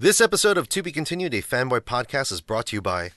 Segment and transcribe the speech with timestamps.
[0.00, 3.10] This episode of To Be Continued, a fanboy podcast, is brought to you by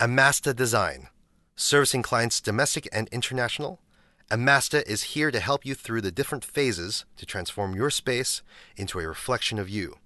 [0.00, 1.08] Amasta Design,
[1.56, 3.82] servicing clients domestic and international.
[4.30, 8.40] Amasta is here to help you through the different phases to transform your space
[8.78, 9.98] into a reflection of you.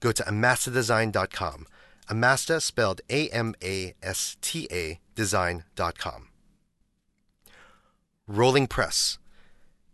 [0.00, 1.66] Go to amastadesign.com.
[2.10, 6.28] Amasta spelled A M A S T A design.com.
[8.26, 9.16] Rolling Press,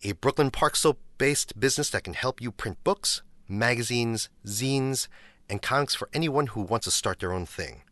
[0.03, 5.07] a Brooklyn Park Slope based business that can help you print books, magazines, zines,
[5.51, 7.83] and comics for anyone who wants to start their own thing.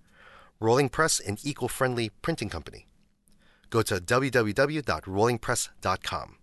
[0.60, 2.86] Rolling Press, an eco friendly printing company.
[3.70, 6.36] Go to www.rollingpress.com.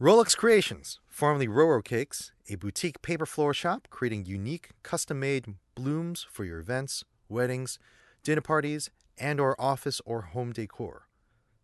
[0.00, 6.44] Roluxe Creations, formerly Roro Cakes, a boutique paper floor shop creating unique, custom-made blooms for
[6.44, 7.78] your events, weddings,
[8.22, 11.08] dinner parties, and or office or home decor.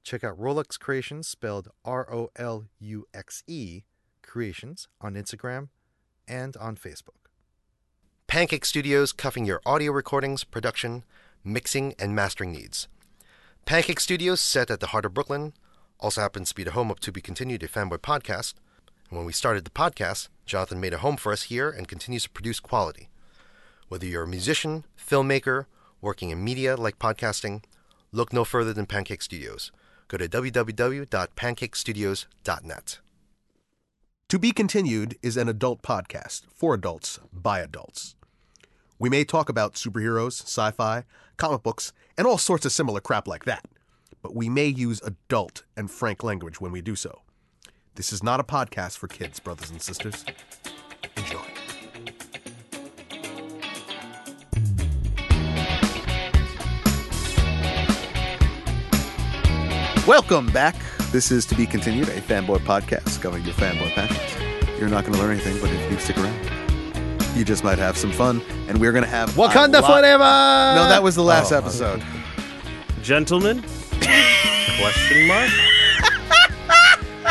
[0.02, 3.82] Check out Roluxe Creations, spelled R-O-L-U-X-E,
[4.22, 5.68] Creations, on Instagram
[6.26, 7.29] and on Facebook.
[8.30, 11.02] Pancake Studios covering your audio recordings, production,
[11.42, 12.86] mixing, and mastering needs.
[13.66, 15.52] Pancake Studios, set at the heart of Brooklyn,
[15.98, 18.54] also happens to be the home of To Be Continued, a fanboy podcast.
[19.08, 22.22] And when we started the podcast, Jonathan made a home for us here and continues
[22.22, 23.08] to produce quality.
[23.88, 25.66] Whether you're a musician, filmmaker,
[26.00, 27.64] working in media like podcasting,
[28.12, 29.72] look no further than Pancake Studios.
[30.06, 32.98] Go to www.pancakestudios.net.
[34.28, 38.14] To Be Continued is an adult podcast for adults by adults.
[39.00, 41.04] We may talk about superheroes, sci fi,
[41.38, 43.64] comic books, and all sorts of similar crap like that,
[44.20, 47.22] but we may use adult and frank language when we do so.
[47.94, 50.26] This is not a podcast for kids, brothers and sisters.
[51.16, 51.40] Enjoy.
[60.06, 60.76] Welcome back.
[61.10, 64.78] This is To Be Continued, a fanboy podcast covering your fanboy passions.
[64.78, 66.59] You're not going to learn anything, but if you stick around,
[67.34, 68.40] you just might have some fun.
[68.68, 70.18] And we're going to have a Wakanda lot- forever!
[70.24, 72.02] No, that was the last Oh, episode.
[73.02, 73.62] Gentlemen?
[74.80, 75.50] Question mark?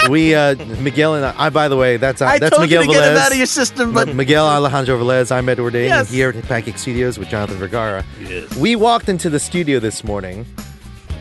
[0.09, 2.87] we, uh, Miguel and I, by the way, that's, uh, I that's told Miguel you
[2.87, 3.11] to get Velez.
[3.11, 5.31] it out of your system, but Miguel Alejandro Velez.
[5.31, 6.09] I'm Edward Ng Yes.
[6.09, 8.03] here at Pancake Studios with Jonathan Vergara.
[8.21, 8.55] Yes.
[8.55, 10.45] We walked into the studio this morning,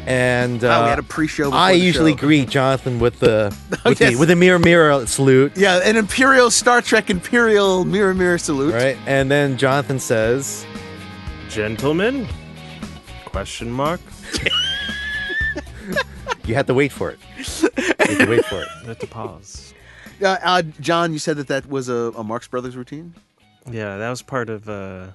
[0.08, 1.52] and uh, Oh, we had a pre-show.
[1.52, 2.19] I usually show.
[2.19, 3.54] greet Jonathan with the
[3.84, 4.12] Oh, with, yes.
[4.14, 8.72] the with the mirror mirror salute, Yeah, an Imperial Star Trek Imperial mirror mirror salute.
[8.74, 8.97] right?
[9.06, 10.66] And then Jonathan says,
[11.48, 12.26] Gentlemen?
[13.26, 14.00] Question mark?
[16.44, 17.18] "You had to wait for it.
[17.36, 17.68] You
[17.98, 19.74] had to wait for it." I have to pause.
[20.22, 23.14] Uh, uh, John, you said that that was a, a Marx Brothers routine.
[23.70, 25.08] Yeah, that was part of, uh...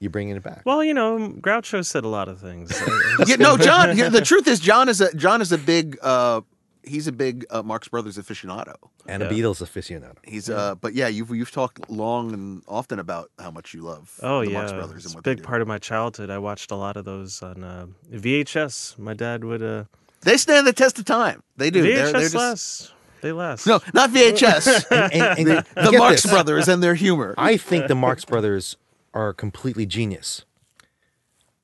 [0.00, 0.62] You bringing it back?
[0.64, 2.70] Well, you know, Groucho said a lot of things.
[2.86, 3.96] I- I'm Yeah, no, John.
[3.96, 5.98] yeah, the truth is, John is a John is a big.
[6.02, 6.42] Uh,
[6.84, 8.74] he's a big uh, Marx Brothers aficionado.
[9.06, 10.14] and a Beatles aficionado.
[10.24, 14.18] He's uh, but yeah, you've you've talked long and often about how much you love
[14.22, 15.46] Oh the yeah, Marx Brothers it's and a big they do.
[15.46, 16.30] part of my childhood.
[16.30, 18.98] I watched a lot of those on uh, VHS.
[18.98, 19.84] My dad would uh,
[20.22, 21.42] They stand the test of time.
[21.56, 21.82] They do.
[21.82, 22.92] VHS They're, they're just, last.
[23.20, 23.66] They last.
[23.66, 24.84] No, not VHS.
[24.92, 26.30] And, and- and the get Marx this.
[26.32, 27.34] Brothers and their humor.
[27.36, 28.76] I think the Marx Brothers
[29.14, 30.44] are completely genius.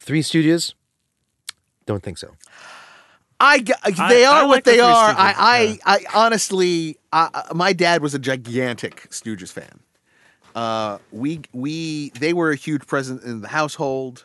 [0.01, 0.75] Three Stooges,
[1.87, 2.35] don't think so.
[3.41, 5.09] I, g- I- they are I what like they Three are.
[5.17, 9.81] I, I, I honestly, I, I- my dad was a gigantic Stooges fan.
[10.55, 14.25] Uh, we, we, they were a huge presence in the household.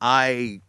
[0.00, 0.60] I,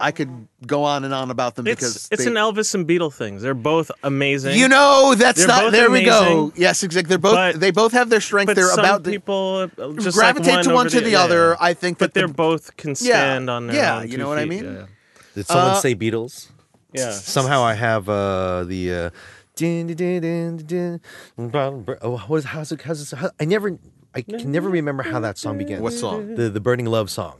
[0.00, 2.86] I could go on and on about them because It's it's they- an Elvis and
[2.86, 3.38] Beatle thing.
[3.38, 4.56] They're both amazing.
[4.58, 5.62] You know, that's They're not.
[5.64, 6.52] both There we go.
[6.56, 7.08] Yes, exactly.
[7.08, 7.34] They're both.
[7.34, 8.46] but- they both have their strength.
[8.48, 11.22] but They're some about the, people uh, just gravitate like to one to the yeah,
[11.22, 11.50] other.
[11.58, 11.66] yeah.
[11.68, 14.28] I think but that they're the- both can stand on their yeah, own you know
[14.28, 14.64] what I mean?
[14.64, 14.86] Yeah,
[15.34, 16.48] Did someone Uh, say Beatles?
[16.92, 17.10] yeah.
[17.12, 18.92] Somehow I have uh, the.
[18.92, 19.10] Uh,
[19.56, 21.00] din, din, din,
[21.38, 23.78] oh, what is, how's it, how's it, how, I never,
[24.14, 25.80] I can never remember how that song begins.
[25.80, 26.34] What song?
[26.36, 27.36] The the Burning Love song.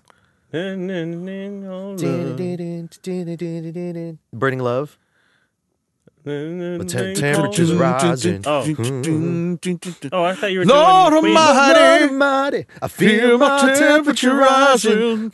[4.32, 4.98] Burning Love.
[6.24, 8.42] Din, din, But te- temperatures rising.
[8.46, 8.64] Oh.
[10.12, 11.36] Oh, I thought you were Lord doing Queen.
[11.36, 11.78] Almighty.
[11.78, 15.30] Lord Almighty, I feel my temperature rising.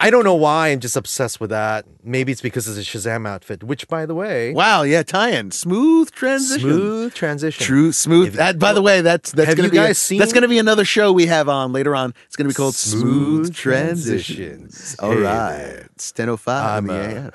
[0.00, 1.84] I don't know why I'm just obsessed with that.
[2.04, 6.10] Maybe it's because it's a Shazam outfit, which, by the way, Wow, yeah, tie-in, smooth
[6.10, 7.64] transition, smooth transition.
[7.64, 8.28] true, smooth.
[8.28, 10.48] If- that, by the way, that's that's Have gonna you be a- seen- that's gonna
[10.48, 12.14] be another show we have on later on.
[12.26, 13.02] It's gonna be called Smooth,
[13.46, 14.26] Smooth Transitions.
[14.36, 14.96] Transitions.
[14.98, 15.88] All Hey right, there.
[15.94, 16.84] it's ten oh five.
[16.84, 17.30] I'm, uh,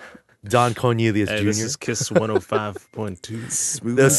[0.47, 1.45] Don Cornelius Hey, Jr.
[1.45, 3.51] this is Kiss 105.2.
[3.51, 4.09] smooth, the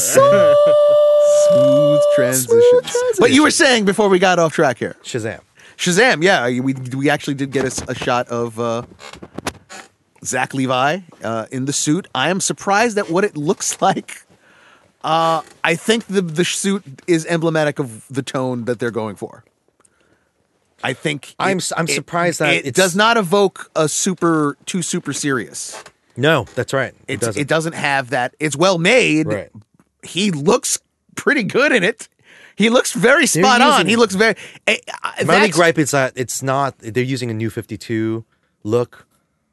[1.50, 3.18] smooth transitions.
[3.18, 5.40] But you were saying before we got off track here, Shazam.
[5.78, 6.22] Shazam.
[6.22, 8.82] Yeah, we we actually did get a shot of uh,
[10.24, 12.08] Zach Levi uh, in the suit.
[12.14, 14.22] I am surprised at what it looks like
[15.04, 19.44] Uh, I think the the suit is emblematic of the tone that they're going for.
[20.82, 24.82] I think I'm it- I'm it- surprised that it does not evoke a super too
[24.82, 25.82] super serious.
[26.16, 26.94] No, that's right.
[27.06, 27.40] It doesn't.
[27.40, 28.34] it doesn't have that.
[28.40, 29.26] It's well made.
[29.28, 29.50] Right.
[30.02, 30.80] He looks
[31.14, 32.08] pretty good in it.
[32.58, 33.86] He looks very spot on.
[33.86, 34.34] He looks very.
[34.66, 36.76] eh, uh, My only gripe is that it's not.
[36.78, 38.24] They're using a new 52
[38.64, 39.06] look.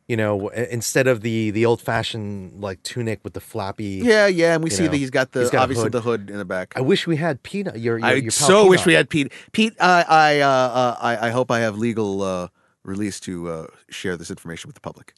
[0.08, 4.02] You know, instead of the the old fashioned like tunic with the flappy.
[4.04, 5.92] Yeah, yeah, and we see know, that he's got the he's got obviously hood.
[5.94, 6.74] the hood in the back.
[6.76, 7.80] I wish we had Peanut.
[7.80, 9.32] Your, your, I your pal so wish we had Pete.
[9.52, 12.48] Pete, I I uh, uh, I, I hope I have legal uh,
[12.84, 15.16] release to uh, share this information with the public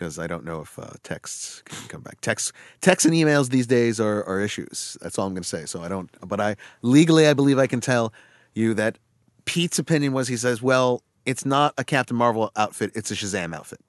[0.00, 2.22] because I don't know if uh, texts can come back.
[2.22, 4.96] Texts, texts, and emails these days are, are issues.
[5.02, 5.66] That's all I'm going to say.
[5.66, 6.10] So I don't.
[6.26, 8.10] But I legally, I believe I can tell
[8.54, 8.96] you that
[9.44, 13.54] Pete's opinion was he says, well, it's not a Captain Marvel outfit; it's a Shazam
[13.54, 13.80] outfit.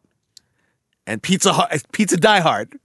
[1.08, 2.78] And Pete's a har- Pete's a diehard,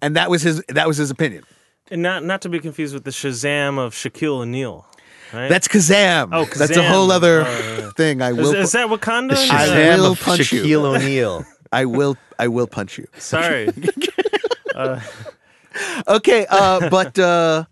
[0.00, 1.44] and that was his that was his opinion.
[1.90, 4.86] And not not to be confused with the Shazam of Shaquille O'Neal.
[5.34, 5.48] Right?
[5.48, 6.30] That's Kazam.
[6.32, 7.90] Oh, That's a whole other yeah.
[7.96, 8.22] thing.
[8.22, 8.54] I is, will.
[8.54, 9.28] is that Wakanda?
[9.28, 10.62] The I Shazam will of punch you.
[10.62, 11.44] Shaquille O'Neal.
[11.72, 12.16] I will.
[12.38, 13.06] I will punch you.
[13.18, 13.68] Sorry.
[16.08, 17.64] Okay, uh, but uh,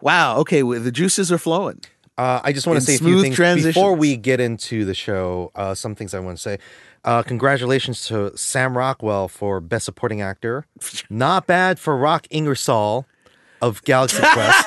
[0.00, 0.36] wow.
[0.38, 1.80] Okay, well, the juices are flowing.
[2.16, 4.94] Uh, I just want to say a few smooth things before we get into the
[4.94, 5.50] show.
[5.54, 6.58] Uh, some things I want to say.
[7.04, 10.66] Uh, congratulations to Sam Rockwell for Best Supporting Actor.
[11.10, 13.06] Not bad for Rock Ingersoll
[13.60, 14.66] of Galaxy Quest.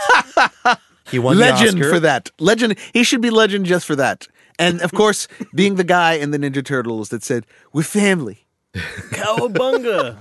[1.12, 1.94] He won legend the Oscar.
[1.94, 2.32] for that.
[2.40, 2.76] Legend.
[2.94, 4.26] He should be legend just for that.
[4.58, 8.43] And of course, being the guy in the Ninja Turtles that said, "We're family."
[8.74, 10.20] Cowabunga.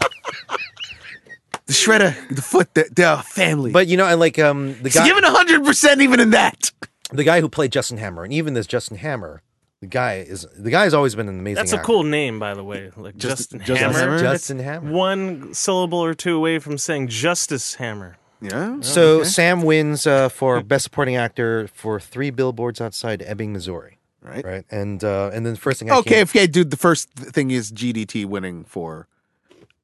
[1.67, 3.71] The Shredder, the Foot, they're, they're family.
[3.73, 6.71] But you know, and like um, the he's guy, given hundred percent even in that.
[7.13, 9.43] the guy who played Justin Hammer, and even this Justin Hammer,
[9.81, 11.57] the guy is the guy has always been an amazing.
[11.57, 11.87] That's a actor.
[11.87, 12.91] cool name, by the way.
[12.97, 13.99] Like Justin, Justin Hammer.
[13.99, 14.19] Hammer?
[14.19, 14.93] Justin Hammer.
[14.93, 18.17] One syllable or two away from saying Justice Hammer.
[18.41, 18.81] Yeah.
[18.81, 19.29] So okay.
[19.29, 23.99] Sam wins uh, for Best Supporting Actor for Three Billboards Outside Ebbing, Missouri.
[24.23, 24.45] Right.
[24.45, 26.71] Right, and uh, and then the first thing I Okay, came- okay, dude.
[26.71, 29.09] The first thing is GDT winning for,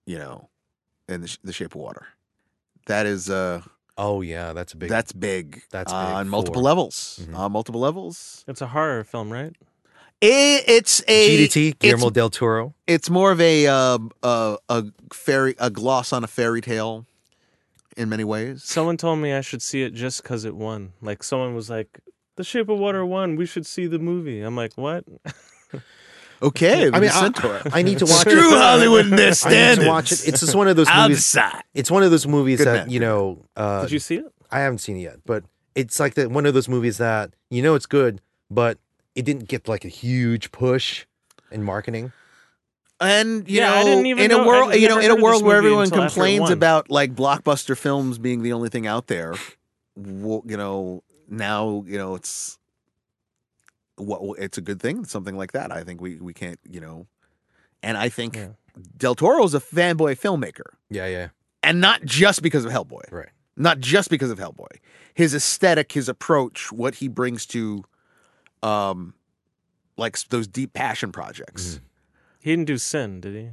[0.06, 0.48] you know,
[1.08, 2.06] in the, the Shape of Water.
[2.86, 3.62] That is uh
[3.96, 4.88] oh yeah, that's a big.
[4.88, 5.62] that's big.
[5.70, 7.20] That's uh, big on multiple for- levels.
[7.22, 7.36] Mhm.
[7.36, 8.44] On multiple levels.
[8.48, 9.54] It's a horror film, right?
[10.20, 12.74] It, it's a GDT Guillermo It's, del Toro.
[12.88, 17.06] it's more of a uh, uh, a fairy a gloss on a fairy tale,
[17.96, 18.64] in many ways.
[18.64, 20.92] Someone told me I should see it just because it won.
[21.00, 22.00] Like someone was like,
[22.38, 23.36] "The Shape of Water won.
[23.36, 25.04] We should see the movie." I'm like, "What?"
[26.40, 27.60] Okay, I mean, I, Centaur.
[27.72, 28.58] I need to watch Screw it.
[28.58, 30.28] Hollywood and their I need to watch it.
[30.28, 31.16] It's just one of those movies.
[31.16, 31.62] decide.
[31.74, 32.90] It's one of those movies Good that man.
[32.90, 33.44] you know.
[33.56, 34.32] Uh, Did you see it?
[34.50, 35.42] I haven't seen it yet, but
[35.74, 38.78] it's like the, one of those movies that you know it's good, but
[39.16, 41.06] it didn't get like a huge push
[41.50, 42.12] in marketing.
[43.00, 45.42] And you Yeah, know, I didn't even in a world, you know, in a world
[45.44, 49.08] where everyone until after it complains about like blockbuster films being the only thing out
[49.08, 49.34] there,
[49.96, 52.58] you know, now you know it's
[53.96, 55.04] what it's a good thing.
[55.04, 55.72] Something like that.
[55.72, 57.06] I think we we can't, you know,
[57.82, 58.48] and I think Yeah.
[58.96, 61.28] Del Toro's a fanboy filmmaker, Yeah, yeah,
[61.64, 63.30] and not just because of Hellboy, right.
[63.56, 64.76] not just because of Hellboy.
[65.14, 67.82] His aesthetic, his approach, what he brings to,
[68.62, 69.14] um,
[69.96, 71.74] like those deep passion projects.
[71.74, 71.80] Mhm.
[72.40, 73.50] He didn't do Sin, did he?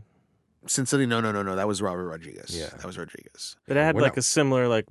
[0.68, 1.56] Sin City, no, no, no, no.
[1.56, 2.58] That was Robert Rodriguez.
[2.58, 2.70] Yeah.
[2.70, 3.56] that was Rodriguez.
[3.68, 4.86] But it had We're like not- a similar, like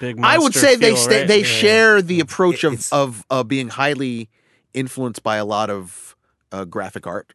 [0.00, 0.18] big.
[0.22, 1.28] I would monster say they feel, stay, right?
[1.28, 1.44] they Yeah.
[1.44, 4.28] share the approach It- of it's- of uh, being highly
[4.74, 6.16] influenced by a lot of
[6.52, 7.32] uh, graphic art.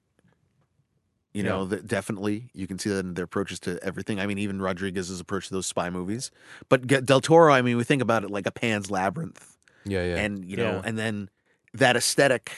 [1.33, 1.69] You know, Yeah.
[1.69, 4.19] that definitely you can see that in their approaches to everything.
[4.21, 6.31] I mean, even Rodriguez's approach to those spy movies.
[6.69, 10.03] But G- Del Toro, I mean, we think about it like a Pan's Labyrinth, Yeah,
[10.05, 10.15] yeah.
[10.15, 10.81] And, and you know, Yeah.
[10.85, 11.29] and then
[11.73, 12.51] that aesthetic.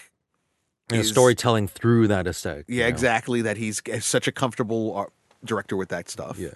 [0.92, 2.66] is- storytelling through that aesthetic.
[2.70, 2.90] you Yeah, know?
[2.90, 3.42] exactly.
[3.42, 5.12] That he's such a comfortable art
[5.44, 6.38] director with that stuff.
[6.38, 6.50] Yeah.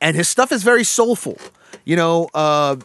[0.00, 1.38] and his stuff is very soulful.
[1.84, 2.76] You know, uh,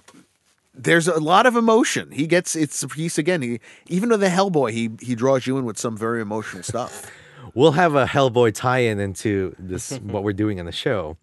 [0.73, 2.11] there's a lot of emotion.
[2.11, 3.41] He gets it's a piece again.
[3.41, 7.09] He even with the Hellboy, he he draws you in with some very emotional stuff.
[7.55, 11.17] We'll have a Hellboy tie-in into this what we're doing on the show.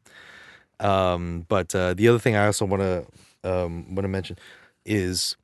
[0.78, 3.06] Um, but uh, the other thing I also want to
[3.42, 4.36] um, want to mention
[4.84, 5.36] is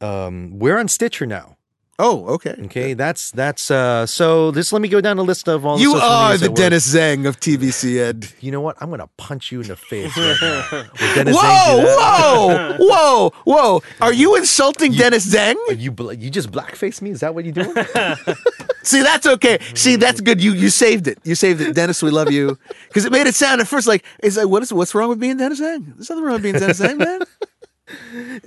[0.00, 1.56] um, we're on Stitcher now.
[2.02, 2.54] Oh, okay.
[2.64, 4.52] Okay, that's that's uh, so.
[4.52, 5.76] Just let me go down the list of all.
[5.76, 8.26] The You are the Dennis Zhang of TVC Ed.
[8.40, 8.78] You know what?
[8.80, 10.16] I'm gonna punch you in the face.
[10.16, 10.88] Right now.
[11.14, 12.78] Dennis Whoa, that?
[12.80, 13.82] whoa, whoa, whoa!
[14.00, 15.56] Are you insulting Dennis Zhang?
[15.68, 17.10] Are you bla- you just blackface me?
[17.10, 17.74] Is that what you're doing?
[18.82, 19.58] See, that's okay.
[19.74, 20.42] See, that's good.
[20.42, 21.18] You you saved it.
[21.22, 22.02] You saved it, Dennis.
[22.02, 24.72] We love you because it made it sound at first like it's like what is
[24.72, 25.94] what's wrong with being Dennis Zhang?
[25.96, 27.20] There's nothing wrong with being Dennis Zhang, man.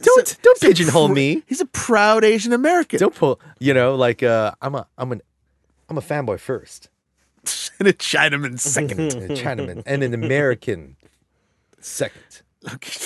[0.02, 1.44] Don't don't pigeonhole me.
[1.48, 3.00] He's a proud Asian American.
[3.00, 3.40] Don't pull.
[3.60, 5.22] You know, like uh, I'm a I'm an
[5.90, 6.90] I'm a fanboy first,
[7.80, 9.00] and a Chinaman second.
[9.14, 10.96] a Chinaman, and an American
[11.80, 12.42] second.
[12.74, 12.98] Okay,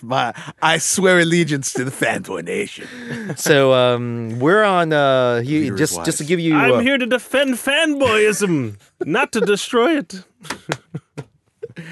[0.00, 0.32] My,
[0.62, 3.36] I swear allegiance to the fanboy nation.
[3.36, 4.92] So um, we're on.
[4.92, 6.56] Uh, he, Leader is just just to give you.
[6.56, 10.24] I'm uh, here to defend fanboyism, not to destroy it.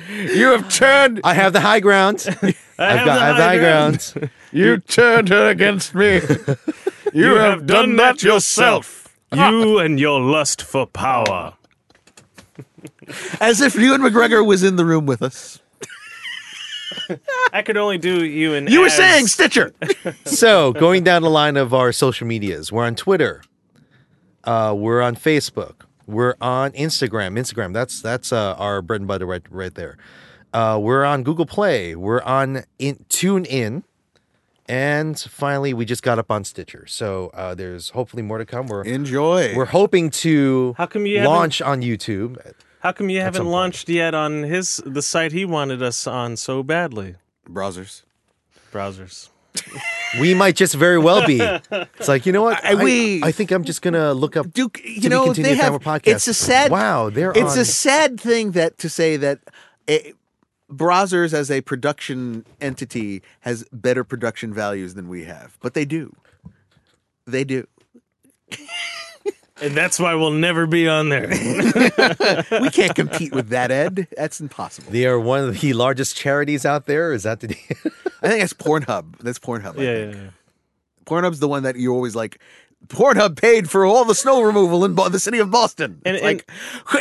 [0.09, 1.21] You have turned.
[1.23, 2.27] I have the high ground.
[2.79, 4.31] I've I have got the I have the high ground.
[4.53, 6.21] You turned her against me.
[7.13, 9.17] You, have done that yourself.
[9.33, 11.55] You and your lust for power.
[13.41, 15.61] As if Ewan McGregor was in the room with us.
[17.53, 19.73] I could only do you and You were saying Stitcher.
[20.25, 23.43] So going down the line of our social medias, we're on Twitter.
[24.45, 25.83] Uh, we're on Facebook.
[26.07, 27.39] We're on Instagram.
[27.39, 27.73] Instagram.
[27.73, 29.97] That's that's uh, our bread and butter right right there.
[30.57, 31.95] Uh, we're on Google Play.
[31.95, 33.83] We're on in, Tune In.
[34.69, 36.87] And finally, we just got up on Stitcher.
[36.89, 38.67] So uh, there's hopefully more to come.
[38.67, 39.55] We're Enjoy.
[39.55, 42.41] we're hoping to How come you launch on YouTube.
[42.81, 43.53] How come you haven't some point.
[43.53, 47.17] launched yet on his the site he wanted us on so badly?
[47.49, 48.03] browsers.
[48.73, 49.29] Browsers.
[50.21, 51.41] We might just very well be.
[51.41, 52.65] It's like you know what?
[52.65, 54.53] I- we- I think I'm just gonna look up.
[54.53, 55.83] Duke, you be know continued they have.
[55.83, 56.13] Family Podcast.
[56.15, 56.71] It's a sad.
[56.71, 59.41] Wow, they're It's on- a sad thing that to say that.
[59.89, 60.13] eh,
[60.71, 66.15] Brazzers as a production entity has better production values than we have, but they do.
[67.27, 67.67] They do.
[69.61, 71.29] And that's why we'll never be on there.
[72.61, 74.07] We can't compete with that, Ed.
[74.17, 74.93] That's impossible.
[74.93, 77.13] They are one of the largest charities out there.
[77.13, 77.49] Is that the?
[78.23, 79.19] I think that's Pornhub.
[79.21, 79.79] That's Pornhub.
[79.79, 80.15] I yeah, think.
[80.15, 80.31] yeah, yeah.
[81.07, 82.41] Pornhub's the one that you're always like.
[82.89, 86.01] Pornhub paid for all the snow removal in Bo- the city of Boston.
[86.05, 86.51] And- it's like,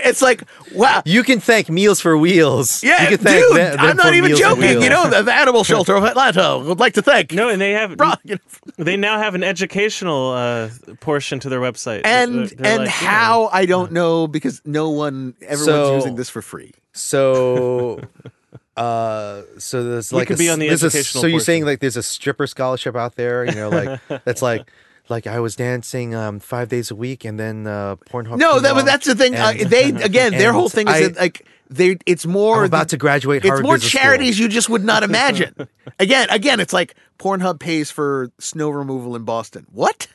[0.04, 1.04] it's like, wow.
[1.06, 2.84] you can thank Meals for Wheels.
[2.84, 4.82] Yeah, you can dude, them- them I'm not even Meals joking.
[4.82, 7.34] You know, the, the animal shelter of Atlanta would like to thank.
[7.34, 10.70] No, and they have Bro, you know, they now have an educational uh,
[11.02, 12.02] portion to their website.
[12.04, 15.66] and They're- they're and like, you know, how I don't know because no one everyone's
[15.66, 16.74] So- using this for free.
[16.94, 18.00] So,
[18.78, 21.40] uh, so there's We like could a, be on the there's a- educational so you're
[21.42, 23.46] saying like there's a stripper scholarship out there?
[23.46, 24.68] You know, like that's like.
[25.08, 28.38] Like I was dancing um, five days a week, and then uh, Pornhub.
[28.38, 29.36] No, that, but that's the thing.
[29.36, 31.98] Uh, they again, their whole thing is I- that like they.
[32.08, 32.60] It's more.
[32.60, 34.02] I'm about the- to graduate It's more Business School.
[34.02, 35.54] charities you just would not imagine.
[36.00, 39.68] again, again, it's like Pornhub pays for snow removal in Boston.
[39.72, 40.08] What?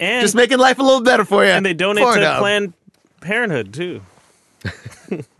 [0.00, 1.50] and just making life a little better for you.
[1.50, 2.34] and they donate Pornhub.
[2.34, 2.72] to Planned
[3.20, 4.02] Parenthood too.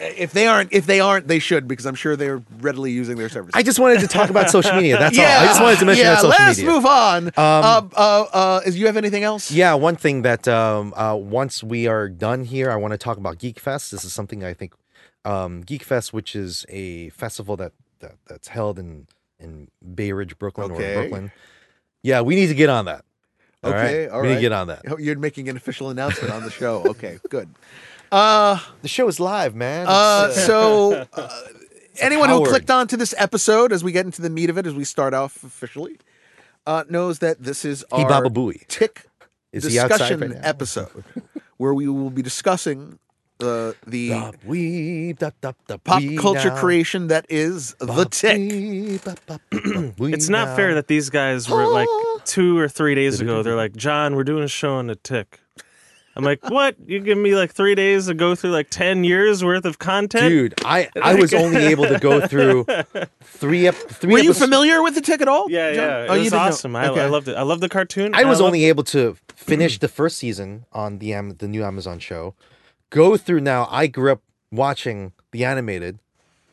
[0.00, 3.28] If they aren't, if they aren't, they should because I'm sure they're readily using their
[3.28, 3.52] services.
[3.54, 4.98] I just wanted to talk about social media.
[4.98, 5.24] That's all.
[5.24, 6.46] I just wanted to mention yeah, that social media.
[6.46, 7.28] let's move on.
[7.36, 9.50] uh, uh, uh, is you have anything else?
[9.50, 13.16] Yeah, one thing that um, uh, once we are done here, I want to talk
[13.18, 13.90] about Geek Fest.
[13.90, 14.74] This is something I think
[15.24, 19.06] um, Geek Fest, which is a festival that, that that's held in
[19.40, 20.94] in Bay Ridge, Brooklyn, Okay.
[20.94, 21.32] or Brooklyn.
[22.02, 23.04] Yeah, we need to get on that.
[23.62, 23.84] All right?
[23.84, 24.82] Okay, all we need to get on that.
[24.88, 26.84] Oh, You're making an official announcement on the show.
[26.86, 27.48] Okay, good.
[28.10, 29.86] Uh, The show is live, man.
[29.86, 31.28] uh, uh, so uh,
[32.00, 32.48] anyone who Howard.
[32.48, 35.14] clicked onto this episode, as we get into the meat of it, as we start
[35.14, 35.98] off officially,
[36.66, 38.66] uh, knows that this is He our Baba Booey.
[38.68, 39.06] tick
[39.52, 40.40] Is he outside discussion right now?
[40.42, 41.04] episode,
[41.56, 42.98] where we will be discussing
[43.40, 46.56] uh, the Bop, weep, dop, dop, dop, pop wee culture now.
[46.58, 48.36] creation that is the Bop, tick.
[48.38, 50.56] weep, bop, bop, bop, wee It's not now.
[50.56, 51.88] fair that these guys were like
[52.24, 53.42] two or three days ago.
[53.44, 55.40] They're like, John, we're doing a show on the tick.
[56.18, 56.74] I'm like, what?
[56.84, 60.28] You give me like three days to go through like ten years worth of content,
[60.28, 62.66] Dude, I, I was only able to go through
[63.22, 65.48] three ep- three Were you episodes- familiar with the tick at all?
[65.48, 65.84] Yeah, John?
[65.88, 66.76] yeah, oh, it Oh, you was didn't awesome.
[66.76, 67.02] I, Okay.
[67.02, 67.36] I loved it.
[67.36, 68.14] I loved the cartoon.
[68.14, 71.62] I was loved- only able to finish the first season on the Am- the new
[71.64, 72.34] Amazon show.
[72.90, 73.68] Go through now.
[73.70, 76.00] I grew up watching the animated,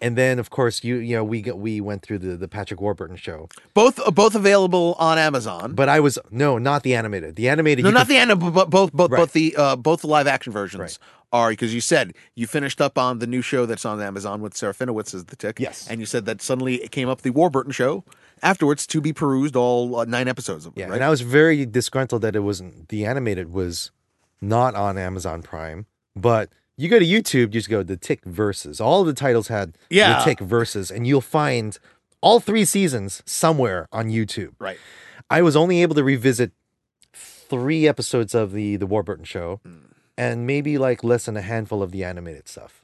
[0.02, 2.82] and then of course you you know we get, we went through the the Patrick
[2.82, 3.48] Warburton show.
[3.74, 5.74] both uh, both available on Amazon.
[5.74, 7.36] But I was no, not the animated.
[7.36, 7.86] The animated.
[7.86, 9.20] no, not could- the end, but both both Right.
[9.20, 10.98] both the uh, both the live action versions Right.
[11.32, 14.54] are because you said you finished up on the new show that's on Amazon with
[14.54, 15.60] Serafinowicz as the tick.
[15.60, 15.88] Yes.
[15.90, 18.04] and you said that suddenly it came up the Warburton show
[18.44, 20.80] afterwards to be perused all uh, nine episodes of it.
[20.82, 20.96] Yeah, right?
[20.96, 23.92] and I was very disgruntled that it wasn't the animated was
[24.42, 25.86] not on Amazon Prime,
[26.16, 26.50] but.
[26.78, 28.82] You go to YouTube, you just go the Tick versus.
[28.82, 30.18] All of the titles had Yeah.
[30.20, 31.78] the Tick versus, and you'll find
[32.22, 34.54] all three seasons somewhere on YouTube.
[34.60, 34.78] right.
[35.30, 36.52] I was only able to revisit
[37.14, 39.76] three episodes of the the Warburton show, Hmm.
[40.18, 42.84] and maybe like less than a handful of the animated stuff.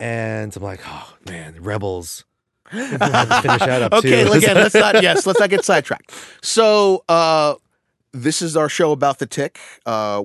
[0.00, 2.24] And I'm like, oh man, Rebels.
[2.70, 4.32] To finish that up Okay, too.
[4.32, 6.10] again, let's not yes, let's not get sidetracked.
[6.42, 7.54] So uh
[8.12, 9.58] this is our show about the tick.
[9.84, 10.24] Uh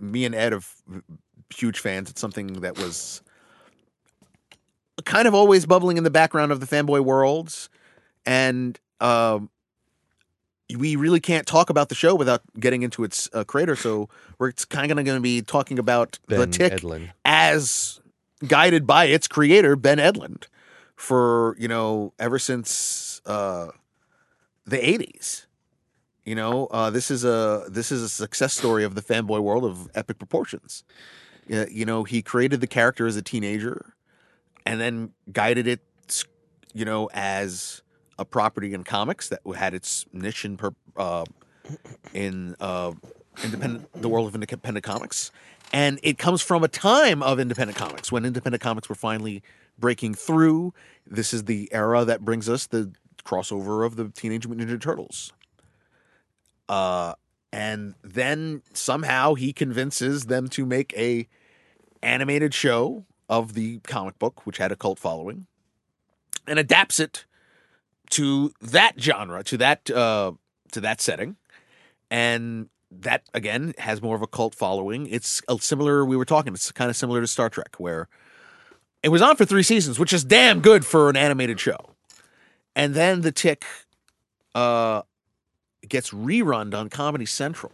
[0.00, 0.60] me and Ed are
[1.54, 2.10] huge fans.
[2.10, 3.22] It's something that was
[5.04, 7.68] kind of always bubbling in the background of the fanboy worlds.
[8.24, 9.50] And um
[10.74, 13.76] we really can't talk about the show without getting into its uh, creator.
[13.76, 17.12] So we're kind of going to be talking about the Ben tick Edlund.
[17.24, 18.00] as
[18.46, 20.44] guided by its creator, Ben Edlund,
[20.96, 23.68] for you know ever since uh,
[24.64, 25.46] the '80s.
[26.24, 29.64] You know, uh, this is a this is a success story of the fanboy world
[29.64, 30.82] of epic proportions.
[31.52, 33.94] Uh, you know, he created the character as a teenager,
[34.64, 35.80] and then guided it,
[36.74, 37.82] you know, as
[38.18, 40.58] a property in comics that had its niche in
[40.96, 41.24] uh,
[42.12, 42.92] in uh,
[43.44, 45.30] independent the world of independent comics,
[45.72, 49.42] and it comes from a time of independent comics when independent comics were finally
[49.78, 50.72] breaking through.
[51.06, 52.92] This is the era that brings us the
[53.24, 55.32] crossover of the Teenage Mutant Ninja Turtles.
[56.68, 57.14] Uh,
[57.56, 61.26] and then somehow he convinces them to make a
[62.02, 65.46] animated show of the comic book, which had a cult following,
[66.46, 67.24] and adapts it
[68.10, 70.32] to that genre, to that uh,
[70.72, 71.36] to that setting,
[72.10, 75.06] and that again has more of a cult following.
[75.06, 76.04] It's a similar.
[76.04, 76.52] We were talking.
[76.52, 78.06] It's kind of similar to Star Trek, where
[79.02, 81.78] it was on for three seasons, which is damn good for an animated show.
[82.74, 83.64] And then the Tick
[84.54, 85.00] uh,
[85.88, 87.72] gets rerun on Comedy Central,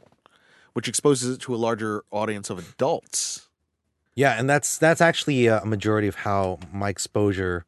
[0.72, 3.48] which exposes it to a larger audience of adults.
[4.14, 7.64] Yeah, and that's that's actually a majority of how my exposure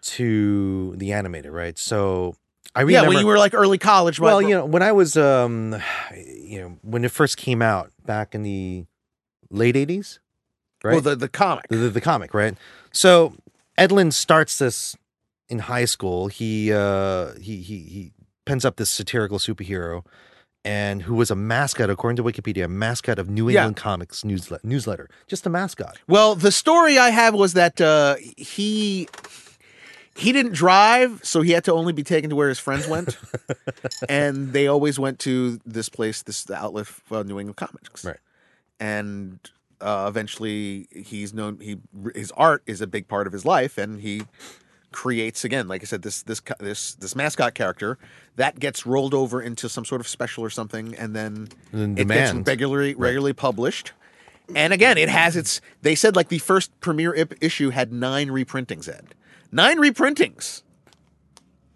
[0.00, 1.76] to the animated, right?
[1.76, 2.36] So
[2.74, 4.20] I remember, yeah, when you were like early college.
[4.20, 5.76] Well, you know, when I was, um,
[6.14, 8.84] you know, when it first came out back in the
[9.50, 10.18] late '80s,
[10.84, 10.92] right?
[10.92, 12.56] Well, the the comic, the, the, comic, right?
[12.92, 13.34] So
[13.76, 14.96] Edlund starts this
[15.48, 16.28] in high school.
[16.28, 18.12] He uh, he he he
[18.48, 20.04] pens up this satirical superhero,
[20.64, 23.82] and who was a mascot, according to Wikipedia, a mascot of New England yeah.
[23.82, 25.98] Comics newsletter, newsletter, just a mascot.
[26.08, 29.08] Well, the story I have was that uh, he
[30.16, 33.16] he didn't drive, so he had to only be taken to where his friends went,
[34.08, 38.18] and they always went to this place, this outlet, for New England Comics, right?
[38.80, 39.38] And
[39.80, 41.60] uh, eventually, he's known.
[41.60, 41.78] He
[42.14, 44.22] his art is a big part of his life, and he
[44.92, 47.98] creates again, like I said, this this this this mascot character
[48.36, 52.08] that gets rolled over into some sort of special or something, and then and it
[52.08, 53.36] gets regularly regularly right.
[53.36, 53.92] published.
[54.54, 55.60] And again, it has its.
[55.82, 58.88] They said like the first premiere issue had nine reprintings.
[58.88, 59.14] Ed,
[59.52, 60.62] nine reprintings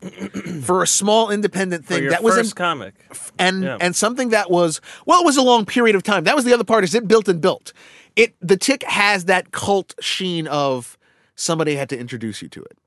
[0.63, 2.95] for a small independent thing that was in, comic
[3.39, 3.77] and yeah.
[3.81, 6.53] and something that was well it was a long period of time that was the
[6.53, 7.73] other part is it built and built
[8.17, 10.99] it the tick has that cult sheen of
[11.35, 12.79] somebody had to introduce you to it.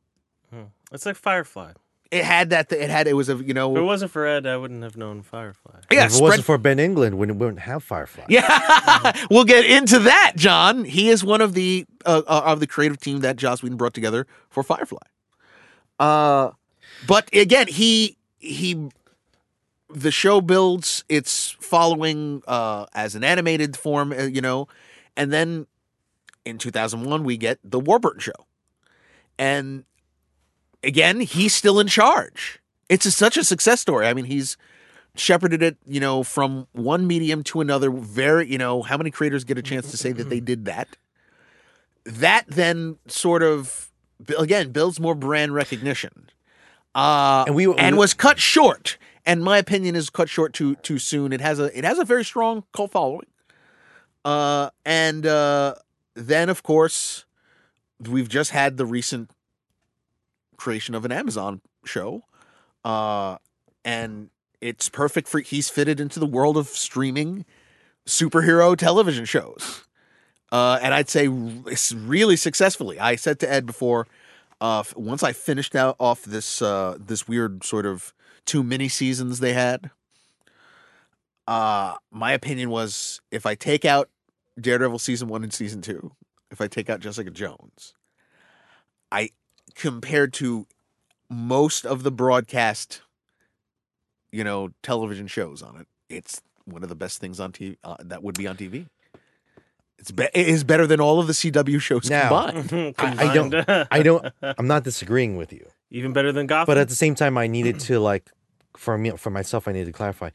[0.96, 1.74] It's like firefly.
[2.12, 4.46] It had that it had it was a you know if it wasn't for ed
[4.46, 5.80] i wouldn't have known firefly.
[5.92, 8.26] Yeah if it spread, wasn't for ben edlund we wouldn't have firefly.
[8.30, 9.12] Yeah.
[9.30, 10.86] We'll get into that john.
[10.86, 13.94] He is one of the uh, uh, of the creative team that joss whedon brought
[13.94, 15.00] together for firefly.
[16.00, 16.52] Uh
[17.08, 18.90] but again, he he
[19.90, 24.68] the show builds its following uh, as an animated form, uh, you know,
[25.18, 25.68] and then
[26.46, 28.46] in 2001 we get the Warburton show,
[29.38, 29.84] and
[30.86, 32.60] again he's still in charge.
[32.88, 34.06] It's a, such a success story.
[34.08, 34.58] I mean, he's
[35.16, 37.90] shepherded it, you know, from one medium to another.
[37.90, 40.98] Very, you know, how many creators get a chance to say that they did that?
[42.06, 43.92] That then sort of
[44.38, 46.30] again builds more brand recognition.
[46.94, 48.98] Uh, and we and was cut short.
[49.26, 51.34] And my opinion is cut short too too soon.
[51.34, 53.28] It has a it has a very strong cult following.
[54.24, 55.76] Uh, and uh,
[56.14, 57.26] then of course
[58.00, 59.32] we've just had the recent
[60.58, 62.24] creation of an Amazon show.
[62.84, 63.38] Uh,
[63.84, 64.30] and
[64.62, 67.46] it's perfect for he's fitted into the world of streaming
[68.08, 69.86] superhero television shows.
[70.52, 71.28] Uh, and I'd say
[71.68, 73.00] it's really successfully.
[73.00, 74.08] I said to Ed before,
[74.62, 78.14] uh, once I finished out off this uh, this weird sort of
[78.46, 79.90] two mini seasons they had,
[81.48, 84.10] uh, my opinion was if I take out
[84.60, 86.14] Daredevil season one and season two,
[86.52, 87.94] if I take out Jessica Jones,
[89.12, 89.32] I
[89.76, 90.68] compared to
[91.30, 93.02] most of the broadcast,
[94.32, 97.96] you know, television shows on it, it's one of the best things on TV uh,
[98.00, 98.88] that would be on TV.
[99.98, 102.96] It's be- it is better than all of the CW shows now, combined.
[102.98, 103.56] I, I, don't.
[103.92, 104.34] I don't.
[104.58, 105.68] I'm not disagreeing with you.
[105.90, 106.68] Even better than Gotham.
[106.68, 108.30] But at the same time, I needed to like,
[108.76, 110.32] for me, for myself, I needed to clarify.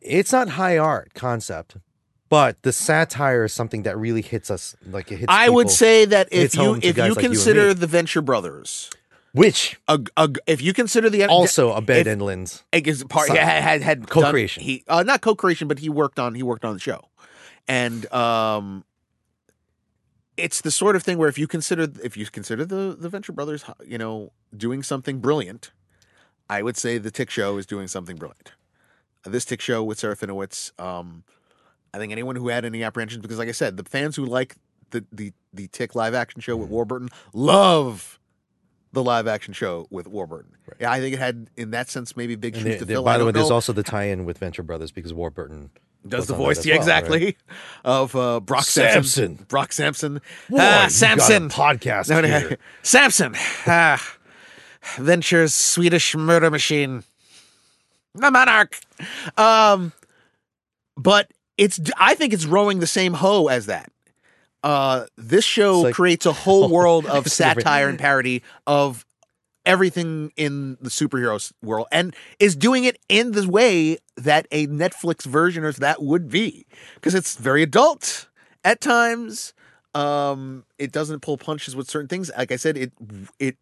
[0.00, 1.76] It's not high art concept,
[2.34, 4.74] but the satire is something that really hits us.
[4.84, 5.26] Like it hits.
[5.28, 8.90] I people, would say that if you if you consider you the Venture Brothers,
[9.30, 12.64] which a, a, if you consider the also a Ben Edlund's
[13.08, 14.62] part had had, had co-creation.
[14.62, 17.04] Done, he uh, not co-creation, but he worked on he worked on the show,
[17.68, 18.84] and um
[20.36, 23.32] it's the sort of thing where if you consider if you consider the the Venture
[23.32, 25.70] Brothers, you know, doing something brilliant,
[26.50, 28.54] I would say the Tick Show is doing something brilliant.
[29.24, 31.22] This Tick Show with Serafinowicz, um,
[31.94, 34.56] I think anyone who had any apprehensions, because like I said, the fans who like
[34.90, 38.18] the the the Tick live action show with Warburton love
[38.92, 40.52] the live action show with Warburton.
[40.80, 43.04] Yeah, I think it had in that sense maybe big shoes to fill.
[43.04, 45.70] by the way, there's also the tie-in with Venture Brothers because Warburton
[46.06, 46.82] does the voice yeah, well, right?
[46.82, 47.36] exactly
[47.84, 49.36] of uh, Brock Sampson.
[49.36, 49.46] Samson.
[49.48, 50.14] Brock Sampson.
[50.50, 51.48] Boy, ah, you got a Samson.
[51.48, 52.58] podcast No, no, here.
[52.82, 53.34] Samson.
[53.66, 54.16] Ah,
[54.96, 57.04] Venture's Swedish murder machine.
[58.14, 58.78] The Monarch.
[59.36, 59.92] Um,
[60.96, 61.80] but it's.
[61.98, 63.90] I think it's rowing the same hoe as that.
[64.62, 69.04] Uh, this show like- creates a whole world of satire and parody of
[69.66, 75.22] everything in the superhero world and is doing it in the way that a Netflix
[75.24, 78.28] version of that would be because it's very adult
[78.62, 79.54] at times.
[79.94, 82.30] Um, it doesn't pull punches with certain things.
[82.36, 82.92] Like I said, it
[83.38, 83.56] it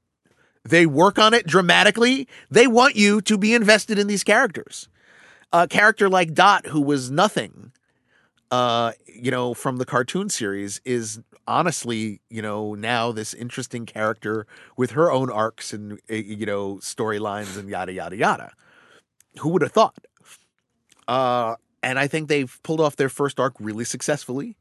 [0.65, 2.29] they work on it dramatically.
[2.51, 4.89] They want you to be invested in these characters.
[5.53, 7.73] A character like Dot, who was nothing,
[8.53, 14.47] uh, you know, from the cartoon series, is honestly, you know, now this interesting character
[14.77, 18.53] with her own arcs and uh, you know storylines and yada yada yada.
[19.39, 20.05] Who would have thought?
[21.09, 24.57] Uh, and I think they've pulled off their first arc really successfully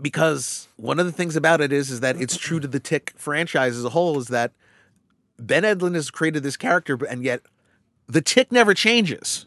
[0.00, 3.12] because one of the things about it is is that it's true to the Tick
[3.16, 4.52] franchise as a whole is that
[5.38, 7.42] Ben Edlund has created this character, and yet
[8.06, 9.44] the Tick never changes.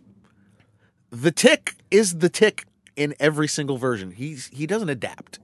[1.11, 4.11] The Tick is the Tick in every single version.
[4.11, 5.39] He's he doesn't adapt.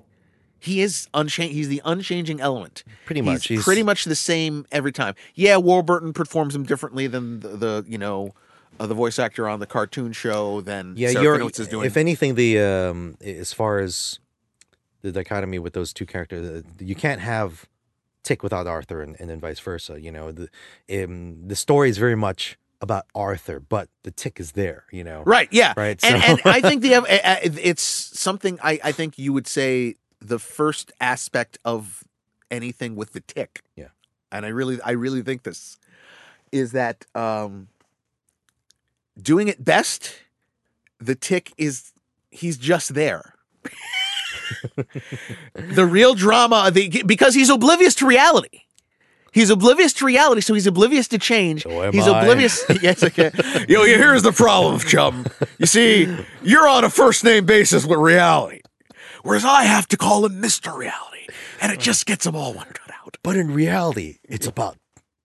[0.60, 1.54] He is unchanged.
[1.54, 2.84] He's the unchanging element.
[3.06, 3.44] Pretty much.
[3.48, 5.14] He's, He's- pretty much the same every time.
[5.36, 8.34] Yeah, Warburton performs him differently than the, the you know
[8.80, 11.50] uh, the voice actor on the cartoon show than Yeah, Sarah you're.
[11.50, 11.86] Is doing.
[11.86, 14.20] If anything, the um, as far as
[15.02, 17.68] the dichotomy with those two characters, uh, you can't have
[18.24, 20.02] Tick without Arthur, and, and then vice versa.
[20.02, 20.50] You know, the
[21.04, 24.86] um, the story is very much about Arthur, but the Tick is there.
[24.92, 25.50] You know, Right.
[25.52, 25.74] Yeah.
[25.76, 26.94] Right, And, so- and I think the
[27.64, 32.04] it's something I, I think you would say the first aspect of
[32.50, 33.62] anything with the tick.
[33.76, 33.90] Yeah.
[34.32, 35.78] And I really I really think this
[36.52, 37.68] is that um
[39.22, 40.14] doing it best,
[41.00, 41.92] the tick is
[42.32, 43.34] he's just there.
[45.56, 48.62] the real drama the, because he's oblivious to reality.
[49.38, 51.62] He's oblivious to reality, so he's oblivious to change.
[51.62, 52.22] So am he's I.
[52.22, 52.66] oblivious.
[52.82, 53.30] yes, okay.
[53.70, 55.28] Yo, here's the problem, chum.
[55.60, 58.62] You see, you're on a first name basis with reality,
[59.22, 61.28] whereas I have to call him Mister Reality,
[61.62, 63.18] and it just gets them all one cut out.
[63.22, 64.78] but in reality, it's about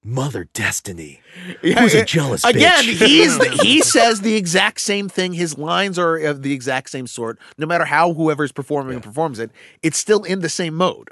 [0.04, 1.22] Mother Destiny.
[1.62, 2.04] Yeah, Who's a yeah.
[2.04, 3.06] jealous Again, bitch.
[3.06, 5.32] he's the, he says the exact same thing.
[5.32, 7.38] His lines are of the exact same sort.
[7.56, 9.50] No matter how whoever's performing performs it,
[9.82, 11.08] it's still in the same mode.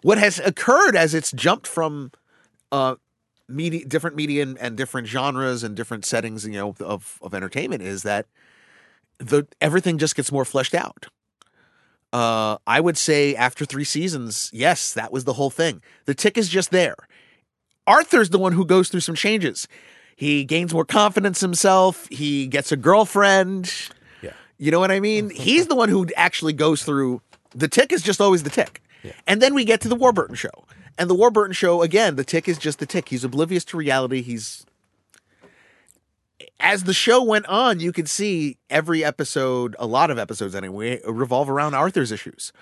[0.00, 2.10] What has occurred as it's jumped from
[2.72, 2.96] uh,
[3.48, 7.82] media, different media and, and different genres and different settings, you know, of of entertainment
[7.82, 8.26] is that
[9.18, 11.06] the everything just gets more fleshed out.
[12.12, 15.80] Uh, I would say after three seasons, yes, that was the whole thing.
[16.04, 16.96] The tick is just there.
[17.86, 19.66] Arthur's the one who goes through some changes.
[20.14, 22.06] He gains more confidence himself.
[22.10, 23.72] He gets a girlfriend.
[24.20, 24.32] Yeah.
[24.58, 25.30] You know what I mean?
[25.34, 27.22] He's the one who actually goes through.
[27.54, 28.82] The tick is just always the tick.
[29.02, 29.12] Yeah.
[29.26, 30.66] And then we get to the Warburton show.
[30.98, 33.08] And the Warburton show, again, the tick is just the tick.
[33.08, 34.22] He's oblivious to reality.
[34.22, 34.64] He's.
[36.58, 41.00] As the show went on, you could see every episode, a lot of episodes anyway,
[41.06, 42.52] revolve around Arthur's issues.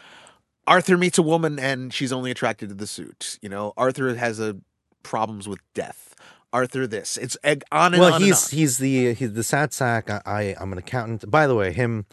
[0.67, 3.39] Arthur meets a woman and she's only attracted to the suit.
[3.43, 4.57] You know, Arthur has a
[5.03, 6.15] problems with death.
[6.53, 8.59] Arthur, this it's egg on and well, on he's and on.
[8.59, 10.11] he's the he's the sad sack.
[10.11, 11.31] I, I I'm an accountant.
[11.31, 12.07] By the way, him,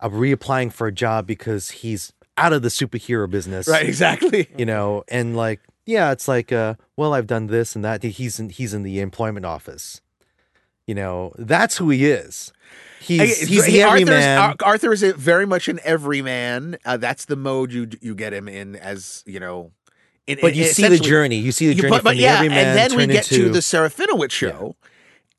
[0.00, 3.68] I'm reapplying for a job because he's out of the superhero business.
[3.68, 4.48] right, exactly.
[4.56, 8.02] You know, and like yeah, it's like uh, well, I've done this and that.
[8.02, 10.00] He's in he's in the employment office.
[10.86, 12.52] You know, that's who he is.
[13.00, 14.56] He's he's he- the everyman.
[14.62, 16.76] Arthur is very much an everyman.
[16.84, 19.72] Uh, that's the mode you you get him in as you know.
[20.26, 21.36] In, but in- you see the journey.
[21.36, 23.44] You see the journey but, from but the yeah, everyman and then we get into,
[23.44, 24.76] to the Serafinowicz show,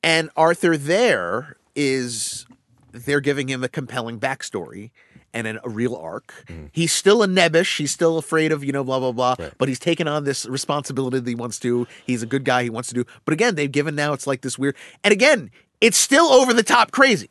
[0.03, 2.47] and Arthur there is
[2.91, 4.89] they're giving him a compelling backstory
[5.33, 6.33] and an, a real arc.
[6.47, 6.69] Mm.
[6.71, 7.77] He's still a nebbish.
[7.77, 9.35] He's still afraid of you know blah blah blah.
[9.37, 9.53] Right.
[9.57, 11.87] But he's taken on this responsibility that he wants to.
[12.05, 12.63] He's a good guy.
[12.63, 13.05] He wants to do.
[13.25, 14.75] But again, they've given now it's like this weird.
[15.03, 17.29] And again, it's still over the top crazy.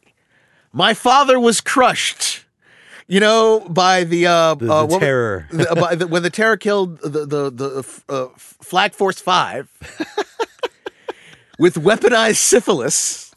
[0.73, 2.45] My father was crushed.
[3.11, 5.49] You know, by the uh, the, uh, the what- terror.
[5.53, 9.71] the, by the, when the terror killed the the the uh, Flag Force Five
[11.59, 13.28] with weaponized syphilis.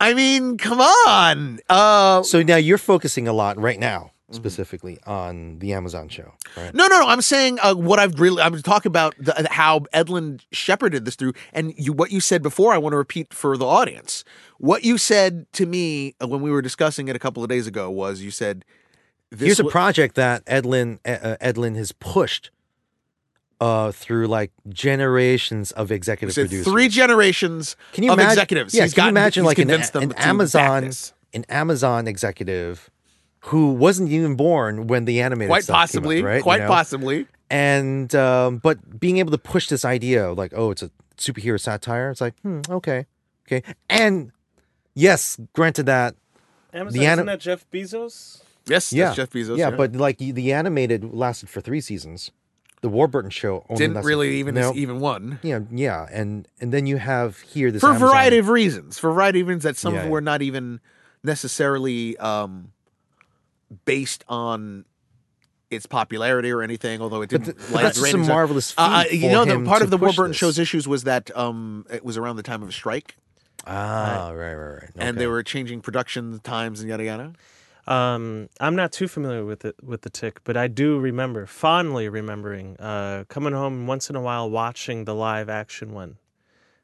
[0.00, 1.60] I mean, come on.
[1.68, 4.36] Uh, So now you're focusing a lot right now, Mm-hmm.
[4.36, 6.74] specifically on the Amazon show, right?
[6.74, 7.06] no, no, no.
[7.08, 8.42] I'm saying uh, what I've really.
[8.42, 12.74] I'm talking about the, how Edlund shepherded this through, and you what you said before.
[12.74, 14.24] I want to repeat for the audience.
[14.58, 17.66] What you said to me uh, when we were discussing it a couple of days
[17.66, 18.66] ago was you said,
[19.30, 22.50] this Here's a wa- project that Edlund uh, Edlund has pushed
[23.60, 26.66] uh, through like generations of executive So producers.
[26.66, 28.74] three generations Can you of imagine, executives.
[28.74, 30.90] Yeah, He's can you gotten- imagine he's like an, them an Amazon,
[31.34, 32.90] an Amazon executive
[33.40, 36.36] who wasn't even born when the animated Quite stuff came out, possibly, right?
[36.38, 36.68] You quite know?
[36.68, 37.26] possibly.
[37.50, 41.58] and um, but being able to push this idea of like, oh, it's a superhero
[41.58, 42.10] satire.
[42.10, 43.06] It's like, hmm, okay,
[43.46, 44.32] okay, and
[44.94, 46.14] yes, granted that,
[46.72, 48.42] Amazon, The isn't that Jeff Bezos?
[48.66, 49.56] Yes, yeah, that's Jeff Bezos.
[49.56, 52.30] yeah, but like the animated lasted for three seasons.
[52.80, 55.40] The Warburton show only didn't really even no, even one.
[55.42, 58.98] yeah, yeah, and and then you have here this for a Amazon- variety of reasons.
[58.98, 60.10] For a variety of reasons that some Yeah, of yeah.
[60.12, 60.80] were not even
[61.24, 62.70] necessarily um,
[63.84, 64.84] based on
[65.70, 67.02] its popularity or anything.
[67.02, 67.56] Although it didn't.
[67.56, 69.98] th- light that's its just a marvelous Uh, uh, you know, the part of the
[69.98, 70.36] Warburton this.
[70.36, 73.16] show's issues was that um, it was around the time of a strike,
[73.66, 74.90] Ah, right, right, right.
[74.96, 75.18] and Okay.
[75.18, 77.32] they were changing production times and yada yada.
[77.88, 82.08] Um, I'm not too familiar with it with the tick, but I do remember fondly
[82.08, 86.18] remembering uh, coming home once in a while watching the live action one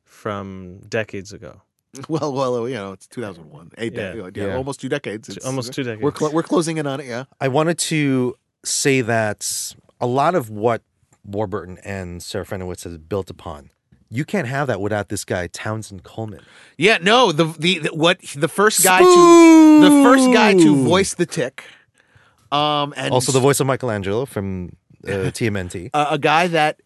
[0.05, 1.63] from decades ago.
[2.09, 4.13] Well, well, you know, it's 2001, eight Yeah.
[4.13, 4.57] de- yeah, Yeah.
[4.57, 5.29] almost two decades.
[5.29, 6.03] It's- almost two decades.
[6.03, 7.07] We're clo- we're closing in on it.
[7.07, 7.25] Yeah.
[7.41, 10.83] I wanted to say that a lot of what
[11.25, 13.71] Warburton and Serafinowicz has built upon,
[14.15, 16.41] you can't have that without this guy Townsend Coleman.
[16.79, 21.15] Yeah, no, the, the the what the first guy to the first guy to voice
[21.15, 21.65] the tick,
[22.53, 25.91] um, and Also, the voice of Michelangelo from uh, TMNT.
[25.93, 26.81] a, a guy that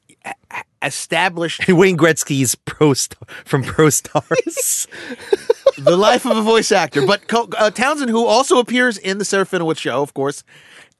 [0.82, 4.86] established Wayne Gretzky's pro star from Pro Stars.
[5.78, 7.06] the life of a voice actor.
[7.06, 10.42] But Co- uh, Townsend, who also appears in the Serafinowicz show, of course,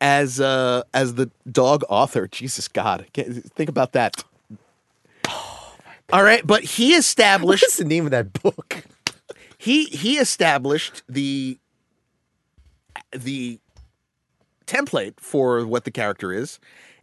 [0.01, 2.29] as uh, as the dog author.
[2.29, 4.23] Jesus God, think about that.
[6.11, 8.85] All right, but he established What's the name of that book?
[9.59, 11.59] he he established the
[13.12, 13.59] the
[14.66, 16.59] template for what the character is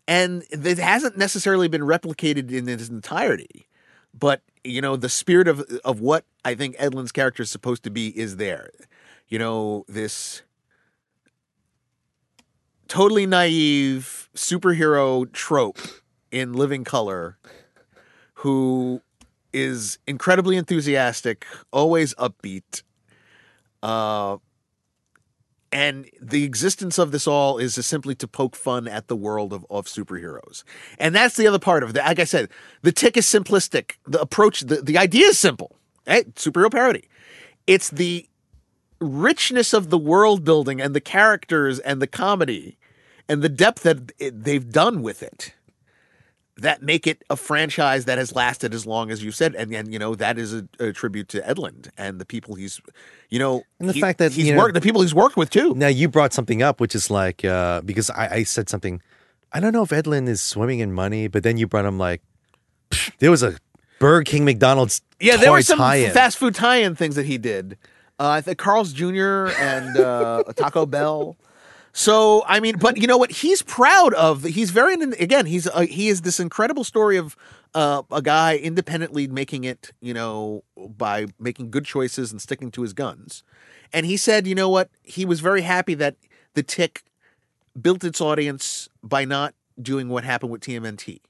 [0.07, 3.67] and it hasn't necessarily been replicated in its entirety
[4.13, 7.89] but you know the spirit of of what i think edlund's character is supposed to
[7.89, 8.69] be is there
[9.27, 10.43] you know this
[12.87, 15.79] totally naive superhero trope
[16.31, 17.37] in living color
[18.45, 19.01] who
[19.53, 22.83] is incredibly enthusiastic, always upbeat.
[23.81, 24.37] Uh,
[25.71, 29.65] and the existence of this all is simply to poke fun at the world of,
[29.71, 30.63] of superheroes.
[30.99, 31.95] And that's the other part of it.
[31.95, 32.49] Like I said,
[32.83, 33.93] the tick is simplistic.
[34.05, 35.75] The approach, the, the idea is simple.
[36.05, 36.31] Right?
[36.35, 37.09] Superhero parody.
[37.65, 38.29] It's the
[39.01, 42.77] richness of the world building and the characters and the comedy
[43.27, 45.55] and the depth that it, they've done with it
[46.57, 49.91] that make it a franchise that has lasted as long as you said, and and
[49.91, 52.79] you know that is a, a tribute to Edlund and the people he's,
[53.29, 55.35] you know, And the he- fact that, he's you know- worked, the people he's worked
[55.37, 55.73] with too.
[55.75, 59.01] Now you brought something up, which is like uh, because I, I said something.
[59.51, 62.21] I don't know if Edlund is swimming in money, but then you brought him like
[63.19, 63.57] there was a
[63.99, 65.01] Burger King, McDonald's.
[65.19, 66.11] Yeah, there were some tie-in.
[66.11, 67.77] fast food tie-in things that he did.
[68.19, 69.47] Uh, I think Carl's Jr.
[69.59, 71.37] and uh, Taco Bell.
[71.97, 73.31] So I mean, but you know what?
[73.31, 74.43] He's proud of.
[74.43, 75.45] He's very again.
[75.45, 77.37] He's uh, he is this incredible story of
[77.73, 79.91] uh, a guy independently making it.
[80.01, 83.43] You know, by making good choices and sticking to his guns.
[83.93, 84.89] And he said, you know what?
[85.03, 86.17] He was very happy that
[86.53, 87.03] the Tick
[87.79, 91.21] built its audience by not doing what happened with TMNT.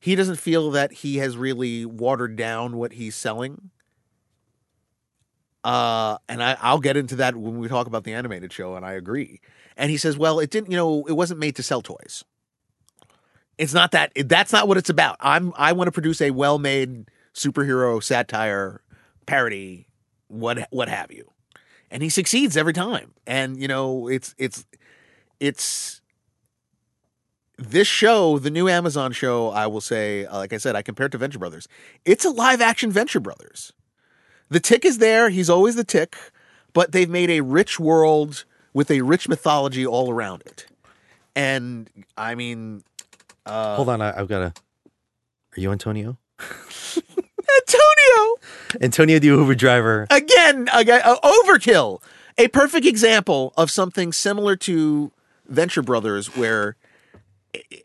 [0.00, 3.72] He doesn't feel that he has really watered down what he's selling.
[5.66, 8.86] Uh, and I, I'll get into that when we talk about the animated show, and
[8.86, 9.40] I agree.
[9.76, 12.22] And he says, well, it didn't, you know, it wasn't made to sell toys.
[13.58, 14.12] It's not that.
[14.14, 15.16] That's not what it's about.
[15.18, 15.52] I'm.
[15.56, 18.80] I want to produce a well-made superhero satire
[19.26, 19.88] parody,
[20.28, 21.32] what what have you,
[21.90, 23.14] and he succeeds every time.
[23.26, 24.64] And you know, it's it's
[25.40, 26.00] it's
[27.58, 29.48] this show, the new Amazon show.
[29.48, 31.66] I will say, uh, like I said, I compared to Venture Brothers.
[32.04, 33.72] It's a live-action Venture Brothers.
[34.48, 35.28] The Tick is there.
[35.30, 36.16] He's always the Tick,
[36.72, 40.66] but they've made a rich world with a rich mythology all around it.
[41.34, 42.82] And I mean,
[43.44, 44.52] uh, Hold on, I, I've got a.
[45.56, 46.18] Are you Antonio?
[46.98, 48.36] Antonio
[48.80, 50.06] Antonio, the Uber driver.
[50.10, 52.02] again, again uh, overkill.
[52.38, 55.10] A perfect example of something similar to
[55.46, 56.76] Venture Brothers, where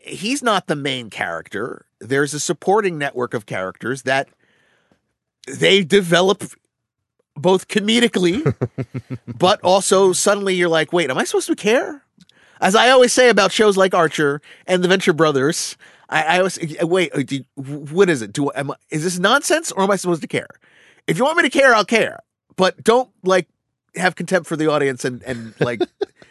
[0.02, 1.86] he's not the main character.
[2.00, 4.28] There's a supporting network of characters that
[5.46, 6.44] they develop
[7.34, 8.54] both comedically,
[9.38, 12.04] but also suddenly you're like, wait, am I supposed to care?
[12.60, 15.76] As I always say about shows like Archer and the Venture Brothers,
[16.08, 17.12] I, I always wait.
[17.14, 18.32] uh, do- What is it?
[18.32, 20.46] Do am I, is this nonsense or am I supposed to care?
[21.06, 22.20] If you want me to care, I'll care,
[22.56, 23.48] but don't like
[23.96, 25.80] have contempt for the audience and and like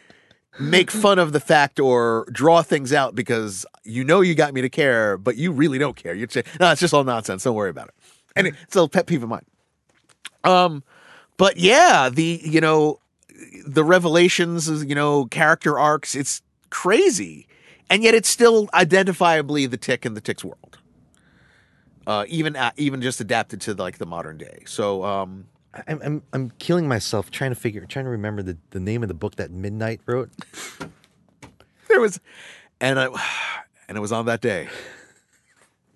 [0.60, 4.62] make fun of the fact or draw things out because you know you got me
[4.62, 6.14] to care, but you really don't care.
[6.14, 7.44] You'd say, no, it's just all nonsense.
[7.44, 7.94] Don't worry about it.
[8.36, 9.46] And it's a pet peeve of mine.
[10.44, 10.84] Um,
[11.38, 13.00] but yeah, the you know
[13.66, 17.48] the revelations, you know, character arcs, it's crazy,
[17.90, 20.78] and yet it's still identifiably the tick in the tick's world.
[22.08, 24.64] Uh, even uh, even just adapted to like the modern day.
[24.66, 25.46] So um,
[25.88, 29.08] I'm, I'm I'm killing myself trying to figure, trying to remember the, the name of
[29.08, 30.32] the book that Midnight wrote.
[31.88, 32.20] there was,
[32.80, 33.06] and I,
[33.88, 34.68] and it was on that day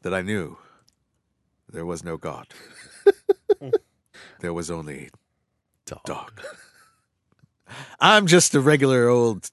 [0.04, 0.58] that I knew
[1.71, 2.47] there was no God.
[4.39, 5.10] there was only
[5.86, 6.04] Dog.
[6.06, 6.41] dog.
[7.99, 9.49] I'm just a regular old,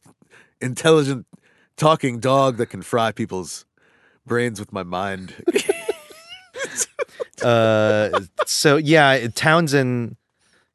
[0.61, 1.27] intelligent,
[1.77, 3.64] talking dog that can fry people's
[4.27, 5.35] brains with my mind.
[7.42, 10.16] Uh, so yeah, Townsend,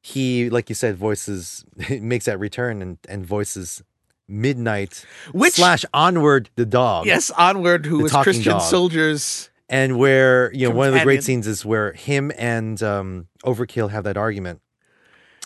[0.02, 3.82] he like you said, voices makes that return and and voices
[4.28, 7.06] Midnight Which- slash Onward the dog.
[7.06, 8.62] yes, onward, who was Christian dog.
[8.63, 9.50] soldiers.
[9.69, 11.43] And where you know one of the great Companion.
[11.43, 14.62] scenes is where him and um, Overkill have that argument.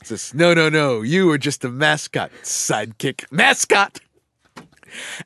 [0.04, 4.00] Says, no, no, no, you are just a mascot, sidekick, mascot.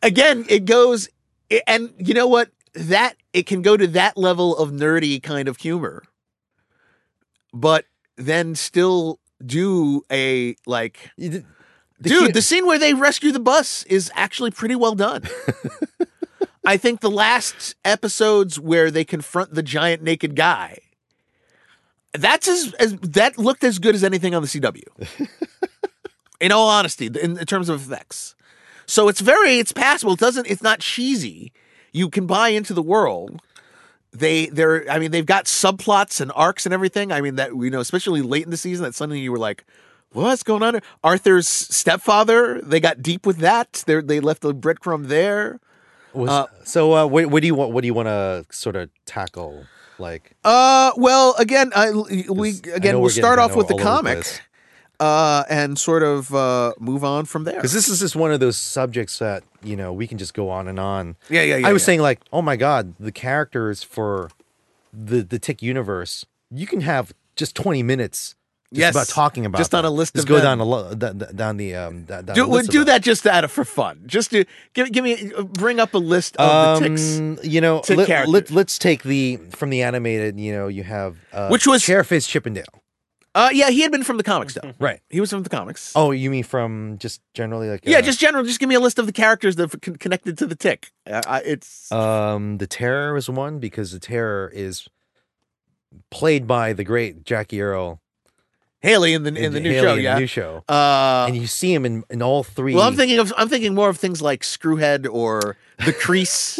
[0.03, 1.08] Again, it goes,
[1.65, 2.49] and you know what?
[2.73, 6.03] That it can go to that level of nerdy kind of humor,
[7.53, 7.86] but
[8.17, 11.45] then still do a like, You did-
[11.97, 15.23] the dude, hu- the scene where they rescue the bus is actually pretty well done.
[16.65, 20.80] I think the last episodes where they confront the giant naked guy,
[22.13, 24.84] that's as, as that looked as good as anything on the CW.
[26.39, 28.36] in all honesty, in, in terms of effects.
[28.86, 30.13] So it's very it's passable.
[30.13, 31.51] It doesn't it's not cheesy.
[31.91, 33.41] You can buy into the world.
[34.12, 37.12] They they're I mean they've got subplots and arcs and everything.
[37.12, 39.65] I mean that you know especially late in the season that suddenly you were like
[40.12, 40.80] what's going on?
[41.04, 43.84] Arthur's stepfather, they got deep with that.
[43.86, 45.60] They they left a breadcrumb there.
[46.15, 47.71] Was- uh, so uh, what, what do you want?
[47.71, 49.65] What do you want to sort of tackle?
[49.97, 54.41] Like Uh, well, again, I, we again we'll start off with the all over comic,
[54.99, 57.56] uh, and sort of uh move on from there.
[57.56, 60.49] because this is just one of those subjects that you know we can just go
[60.49, 61.15] on and on.
[61.30, 61.67] yeah, yeah, yeah.
[61.67, 61.86] I was yeah.
[61.86, 64.30] saying like, oh my god, the characters for
[64.91, 68.36] the the Tick universe, you can have just twenty minutes.
[68.73, 69.93] Just Yes, about talking about just on them.
[69.93, 70.43] a list Just of go them.
[70.43, 73.63] down a lo- down the um down do the do that just out of for
[73.63, 74.01] fun.
[74.06, 77.17] Just to give give me bring up a list of the ticks.
[77.19, 80.39] Um, you know, tick let, let, let's take the from the animated.
[80.39, 82.65] You know, you have uh, Which was- Chairface Chippendale,
[83.36, 84.73] Uh, yeah, he had been from the comics though.
[84.80, 84.99] right?
[85.10, 85.93] He was from the comics.
[85.95, 88.43] Oh, you mean from just generally like yeah, uh, just general.
[88.43, 90.91] Just give me a list of the characters that are con- connected to the tick.
[91.10, 94.88] Uh, I, it's um the Terror is one because the Terror is
[96.10, 98.01] played by the great Jackie Earle
[98.86, 99.91] Haley in the in the new Haley show.
[99.91, 100.19] in the Yeah.
[100.19, 102.74] new show, uh, and you see him in in all three.
[102.76, 106.60] well, I'm thinking of I'm thinking more of things like Screwhead or the Crease,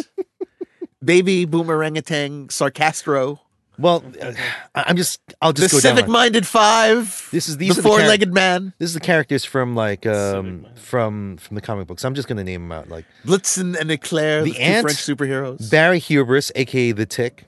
[1.04, 3.38] Baby Boomerangatang, Sarcastro,
[3.78, 4.32] Well, uh,
[4.74, 5.96] I- I'm just I'll the just go down.
[5.96, 7.28] Civic Minded Five.
[7.30, 9.74] This is- these the are the char- four legged man, This is the characters from
[9.76, 12.04] like um from from the comic books.
[12.04, 14.98] I'm just gonna name them out like Blitzen and Eclair, The the, two Ant, French
[14.98, 15.70] superheroes.
[15.70, 17.44] Barry Hubris, aka the Tick.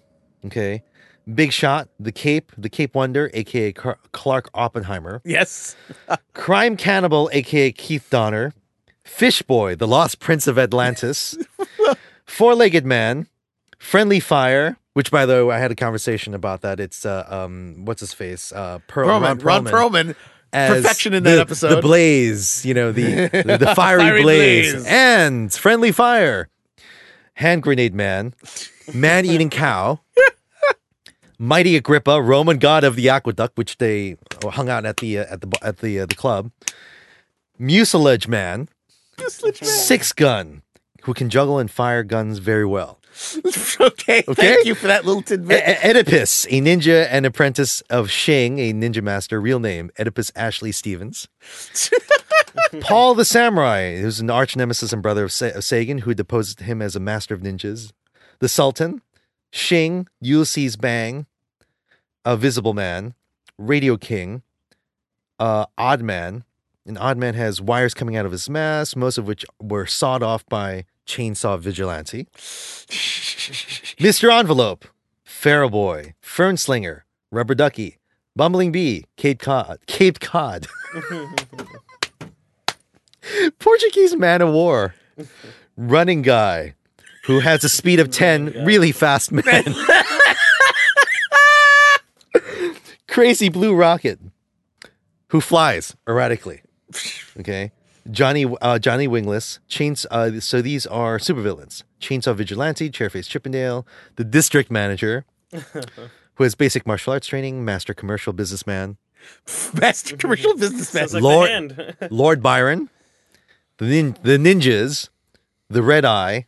[0.46, 0.82] Okay.
[1.34, 5.20] Big Shot, the Cape, the Cape Wonder, aka Car- Clark Oppenheimer.
[5.24, 5.76] yes.
[6.34, 8.52] Crime Cannibal, aka Keith Donner.
[9.04, 11.36] Fish Boy, the Lost Prince of Atlantis.
[12.26, 13.26] Four Legged Man.
[13.78, 16.80] Friendly Fire, which by the way, I had a conversation about that.
[16.80, 18.52] It's uh um what's his face?
[18.52, 20.16] Uh Pearl, Perlman, Ron Perlman.
[20.52, 21.76] as perfection in that the- episode.
[21.76, 24.72] The blaze, you know, the the, the fiery, Fiery blaze.
[24.72, 24.86] blaze.
[24.88, 26.48] and friendly fire.
[27.34, 28.34] Hand grenade man,
[28.92, 30.00] man eating cow,
[31.38, 35.40] mighty Agrippa, Roman god of the aqueduct, which they hung out at the uh, at
[35.40, 36.50] the at the uh, the club.
[37.58, 38.68] Mucilage man,
[39.52, 40.62] six gun,
[41.02, 43.00] who can juggle and fire guns very well.
[43.80, 44.22] okay, Okay.
[44.22, 45.60] Thank you for that little tidbit.
[45.68, 50.70] E- Oedipus, a ninja and apprentice of Shing, a ninja master, real name Oedipus Ashley
[50.70, 51.26] Stevens.
[52.80, 56.60] Paul the Samurai, who's an arch nemesis and brother of, Sa- of Sagan, who deposed
[56.60, 57.92] him as a master of ninjas.
[58.38, 59.02] The Sultan,
[59.52, 61.26] Shing, Ulysses Bang,
[62.24, 63.14] a Visible Man,
[63.56, 64.42] Radio King,
[65.38, 66.44] uh, Odd Man.
[66.86, 70.22] An Odd Man has wires coming out of his mask, most of which were sawed
[70.22, 72.26] off by Chainsaw Vigilante.
[73.98, 74.32] Mr.
[74.32, 74.86] Envelope,
[75.24, 77.98] Pharaoh Boy, Fern Slinger, Rubber Ducky,
[78.34, 80.66] Bumbling Bee, Cape Cod, Cape Cod,
[83.58, 84.94] Portuguese Man of War,
[85.76, 86.74] Running Guy,
[87.24, 89.64] who has a speed of 10, really fast man.
[93.08, 94.18] Crazy Blue Rocket,
[95.28, 96.62] who flies erratically.
[97.40, 97.72] Okay.
[98.10, 99.58] Johnny uh, Johnny Wingless.
[99.68, 100.06] Chains.
[100.10, 103.86] Uh, so these are supervillains: Chainsaw Vigilante, Chairface Chippendale,
[104.16, 105.24] the District Manager,
[106.34, 108.96] who has basic martial arts training, master commercial businessman,
[109.74, 111.08] Master commercial businessman.
[111.12, 111.96] Like Lord- the hand.
[112.10, 112.88] Lord Byron,
[113.78, 115.08] the nin- the ninjas,
[115.68, 116.46] the Red Eye,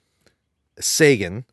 [0.78, 1.44] Sagan,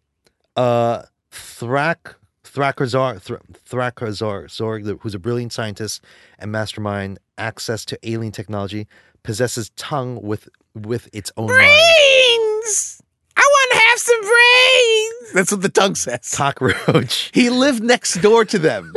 [0.56, 2.16] uh, Thrak
[2.58, 3.36] Thrakazar Thr-
[3.70, 6.04] Thrakazar Zorg, who's a brilliant scientist
[6.40, 8.88] and mastermind, access to alien technology,
[9.22, 11.60] possesses tongue with with its own mind.
[11.60, 13.02] brains.
[13.36, 15.34] I want to have some brains.
[15.34, 16.34] That's what the tongue says.
[16.36, 18.94] Cockroach, He lived next door to them.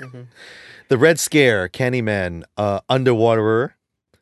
[0.88, 3.74] the Red Scare, Candyman, uh, Underwaterer,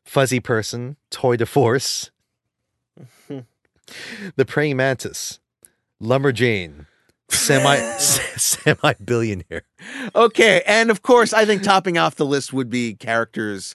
[0.05, 2.11] Fuzzy Person, Toy de Force,
[4.36, 5.40] the Praying Mantis,
[6.03, 6.86] Lumberjane,
[7.31, 9.62] semi semi billionaire.
[10.14, 13.75] okay, and of course, I think topping off the list would be characters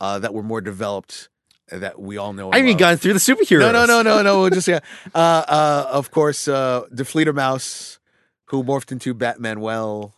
[0.00, 1.28] uh, that were more developed
[1.70, 2.50] uh, that we all know.
[2.52, 3.60] I haven't gone through the superheroes.
[3.60, 4.40] No, no, no, no, no.
[4.40, 4.80] We'll just yeah.
[5.14, 7.98] Uh, uh, of course, uh, Die Fledermaus,
[8.46, 10.12] who morphed into Batmanuel,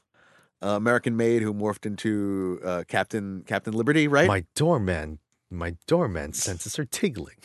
[0.63, 4.09] uh, American Maid, who morphed into uh, Captain Captain Liberty.
[4.09, 4.29] Right.
[4.29, 5.19] My doorman,
[5.51, 7.37] my doorman senses are tingling.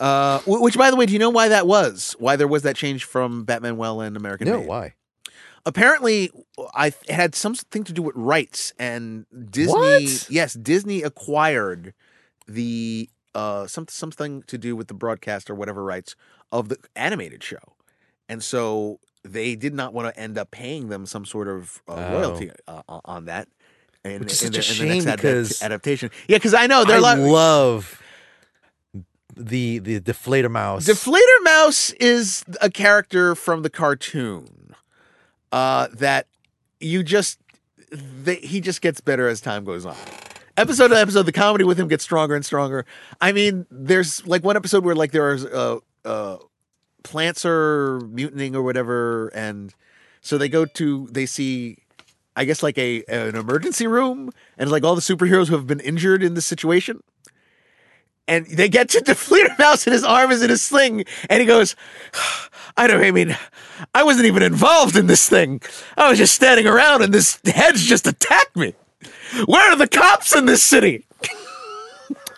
[0.00, 2.16] Uh, which, by the way, do you know why that was?
[2.18, 4.94] Why there was that change from Batmanuel and American No, why?
[5.66, 6.30] Apparently,
[6.74, 9.74] I it had something to do with rights and Disney.
[9.74, 10.26] What?
[10.30, 11.92] Yes, Disney acquired
[12.48, 16.16] the uh some something to do with the broadcast or whatever rights
[16.50, 17.76] of the animated show,
[18.28, 21.92] and so they did not want to end up paying them some sort of uh,
[21.92, 22.12] Oh.
[22.18, 23.46] royalty uh, on that.
[24.02, 26.86] And Which is in such a the, next shame because- adaptation, yeah, because I know
[26.86, 27.99] they're I like love
[29.40, 30.86] the the Die Fledermaus.
[30.86, 34.74] Die Fledermaus is a character from the cartoon
[35.52, 36.26] uh, that
[36.80, 37.38] you just
[37.90, 39.96] they, he just gets better as time goes on.
[40.56, 42.84] Episode to episode, the comedy with him gets stronger and stronger.
[43.20, 46.36] I mean, there's like one episode where like there's uh, uh,
[47.02, 49.74] plants are mutating or whatever, and
[50.20, 51.78] so they go to they see.
[52.36, 55.80] I guess like a an emergency room, and like all the superheroes who have been
[55.80, 57.02] injured in this situation,
[58.30, 61.46] and they get to Die Fledermaus and his arm is in a sling, and he
[61.46, 61.76] goes,
[62.76, 63.36] I don't I mean,
[63.94, 65.60] I wasn't even involved in this thing.
[65.96, 68.74] I was just standing around and this head's just attacked me.
[69.46, 71.06] Where are the cops in this city?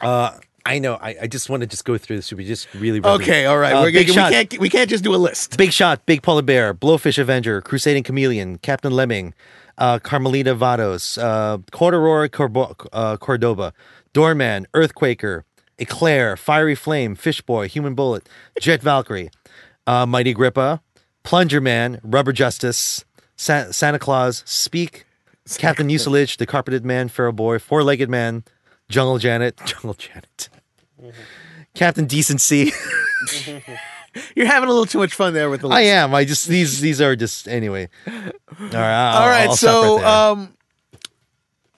[0.00, 0.36] Uh,
[0.66, 0.94] I know.
[0.94, 2.32] I, I just want to just go through this.
[2.32, 2.98] We Just really.
[2.98, 3.72] really Okay, all right.
[3.72, 5.56] Uh, We're we can't we can't just do a list.
[5.56, 9.32] Big Shot, Big Polar Bear, Blowfish Avenger, Crusading Chameleon, Captain Lemming,
[9.78, 13.72] uh, Carmelita Vados, uh, Corduroy Corbo- uh, Cordoba,
[14.12, 15.44] Doorman, Earthquaker,
[15.78, 18.28] Eclair, Fiery Flame, Fishboy, Human Bullet,
[18.60, 19.30] Jet Valkyrie,
[19.86, 20.80] uh, Mighty Grippa,
[21.22, 23.04] Plunger Man, Rubber Justice,
[23.36, 25.04] Sa- Santa Claus, Speak,
[25.58, 28.44] Captain Mucilage, The Carpeted Man, Feral Boy, Four Legged Man,
[28.88, 30.48] Jungle Janet, Jungle Janet,
[31.74, 32.72] Captain Decency.
[34.36, 35.76] You're having a little too much fun there with the list.
[35.78, 36.14] I am.
[36.14, 37.88] I just these these are just anyway.
[38.06, 38.12] All
[38.72, 39.14] right.
[39.14, 40.54] All right, so right um,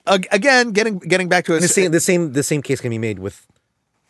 [0.06, 1.72] again, getting getting back to And the us.
[1.74, 3.46] same the same the same case can be made with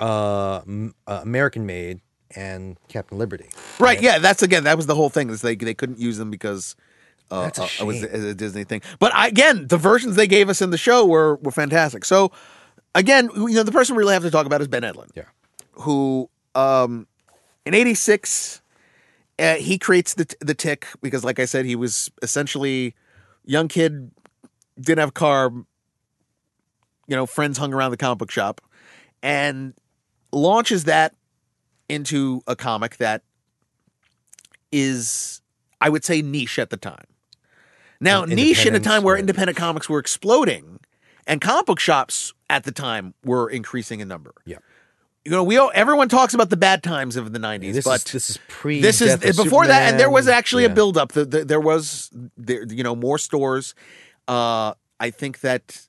[0.04, 0.62] uh,
[1.06, 2.00] uh American Maid
[2.36, 3.48] and Captain Liberty.
[3.78, 4.00] Right.
[4.00, 4.18] Yeah.
[4.18, 4.64] That's again.
[4.64, 5.30] That was the whole thing.
[5.30, 6.76] Is they they couldn't use them because
[7.30, 8.82] uh, That's a uh, it was a, a Disney thing.
[8.98, 12.04] But I, again, the versions they gave us in the show were were fantastic.
[12.04, 12.32] So
[12.94, 15.10] again, you know, the person we really have to talk about is Ben Edlund.
[15.14, 15.24] Yeah.
[15.72, 17.06] Who um,
[17.64, 18.62] in '86
[19.38, 22.94] uh, he creates the the tick because, like I said, he was essentially
[23.44, 24.10] young kid,
[24.80, 25.50] didn't have a car.
[27.06, 28.60] You know, friends hung around the comic book shop,
[29.22, 29.74] and
[30.34, 31.14] launches that
[31.88, 33.22] into a comic that
[34.72, 35.40] is,
[35.80, 37.04] I would say, niche at the time.
[38.00, 40.80] Now, niche in a time where independent comics were exploding,
[41.26, 44.34] and comic book shops at the time were increasing in number.
[44.44, 44.58] Yeah.
[45.24, 48.04] You know, we all, everyone talks about the bad times of the '90s, This but
[48.04, 48.82] is this is pre.
[48.82, 50.70] this is before that, and there was actually Yeah.
[50.70, 51.12] a buildup.
[51.12, 53.74] The, the, there was, there, you know, more stores.
[54.28, 55.86] Uh, I think that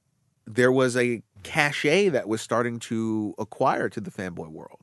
[0.48, 4.80] there was a cachet that was starting to acquire to the fanboy world.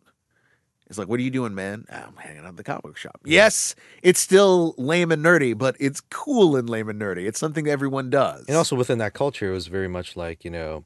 [0.89, 1.87] It's like, what are you doing, man?
[1.91, 3.19] "Ah, I'm hanging out at the comic book shop.
[3.25, 7.27] Yes, it's still lame and nerdy, but it's cool and lame and nerdy.
[7.27, 8.45] It's something everyone does.
[8.47, 10.85] And also within that culture, it was very much like you know,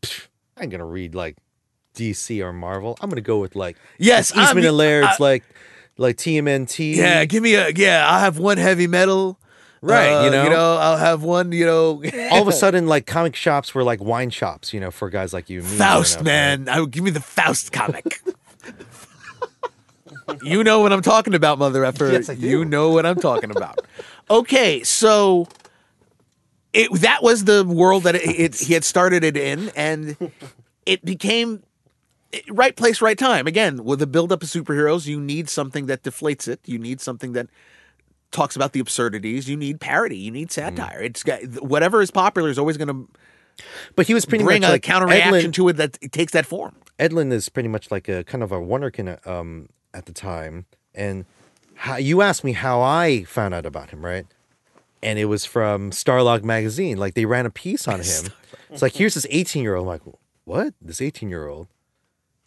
[0.56, 1.36] I ain't gonna read like
[1.96, 2.96] DC or Marvel.
[3.00, 5.44] I'm gonna go with like yes, Eastman I'm- and Laird's I- like
[5.98, 6.94] like TMNT.
[6.94, 8.06] yeah, give me a yeah.
[8.08, 9.40] I have one heavy metal.
[9.86, 10.44] Right, Uh, you know?
[10.44, 11.52] you know, I'll have one.
[11.52, 14.90] You know, All of a sudden, like comic shops were like wine shops, you know,
[14.90, 15.60] for guys like you.
[15.60, 16.68] and me, Faust, man.
[16.68, 18.20] I would give me the Faust comic.
[20.42, 22.10] you know what I'm talking about, mother effer.
[22.10, 22.46] Yes, I do.
[22.46, 23.78] You know what I'm talking about.
[24.30, 25.46] okay, so
[26.72, 30.16] it that was the world that it, it, he had started it in, and
[30.84, 31.62] it became
[32.48, 33.46] right place, right time.
[33.46, 36.60] Again, with the build up of superheroes, you need something that deflates it.
[36.66, 37.46] You need something that
[38.30, 39.48] talks about the absurdities.
[39.48, 40.16] You need parody.
[40.18, 40.76] You need Mm-hmm.
[40.76, 41.00] satire.
[41.02, 43.08] It's got whatever is popular is always going to
[43.94, 46.32] But he was pretty bring much a like counter reaction to it that it takes
[46.32, 46.74] that form.
[46.98, 50.64] Edlund is pretty much like a kind of a wonderkin um, at the time.
[50.94, 51.26] And
[51.74, 54.26] how, you asked me how I found out about him, right?
[55.02, 56.96] And it was from Starlog magazine.
[56.96, 58.32] Like they ran a piece on him.
[58.70, 59.84] It's like here's this 18 year old.
[59.84, 60.02] I'm like,
[60.44, 60.74] what?
[60.80, 61.68] This 18 year old.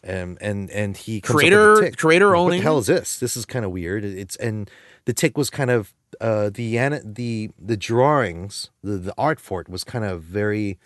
[0.02, 3.18] And and and he comes up with Creator- creator Like, What the hell is this?
[3.18, 4.02] This is kind of weird.
[4.04, 4.68] It's and
[5.10, 9.68] the tick was kind of uh, the the the drawings, the the art for it
[9.68, 10.78] was kind of very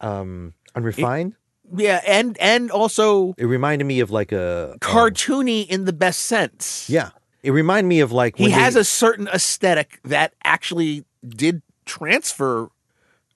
[0.00, 1.34] um, unrefined.
[1.76, 6.20] Yeah, and and also It reminded me of like a um, cartoony in the best
[6.20, 6.88] sense.
[6.88, 7.10] yeah,
[7.42, 12.68] it reminded me of like he has they- a certain aesthetic that actually did transfer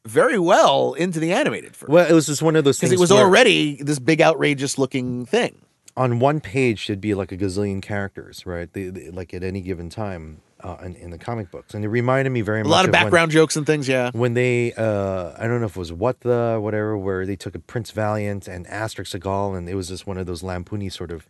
[0.07, 1.93] very well into the animated version.
[1.93, 2.93] well, it was just one of those things.
[2.93, 5.62] it was where already this big outrageous looking thing.
[5.99, 6.87] On one page.
[6.87, 8.73] There'd be like a gazillion characters, right?
[8.73, 11.89] They, they- like at any given time uh, in, in the comic books, and it
[11.89, 13.87] reminded me very A much a lot of when- background jokes and things.
[13.89, 17.37] Yeah, when they uh I don't know if it was what the whatever where they
[17.37, 20.91] took a Prince Valiant and Asterix Segal and it was just one of those lampoony
[20.91, 21.29] sort of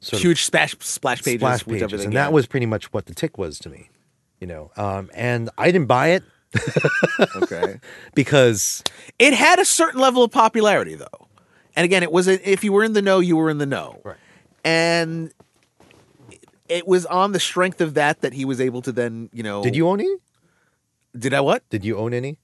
[0.00, 2.24] sort huge splash splash of pages, splash pages and yeah.
[2.24, 3.90] that was pretty much what the tick was to me
[4.40, 6.22] you know um and I didn't buy it
[7.36, 7.80] okay.
[8.14, 8.82] because
[9.18, 11.27] it had a certain level of popularity though,
[11.78, 13.66] and again, it was a, if you were in the know, you were in the
[13.66, 14.16] know, Right.
[14.64, 15.32] And
[16.68, 19.62] it was on the strength of that that he was able to then, you know.
[19.62, 20.16] did you own any
[21.16, 21.68] Did I what?
[21.70, 22.38] did you own any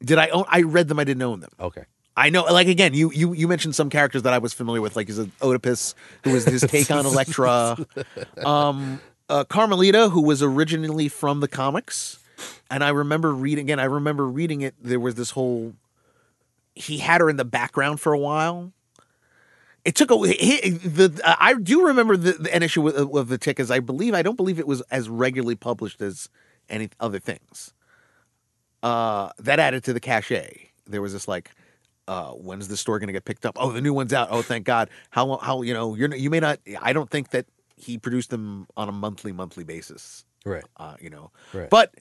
[0.00, 0.46] Did I own?
[0.48, 0.98] I read them.
[0.98, 1.50] I didn't own them.
[1.60, 1.84] okay
[2.16, 4.96] I know, like again, you you you mentioned some characters that I was familiar with,
[4.96, 7.76] like his Oedipus, who was his take on Elektra,
[8.44, 12.18] um, uh, Carmelita, who was originally from the comics,
[12.72, 13.78] and I remember reading again.
[13.78, 14.74] I remember reading it.
[14.82, 15.74] There was this whole.
[16.74, 18.72] He had her in the background for a while.
[19.84, 21.20] It took a he, the.
[21.24, 24.12] Uh, I do remember the, the an issue with, of the tick, as I believe
[24.14, 26.28] I don't believe it was as regularly published as
[26.68, 27.72] any other things.
[28.82, 30.70] Uh, that added to the cachet.
[30.86, 31.50] There was this like
[32.06, 33.56] uh, when's the store going to get picked up?
[33.58, 34.28] Oh, the new one's out.
[34.30, 34.88] Oh, thank God.
[35.10, 35.36] How?
[35.38, 35.94] How you know?
[35.94, 36.58] You're you may not.
[36.80, 40.24] I don't think that he produced them on a monthly monthly basis.
[40.44, 41.70] right Uh, you know, Right.
[41.70, 41.94] but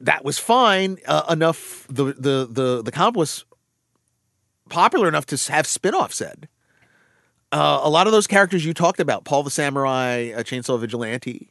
[0.00, 1.86] that was fine uh, enough.
[1.88, 3.44] The the the the comp was
[4.70, 6.48] popular enough to have spin-off said.
[7.52, 11.50] Uh, a lot of those characters you talked about, Paul the Samurai, uh, Chainsaw Vigilante,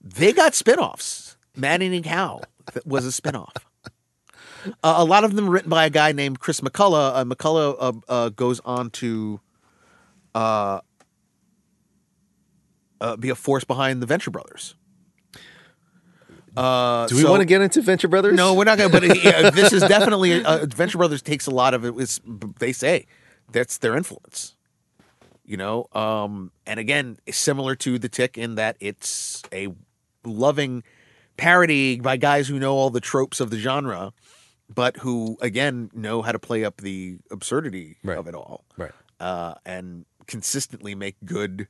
[0.00, 1.36] they got spin-offs.
[1.56, 2.40] Man Eating Cow
[2.84, 3.66] was a spin-off.
[4.66, 7.14] Uh, a lot of them written by a guy named Chris McCulloch.
[7.14, 9.40] Uh, McCulloch uh, uh, goes on to
[10.34, 10.40] be
[13.28, 14.74] a force behind the Venture Brothers.
[16.56, 18.90] Uh, do we so- want to get into Venture Brothers No, we're not going.
[18.90, 21.94] to But uh, this is definitely uh, Venture Brothers takes a lot of it.
[21.98, 22.20] Is
[22.58, 23.06] they say
[23.52, 24.54] that's their influence.
[25.44, 29.68] You know, um, and again, similar to the Tick in that it's a
[30.24, 30.82] loving
[31.36, 34.12] parody by guys who know all the tropes of the genre,
[34.74, 38.18] but who again know how to play up the absurdity Right.
[38.18, 38.90] of it all, right
[39.20, 41.68] uh, and consistently make good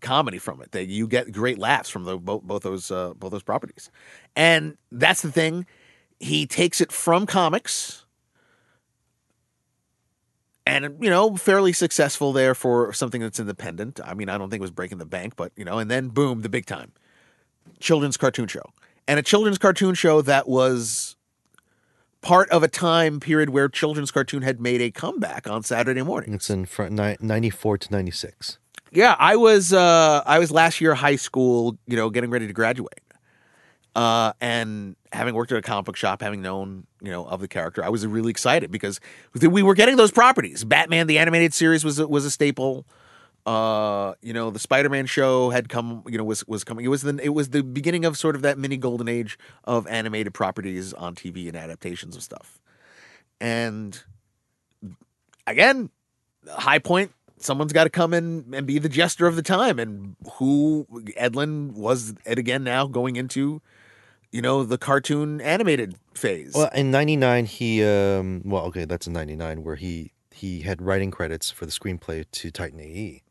[0.00, 0.72] comedy from it.
[0.72, 3.90] They you get great laughs from the, both both those uh, both those properties,
[4.36, 5.66] and that's the thing.
[6.18, 8.04] He takes it from comics,
[10.66, 14.00] and you know, fairly successful there for something that's independent.
[14.04, 16.08] I mean, I don't think it was breaking the bank, but you know, and then
[16.08, 16.92] boom, the big time
[17.78, 18.64] children's cartoon show,
[19.08, 21.16] and a children's cartoon show that was
[22.20, 26.34] part of a time period where children's cartoon had made a comeback on Saturday morning.
[26.34, 28.58] it's in front ni- 94 to 96
[28.92, 32.52] Yeah, I was uh I was last year high school, you know, getting ready to
[32.52, 33.00] graduate.
[33.94, 37.48] Uh and having worked at a comic book shop, having known, you know, of the
[37.48, 39.00] character, I was really excited because
[39.40, 40.64] we were getting those properties.
[40.64, 42.86] Batman the animated series was was a staple.
[43.46, 46.84] Uh, you know, the Spider-Man show had come, you know, was was coming.
[46.84, 49.86] It was the it was the beginning of sort of that mini golden age of
[49.86, 52.60] animated properties on TV and adaptations of stuff.
[53.40, 53.98] And
[55.46, 55.90] again,
[56.48, 60.14] high point someone's got to come in and be the jester of the time and
[60.34, 60.86] who
[61.18, 63.60] edlund was it again now going into
[64.30, 69.12] you know the cartoon animated phase Well, in '99, he um, well, okay, that's in
[69.12, 73.22] '99 where he he had writing credits for the screenplay to Titan AE.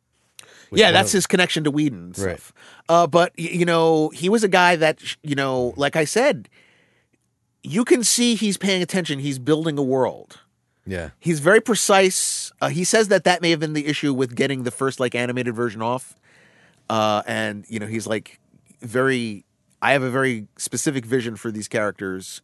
[0.72, 2.38] yeah that's of- his connection to Whedon and Right.
[2.40, 2.54] stuff
[2.90, 6.50] uh, but you know he was a guy that you know like i said
[7.64, 10.40] you can see he's paying attention he's building a world
[10.86, 12.52] Yeah, He's very precise.
[12.62, 15.14] Uh, he says that that may have been the issue with getting the first like
[15.14, 16.16] animated version off.
[16.90, 18.40] Uh, and you know, he's like
[18.82, 19.46] very.
[19.82, 22.42] I have a very specific vision for these characters,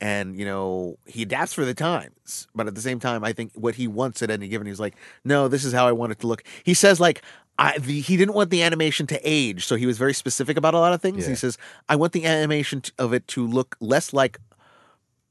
[0.00, 3.52] and you know he adapts for the times but at the same time i think
[3.54, 4.94] what he wants at any given he's like
[5.26, 7.20] no this is how i want it to look he says like
[7.58, 10.72] I, the, he didn't want the animation to age so he was very specific about
[10.72, 11.30] a lot of things Yeah.
[11.30, 14.38] he says i want the animation of it to look less like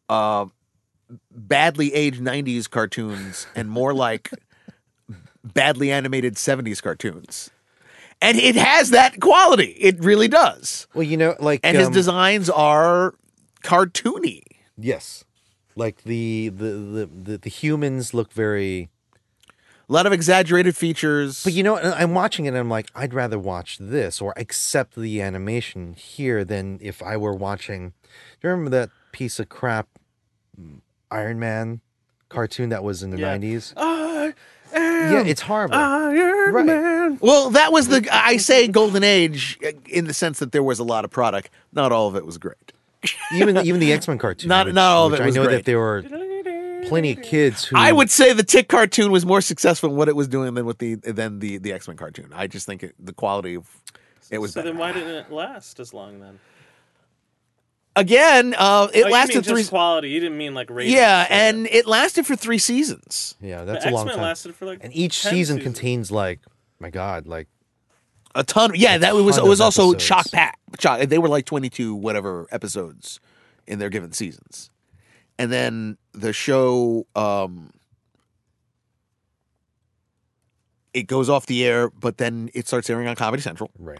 [0.08, 0.45] uh,
[1.32, 4.32] badly aged 90s cartoons and more like
[5.43, 7.49] badly animated 70s cartoons
[8.22, 11.93] and it has that quality it really does Well, you know, like and his um,
[11.93, 13.16] designs are
[13.64, 14.43] cartoony
[14.82, 15.26] Yes,
[15.76, 18.89] like the the, the the the humans look very.
[19.47, 21.43] A lot of exaggerated features.
[21.43, 24.95] But you know, I'm watching it and I'm like, I'd rather watch this or accept
[24.95, 27.93] the animation here than if I were watching.
[28.03, 29.88] Do you remember that piece of crap
[31.12, 31.82] Iron Man
[32.30, 33.36] cartoon that was in the Yeah.
[33.38, 33.74] 90s?
[33.78, 34.34] I
[34.74, 35.76] Yeah, it's horrible.
[35.76, 36.66] Iron Right.
[36.66, 37.18] Man.
[37.22, 40.78] well, that was the I say golden age uh, in the sense that there was
[40.80, 41.49] a lot of product.
[41.74, 42.72] Not all of it was great.
[43.34, 44.47] even even the X Men cartoon.
[44.49, 45.55] Not- which- not all of which it I know great.
[45.55, 46.03] that there were
[46.88, 50.07] plenty of kids who I would say the Tick cartoon was more successful in what
[50.07, 52.32] it was doing than with the than the the X Men cartoon.
[52.36, 53.66] I just think it, the quality of
[54.30, 54.70] it was So better.
[54.72, 56.39] then why didn't it last as long then?
[57.96, 59.62] Again, uh, it Oh, you lasted mean three.
[59.62, 60.10] just quality.
[60.10, 60.94] You didn't mean like ratings.
[60.96, 61.50] Yeah, Okay.
[61.50, 63.36] and it lasted for three seasons.
[63.42, 64.22] Yeah, The that's a long time.
[64.22, 65.64] lasted for like and each 10 season seasons.
[65.76, 66.40] contains like,
[66.80, 67.48] my God, like
[68.36, 68.72] A ton.
[68.76, 70.06] Yeah, A that was it was also episodes.
[70.06, 70.60] chock pack.
[70.78, 73.20] Chock, they were like twenty two whatever episodes
[73.68, 74.70] in their given seasons,
[75.40, 77.72] and then the show um,
[80.94, 84.00] it goes off the air, but then it starts airing on Comedy Central, right.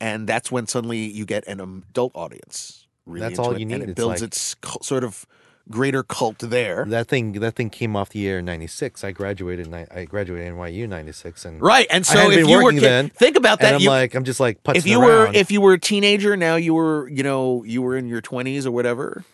[0.00, 2.79] and that's when suddenly you get an adult audience.
[3.06, 3.82] Really That's all it, you and need.
[3.82, 5.26] it It's builds like- its cult, sort of
[5.70, 6.84] greater cult there.
[6.88, 9.02] That thing that thing came off the air in '96.
[9.04, 9.66] I graduated.
[9.66, 13.36] in ni- I graduated NYU '96, and Right, and so if you were then, think
[13.36, 13.74] about and that.
[13.76, 15.08] I'm you, like, I'm just like if you around.
[15.08, 18.20] were if you were a teenager now you were you know you were in your
[18.22, 19.24] 20s or whatever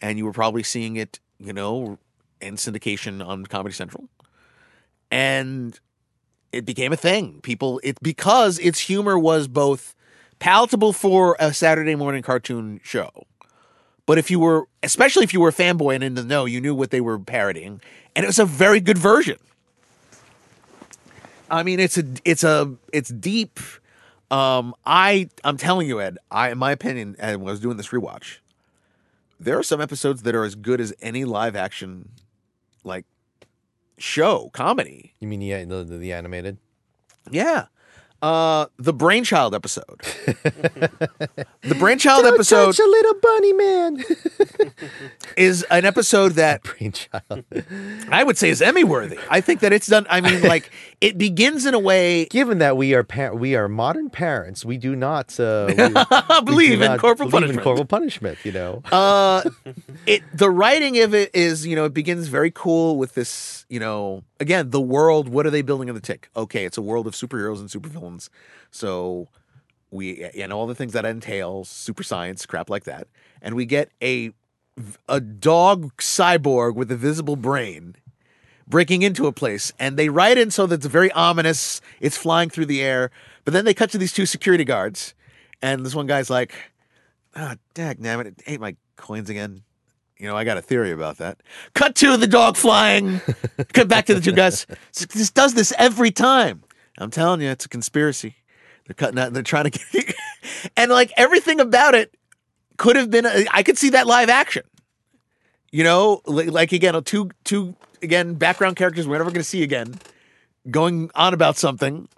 [0.00, 1.98] and you were probably seeing it you know
[2.40, 4.08] in syndication on comedy central
[5.10, 5.78] and
[6.52, 9.94] it became a thing people it because its humor was both
[10.42, 13.26] palatable for a saturday morning cartoon show
[14.06, 16.60] but if you were especially if you were a fanboy and in the know you
[16.60, 17.80] knew what they were parodying
[18.16, 19.38] and it was a very good version
[21.52, 23.60] I mean, it's a, it's a, it's deep.
[24.30, 26.16] Um, I, I'm telling you, Ed.
[26.30, 28.38] I, in my opinion, and when I was doing this rewatch,
[29.38, 32.08] there are some episodes that are as good as any live action,
[32.84, 33.04] like,
[33.98, 35.12] show comedy.
[35.20, 36.56] you mean the the, the, the animated?
[37.30, 37.66] Yeah.
[38.22, 40.00] Uh, the Brainchild episode.
[40.24, 44.04] the Brainchild episode a little bunny man.
[45.36, 47.44] is an episode that Brainchild.
[48.10, 49.18] I would say is Emmy worthy.
[49.28, 50.06] I think that it's done.
[50.08, 50.70] I mean, like,
[51.00, 52.26] it begins in a way.
[52.26, 55.88] Given that we are par- we are modern parents, we do not uh, we, we
[55.88, 57.58] do believe in not corporal believe punishment.
[57.58, 58.82] In corporal punishment, you know.
[58.92, 59.42] uh
[60.06, 63.80] it the writing of it is you know it begins very cool with this you
[63.80, 66.28] know again the world what are they building in the tick?
[66.36, 68.28] Okay it's a world of superheroes and supervillains.
[68.70, 69.28] So
[69.90, 73.08] we and all the things that entails super science crap like that.
[73.40, 74.32] And we get a
[75.08, 77.96] a dog cyborg with a visible brain
[78.66, 82.48] breaking into a place and they write in so that it's very ominous it's flying
[82.48, 83.10] through the air
[83.44, 85.12] but then they cut to these two security guards
[85.60, 86.54] and this one guy's like
[87.36, 89.62] ah, dag nabbit, it ate my coins again.
[90.22, 91.40] You know, I got a theory about that.
[91.74, 93.20] Cut to the dog flying.
[93.72, 94.68] Cut back to the two guys.
[94.92, 96.62] This does this every time.
[96.96, 98.36] I'm telling you, it's a conspiracy.
[98.86, 99.32] They're cutting out.
[99.32, 100.14] They're trying to get,
[100.76, 102.14] and like everything about it
[102.76, 103.26] could have been.
[103.26, 104.62] a- I could see that live action.
[105.72, 109.64] You know, like, like again, two two again background characters we're never going to see
[109.64, 109.96] again,
[110.70, 112.08] going on about something,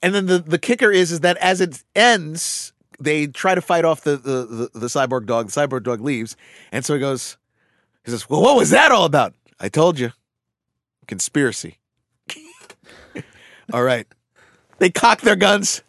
[0.00, 3.84] and then the the kicker is is that as it ends, they try to fight
[3.84, 5.50] off the the the, the cyborg dog.
[5.50, 6.36] The cyborg dog leaves,
[6.72, 7.36] and so he goes,
[8.04, 10.12] he says, "Well, what was that all about?" I told you,
[11.06, 11.78] conspiracy.
[13.72, 14.06] all right,
[14.78, 15.82] they cock their guns.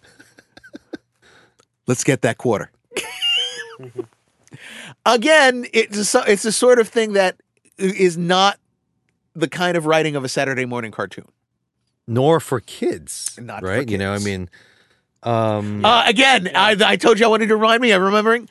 [1.87, 2.71] Let's get that quarter.
[5.05, 7.41] Again, it's a, it's a sort of thing that
[7.77, 8.59] is not
[9.33, 11.25] the kind of writing of a Saturday morning cartoon.
[12.07, 13.89] Nor for kids, Not for right?
[13.89, 14.49] You know, I mean,
[15.23, 17.91] um, Uh, again, I, I told you I wanted to remind me.
[17.91, 18.47] I'm remembering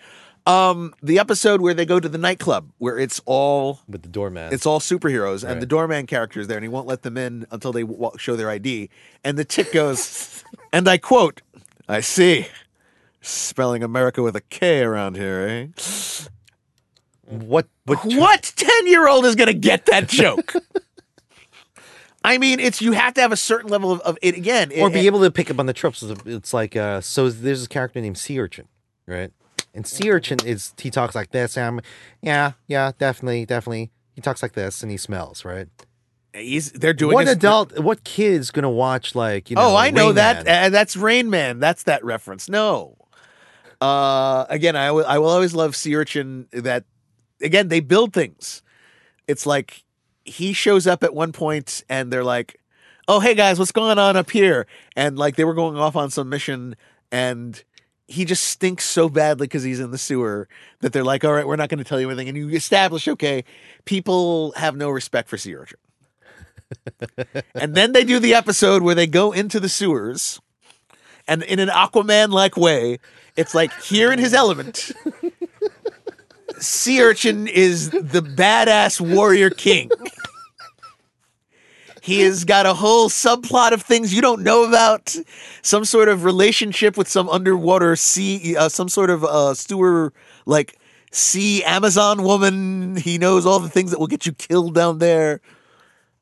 [0.47, 4.53] um, the episode where they go to the nightclub where it's all with the doorman.
[4.53, 5.61] it's all superheroes and Right.
[5.61, 8.35] the doorman character is there and he won't let them in until they wa- show
[8.37, 8.89] their ID.
[9.25, 11.43] And the chick goes, and I quote,
[11.89, 12.47] "I see,
[13.21, 15.83] spelling America with a K around here, eh?
[17.29, 20.55] what what What ten year old is gonna get that joke?"
[22.25, 24.89] I mean, it's you have to have a certain level of, of it again, or
[24.89, 26.03] it- be able to pick up on the tropes.
[26.03, 27.29] It's- like uh, so.
[27.31, 28.67] There's this character named Sea Urchin,
[29.07, 29.31] right?
[29.75, 31.57] And sea urchin is he talks like this.
[31.57, 31.81] And I'm,
[32.23, 33.93] yeah, yeah, definitely, definitely.
[34.15, 35.69] He talks like this, and he smells right.
[36.35, 37.79] He's they're doing What a- adult?
[37.79, 39.63] What kid's gonna watch like you know?
[39.63, 40.45] oh, I know Rain that.
[40.47, 40.65] Man?
[40.65, 41.61] Uh, that's Rain Man.
[41.61, 42.49] That's that reference.
[42.49, 42.97] No.
[43.81, 45.07] Uh, again, I will.
[45.07, 46.49] I will always love sea urchin.
[46.53, 46.85] That
[47.41, 48.63] again, they build things.
[49.29, 49.85] It's like
[50.29, 52.61] he shows up at one point, and they're like,
[53.07, 54.67] "Oh, hey guys, what's going on up here?"
[54.97, 56.77] And like they were going off on some mission,
[57.11, 57.63] and
[58.07, 60.49] he just stinks so badly because he's in the sewer
[60.81, 63.09] that they're like, "All right, we're not going to tell you anything." And you establish,
[63.09, 63.45] okay,
[63.85, 65.79] people have no respect for sea urchin.
[67.55, 70.41] and then they do the episode where they go into the sewers
[71.29, 72.99] and in an Aquaman like way,
[73.37, 74.91] it's like here in his element.
[76.61, 79.91] Sea Urchin is the badass warrior king.
[82.03, 85.15] He has got a whole subplot of things you don't know about,
[85.61, 90.15] some sort of relationship with some underwater sea, uh, some sort of uh, sewer
[90.47, 90.79] like
[91.13, 92.97] sea Amazon woman.
[92.97, 95.43] He knows all the things that will get you killed down there.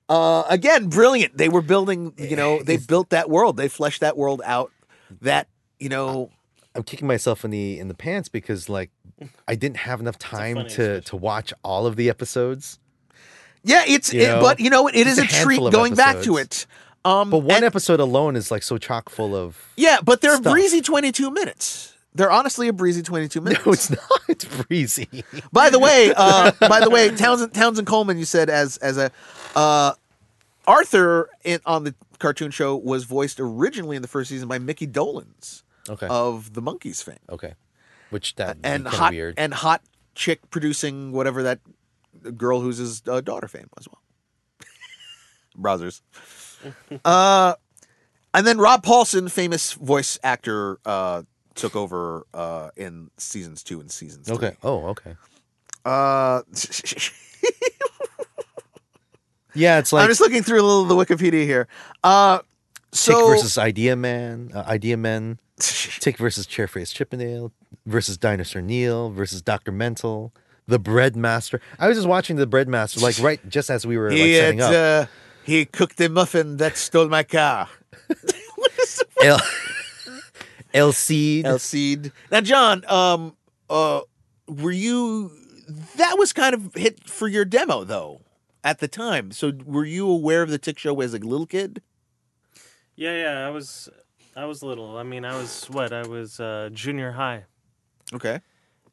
[0.09, 1.37] Uh, again, brilliant.
[1.37, 3.57] They were building, you know, they built that world.
[3.57, 4.72] They fleshed that world out.
[5.20, 5.47] That
[5.78, 6.30] you know,
[6.77, 8.91] I'm kicking myself in the in the pants because like
[9.49, 11.03] I didn't have enough time to expression.
[11.03, 12.79] to watch all of the episodes.
[13.64, 14.12] yeah, it's.
[14.12, 14.89] You it- know, but you know?
[14.89, 16.66] It is a, a treat handful of going back to it.
[17.05, 19.72] Um, But one and- episode alone is like so chock full of.
[19.77, 20.53] yeah, but they're stuff.
[20.53, 21.95] breezy twenty-two minutes.
[22.14, 23.64] They're honestly a breezy twenty-two minutes.
[23.66, 24.01] No, it's not.
[24.29, 25.09] It's breezy.
[25.53, 29.11] By the way, uh, by the way, Townsend Townsend Coleman, you said as as a
[29.55, 29.93] uh,
[30.66, 34.87] Arthur in, on the cartoon show was voiced originally in the first season by Micky
[34.87, 36.07] Dolenz Okay.
[36.09, 37.55] of the Monkees fame, okay.
[38.11, 39.34] Which that and hot weird.
[39.37, 39.82] and hot
[40.14, 41.61] chick producing whatever that
[42.37, 44.01] girl who's his uh, daughter fame as well.
[45.59, 46.01] Browsers.
[47.05, 47.55] uh,
[48.32, 51.22] and then Rob Paulsen, famous voice actor, uh,
[51.55, 54.37] took over uh, in seasons two and seasons three.
[54.37, 54.57] okay.
[54.62, 55.16] Oh, okay.
[55.84, 56.43] Uh,
[59.57, 61.66] Yeah, it's like I'm just looking through a little of the Wikipedia here.
[62.05, 62.41] Uh,
[62.93, 67.53] Tick versus Idea Man, uh, Idea Men, Tick versus Chairface Chippendale
[67.84, 70.32] versus Dinosaur Neil versus Doctor Mental,
[70.66, 71.61] the Bread Master.
[71.78, 74.34] I was just watching the Bread Master, like right just as we were like he
[74.34, 75.09] setting had, up.
[75.09, 75.11] uh,
[75.45, 77.68] he cooked a muffin that stole my car.
[79.22, 79.39] El,
[80.74, 81.47] El Cid.
[81.47, 82.12] El Cid.
[82.30, 83.37] Now, John, um,
[83.70, 84.01] uh,
[84.49, 85.30] were you?
[85.97, 88.20] That was kind of hit for your demo though
[88.62, 89.32] at the time.
[89.32, 91.82] So, were you aware of the Tick Show as a little kid?
[92.97, 93.47] Yeah, yeah.
[93.47, 93.89] I was,
[94.35, 94.97] I was little.
[94.97, 95.93] I mean, I was what?
[95.93, 97.45] I was uh, junior high,
[98.15, 98.41] Okay.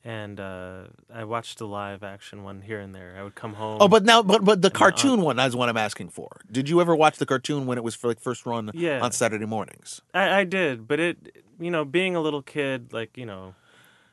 [0.03, 0.83] and uh,
[1.13, 3.15] I watched the live action one here and there.
[3.17, 3.77] I would come home.
[3.79, 6.41] Oh, but now, but but the And, cartoon one is what I'm asking for.
[6.51, 8.99] Did you ever watch the cartoon when it was for like first run Yeah.
[9.01, 10.01] on Saturday mornings?
[10.13, 13.55] I, I did, but it, you know, being a little kid, like you know,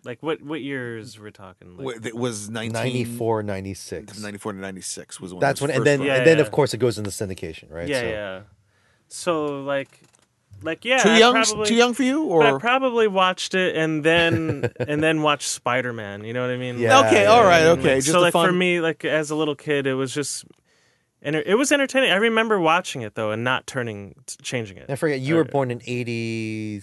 [0.04, 1.76] like what what years we're talking?
[1.76, 4.20] Like, Wh- It was 19, 94, 96.
[4.22, 6.06] 94 to 96 was when That's it was when, and first then run.
[6.06, 6.42] Yeah, and then yeah.
[6.44, 7.88] of course it goes into syndication, right?
[7.88, 8.40] yeah, So- yeah.
[9.12, 10.00] So like,
[10.62, 13.54] like yeah, too I young, probably, too young for you, But I or probably watched
[13.54, 16.24] it and then and then watched Spider Man.
[16.24, 16.78] You know what I mean?
[16.78, 17.70] Yeah, okay, all right, yeah.
[17.70, 17.96] okay.
[17.96, 20.44] Just so a like for me, like as a little kid, it was just,
[21.22, 22.10] and it was entertaining.
[22.10, 24.86] I remember watching it though and not turning, changing it.
[24.88, 26.80] I forget you Uh, were born in eighty.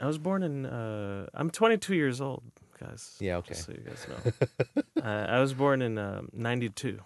[0.00, 0.64] I was born in.
[0.64, 2.42] Uh, I'm 22 years old,
[2.80, 3.16] guys.
[3.18, 3.54] Yeah, okay.
[3.54, 7.00] Just so you guys know, uh, I was born in um, 92.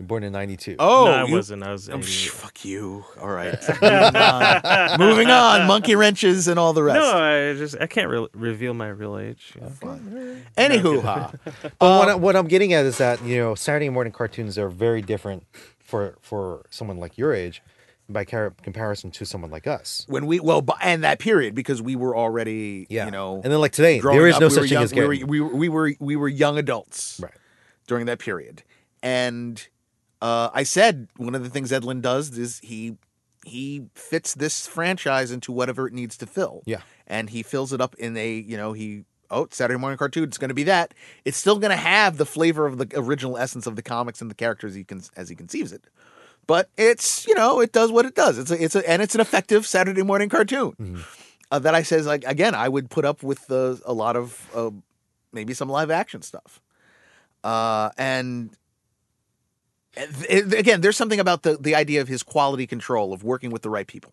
[0.00, 0.74] Born in ninety two.
[0.80, 1.62] Oh, no, I you- wasn't.
[1.62, 1.88] I was.
[1.88, 2.04] Oh, 88.
[2.04, 3.04] psh, fuck you.
[3.20, 3.56] All right.
[3.82, 4.98] Moving on.
[4.98, 5.66] Moving on.
[5.68, 6.98] Monkey wrenches and all the rest.
[6.98, 9.52] No, I just I can't re- reveal my real age.
[9.54, 10.36] you know.
[10.56, 11.32] Anywho, ha.
[11.62, 14.58] But what, um, I, what I'm getting at is that you know Saturday morning cartoons
[14.58, 15.44] are very different
[15.78, 17.62] for for someone like your age
[18.08, 20.04] by car- comparison to someone like us.
[20.08, 23.44] when we well, bu- and that period because we were already, Yeah, you know, and
[23.52, 25.00] then like today, growing there is up, no we such were thing young, as we
[25.06, 27.32] were, getting we were we were we were young adults right.
[27.86, 28.64] during that period,
[29.00, 29.68] and
[30.22, 32.96] uh, I said one of the things Edlund does is he
[33.44, 36.62] he fits this franchise into whatever it needs to fill.
[36.64, 36.80] Yeah.
[37.08, 40.38] and he fills it up in a you know he oh Saturday morning cartoon it's
[40.38, 40.94] going to be that
[41.24, 44.30] it's still going to have the flavor of the original essence of the comics and
[44.30, 45.84] the characters he can as he conceives it.
[46.46, 48.38] But it's you know it does what it does.
[48.38, 51.02] It's a, it's a, and it's an effective Saturday morning cartoon
[51.50, 54.48] uh, that I says like again I would put up with uh, a lot of
[54.54, 54.70] uh,
[55.32, 56.60] maybe some live action stuff.
[57.42, 58.50] Uh, and
[59.96, 63.70] again, there's something about the the idea of his quality control of working with the
[63.70, 64.12] right people.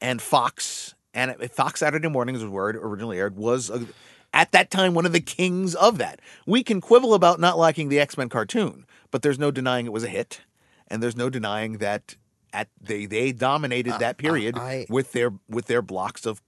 [0.00, 3.86] And Fox and Fox Saturday Mornings was where it originally aired was a,
[4.32, 6.20] at that time one of the kings of that.
[6.46, 9.92] We can quibble about not liking the X Men cartoon, but there's no denying it
[9.92, 10.42] was a hit,
[10.88, 12.16] and there's no denying that
[12.52, 16.42] at they they dominated that period I- with their with their blocks of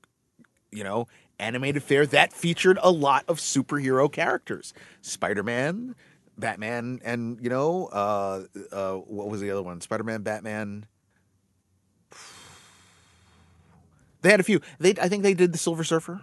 [0.70, 1.06] you know
[1.38, 4.74] animated fare that featured a lot of superhero characters.
[5.02, 5.94] Spider-Man,
[6.38, 9.80] Batman, and you know, uh, uh, what was the other one?
[9.80, 10.86] Spider-Man, Batman.
[14.22, 14.60] They had a few.
[14.80, 16.20] They, I think they did the Silver Surfer,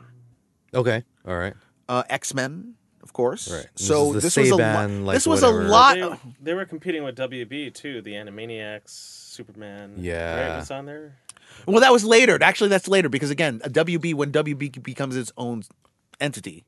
[0.73, 1.03] Okay.
[1.25, 1.53] All right.
[1.87, 3.49] uh, X Men, of course.
[3.49, 3.67] Right.
[3.75, 4.89] So is the this, was a lot.
[4.89, 5.61] Like, this was whatever.
[5.61, 5.95] a lot.
[5.95, 8.01] They, they were competing with WB too.
[8.01, 9.93] The Animaniacs, Superman.
[9.97, 10.49] Yeah.
[10.49, 11.15] right, was on there.
[11.65, 12.37] Well, that was later.
[12.41, 15.63] Actually, that's later because again, WB when WB becomes its own
[16.19, 16.65] entity,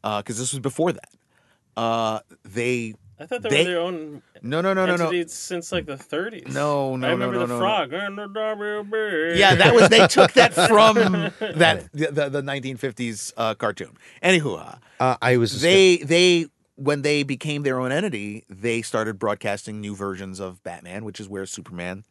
[0.00, 1.10] because this was before that.
[1.76, 5.70] Uh, they I thought they, They- were their own no no no no no since
[5.70, 6.52] like the 30s.
[6.52, 7.58] no no I no remember no the no, no.
[7.60, 9.36] frog and the WB.
[9.38, 10.94] Yeah, that was they took that from
[11.56, 13.96] that the, the, the 1950s uh, cartoon.
[14.22, 19.18] Anywho, uh, I was just they they when they became their own entity, they started
[19.18, 22.04] broadcasting new versions of Batman, which is where Superman,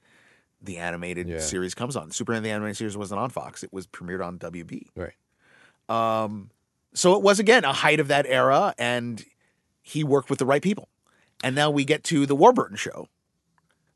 [0.62, 1.40] the animated Yeah.
[1.40, 2.12] series, comes on.
[2.12, 4.88] Superman the animated series wasn't on Fox; it was premiered on WB.
[4.96, 5.14] Right.
[5.90, 6.52] Um,
[6.94, 9.22] so it was again a height of that era, and
[9.82, 10.90] he worked with the right people.
[11.44, 13.08] And now we get to the Warburton show.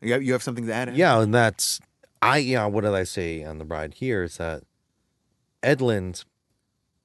[0.01, 0.89] You have, you have something to add?
[0.89, 0.97] Ed?
[0.97, 1.79] Yeah, and that's
[2.21, 4.63] I yeah, what did I say on the bride here is that
[5.61, 6.25] Edlund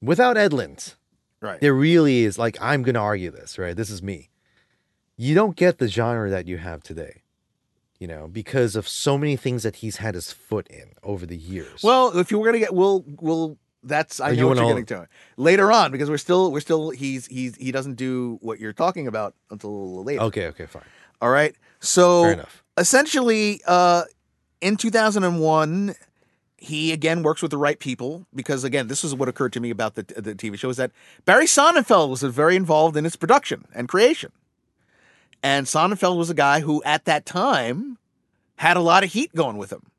[0.00, 0.94] without Edlund,
[1.40, 1.60] right.
[1.60, 3.76] there really is like I'm gonna argue this, right?
[3.76, 4.30] This is me.
[5.16, 7.22] You don't get the genre that you have today.
[7.98, 11.36] You know, because of so many things that he's had his foot in over the
[11.36, 11.82] years.
[11.82, 13.58] Well, if you were gonna get, we'll we'll.
[13.82, 16.90] That's I know you what you're getting to later on because we're still we're still
[16.90, 20.20] he's he's he doesn't do what you're talking about until a little later.
[20.22, 20.82] okay, okay, fine.
[21.22, 21.54] All right.
[21.80, 22.44] So
[22.76, 24.04] essentially, uh,
[24.60, 25.94] in 2001,
[26.56, 29.70] he again works with the right people because again, this is what occurred to me
[29.70, 30.92] about the the TV show is that
[31.24, 34.32] Barry Sonnenfeld was very involved in its production and creation,
[35.42, 37.96] and Sonnenfeld was a guy who at that time
[38.56, 39.89] had a lot of heat going with him.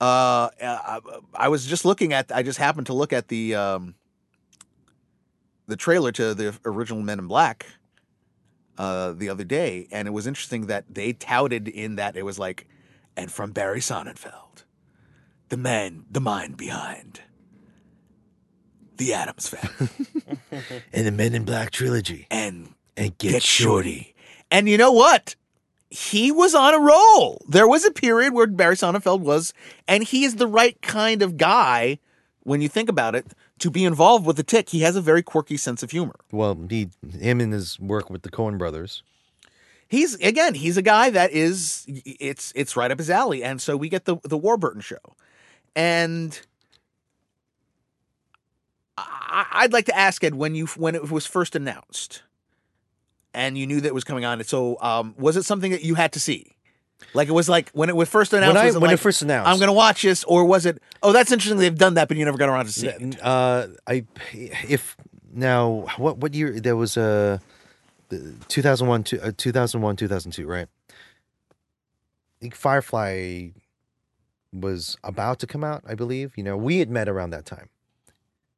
[0.00, 1.00] Uh, I,
[1.34, 2.30] I was just looking at.
[2.32, 3.94] I just happened to look at the um,
[5.66, 7.66] the trailer to the original Men in Black
[8.78, 12.38] uh, the other day, and it was interesting that they touted in that it was
[12.38, 12.68] like,
[13.16, 14.64] and from Barry Sonnenfeld,
[15.48, 17.22] the man, the mind behind
[18.98, 19.88] the Addams Family,
[20.92, 22.26] And the Men in Black trilogy.
[22.30, 24.14] and And Get Shorty.
[24.50, 25.36] And you know what?
[25.90, 27.42] He was on a roll.
[27.48, 29.54] There was a period where Barry Sonnenfeld was,
[29.86, 31.98] and he is the right kind of guy
[32.44, 33.26] when you think about it
[33.60, 34.68] to be involved with the tick.
[34.70, 36.14] He has a very quirky sense of humor.
[36.30, 39.02] Well, he him and his work with the Coen brothers.
[39.88, 43.76] he's again he's a guy that is it's it's right up his alley and so
[43.76, 45.00] we get the the warburton show
[45.74, 46.40] and
[48.96, 52.22] I, i'd like to ask ed when you when it was first announced
[53.34, 55.94] and you knew that it was coming on so um was it something that you
[55.94, 56.54] had to see
[57.14, 59.22] like it was like when it was first announced When I when like, it first
[59.22, 62.16] announced, i'm gonna watch this or was it oh that's interesting they've done that but
[62.16, 64.96] you never got around to see it Uh, I if
[65.32, 67.40] now what what year there was a
[68.08, 70.66] the 2001 to, uh, 2001 2002 right?
[70.90, 73.48] I think Firefly
[74.52, 75.82] was about to come out.
[75.86, 77.68] I believe you know we had met around that time,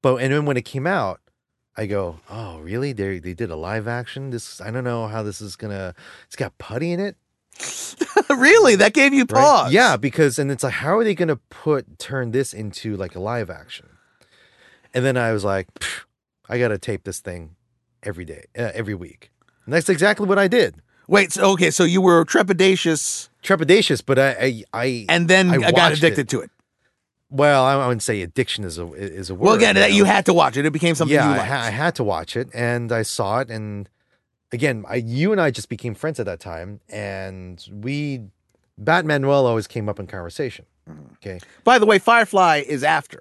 [0.03, 1.21] but and then when it came out,
[1.81, 2.93] I go, oh really?
[2.93, 4.29] They they did a live action.
[4.29, 5.95] This I don't know how this is gonna.
[6.27, 7.17] It's got putty in it.
[8.31, 9.41] really that gave you right?
[9.41, 13.15] pause Yeah, because and it's like, how are they gonna put turn this into like
[13.15, 13.89] a live action?
[14.93, 15.69] And then I was like,
[16.51, 17.57] I gotta tape this thing
[18.03, 19.31] every day, uh, every week.
[19.65, 20.83] And that's exactly what I did.
[21.09, 25.73] wait so, okay so you were trepidatious Trepidatious, but I, I, I and then I
[25.73, 26.29] got addicted it.
[26.29, 26.51] to it
[27.31, 29.47] well, I wouldn't say addiction is a is a word.
[29.47, 29.97] Well, again, that know?
[29.97, 30.67] you had to watch it.
[30.67, 33.39] It became something yeah, you I, ha- I had to watch it, and I saw
[33.39, 33.89] it, and
[34.53, 38.23] again, I, you and I just became friends at that time, and we,
[38.83, 40.67] Batmanuel always came up in conversation.
[40.89, 41.13] Mm.
[41.15, 43.21] Okay, By the way, Firefly is after.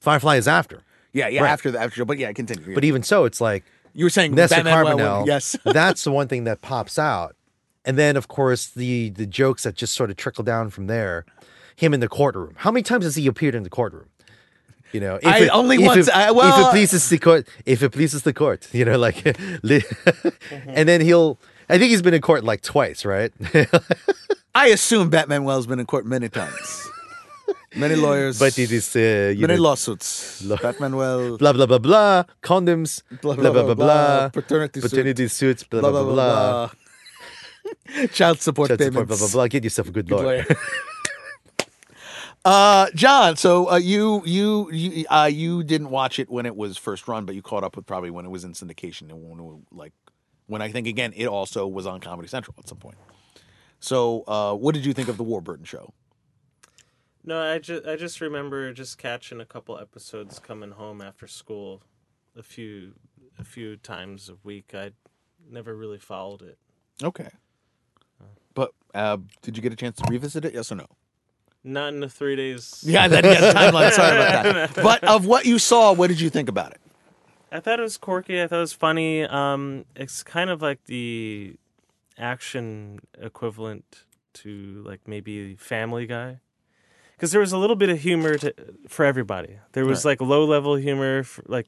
[0.00, 1.50] Firefly is after, Yeah, yeah, Right.
[1.50, 2.04] after the after show.
[2.04, 2.74] But yeah, continue.
[2.74, 5.26] but even so, it's like you were saying Nestor Carbonell.
[5.26, 5.56] yes.
[5.64, 7.36] that's the one thing that pops out,
[7.84, 11.26] and then of course the the jokes that just sort of trickle down from there.
[11.80, 12.52] Him in the courtroom.
[12.64, 14.08] How many times has he appeared in the courtroom?
[14.92, 16.08] You know, if I- only if once.
[16.08, 19.18] It, I- if it pleases the court, if it pleases the court, you know, like,
[20.78, 21.38] and then he'll.
[21.70, 23.32] I think he's been in court like twice, right?
[24.54, 26.88] I assume Batmanuel's been in court many times.
[27.76, 28.38] many lawyers.
[28.38, 30.42] but it is, uh, you many know, lawsuits.
[30.42, 31.38] Batmanuel.
[31.38, 35.90] blah blah blah blah, condoms, blah blah blah blah, Paternity, suit, paternity suits, blah blah
[35.92, 38.06] blah blah, blah.
[38.18, 38.94] Child support child payments.
[38.96, 39.46] support, blah blah blah.
[39.48, 40.44] Get yourself a good Good lawyer.
[40.44, 40.56] lawyer.
[42.44, 46.78] Uh, John, so uh, you you you uh, you didn't watch it when it was
[46.78, 49.38] first run, but you caught up with probably when it was in syndication and when
[49.38, 49.92] it, was, like
[50.46, 52.96] when I think again it also was on Comedy Central at some point.
[53.78, 55.92] So, uh, what did you think of the Warburton show?
[57.24, 61.82] No, I just I just remember just catching a couple episodes coming home after school,
[62.34, 62.94] a few
[63.38, 64.72] a few times a week.
[64.74, 64.92] I
[65.50, 66.58] never really followed it.
[67.02, 67.28] Okay.
[68.54, 70.54] But uh, did you get a chance to revisit it?
[70.54, 70.86] Yes or no?
[71.62, 72.82] Not in the three days.
[72.86, 73.92] Yeah, that yeah, timeline.
[73.92, 74.74] Sorry about that.
[74.82, 76.80] But of what you saw, what did you think about it?
[77.52, 78.40] I thought it was quirky.
[78.40, 79.24] I thought it was funny.
[79.24, 81.56] Um, it's kind of like the
[82.16, 84.04] action equivalent
[84.34, 86.40] to like maybe Family Guy,
[87.16, 88.54] because there was a little bit of humor to,
[88.88, 89.58] for everybody.
[89.72, 91.66] There was like low level humor, for, like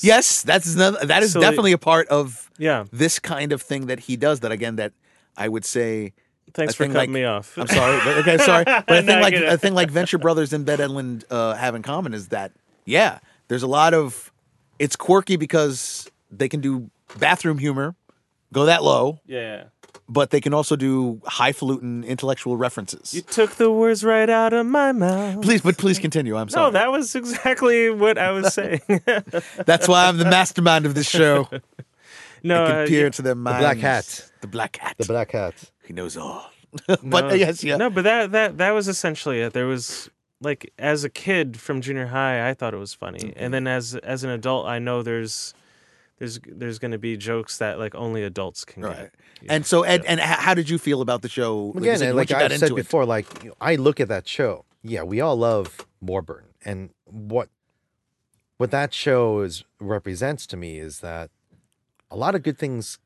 [0.00, 2.84] Yes, that's another, that is So- definitely a part of yeah.
[2.92, 4.40] this kind of thing that he does.
[4.40, 4.92] That again, that
[5.36, 6.12] I would say.
[6.54, 7.58] Thanks a for cutting like- me off.
[7.58, 8.64] I'm sorry, but okay, sorry.
[8.86, 11.54] But a No, thing I like a thing like Venture Brothers and Ben Edlund uh,
[11.54, 12.52] have in common is that
[12.84, 14.32] yeah, there's a lot of
[14.78, 17.94] it's quirky because they can do bathroom humor,
[18.52, 19.64] go that low, yeah.
[20.08, 23.14] but they can also do highfalutin intellectual references.
[23.14, 25.42] You took the words right out of my mouth.
[25.42, 26.36] please, but please continue.
[26.36, 26.66] I'm sorry.
[26.66, 28.80] No, that was exactly what I was saying.
[29.66, 31.48] That's why I'm the mastermind of this show.
[32.42, 33.58] no, I can uh, peer yeah, into their minds.
[33.58, 34.30] The black Hat.
[34.40, 34.94] The black hat.
[34.98, 35.70] The Black Hat.
[35.84, 36.50] He knows all.
[36.86, 37.76] but no, yes, yeah.
[37.76, 39.52] No, but that that that was essentially it.
[39.52, 40.10] There was
[40.40, 43.50] like as a kid from junior high, I thought it was funny, and mm-hmm.
[43.52, 45.54] then as as an adult, I know there's
[46.18, 48.96] there's there's going to be jokes that like only adults can Right.
[48.96, 49.12] get.
[49.48, 51.66] And so, Ed, and how did you feel about the show?
[51.74, 52.76] Like Again, said, and like I've said into it?
[52.76, 54.64] before, like you know, I look at that show.
[54.82, 57.48] Yeah, we all love Warburton, and what
[58.56, 61.30] what that show is represents to me is that
[62.10, 62.98] a lot of good things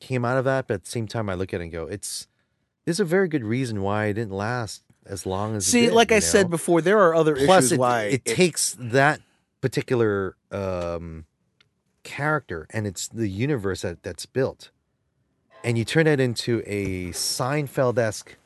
[0.00, 1.84] came out of that, but at the same time, I look at it and go,
[1.84, 2.26] "It's
[2.84, 5.92] there's a very good reason why it didn't last as long as." it See, did,
[5.94, 9.20] like I you said before, there are other Plus, issues it, why it takes that
[9.60, 11.24] particular um,
[12.02, 14.70] character and it's the universe that, that's built,
[15.64, 18.36] and you turn it into a Seinfeld esque,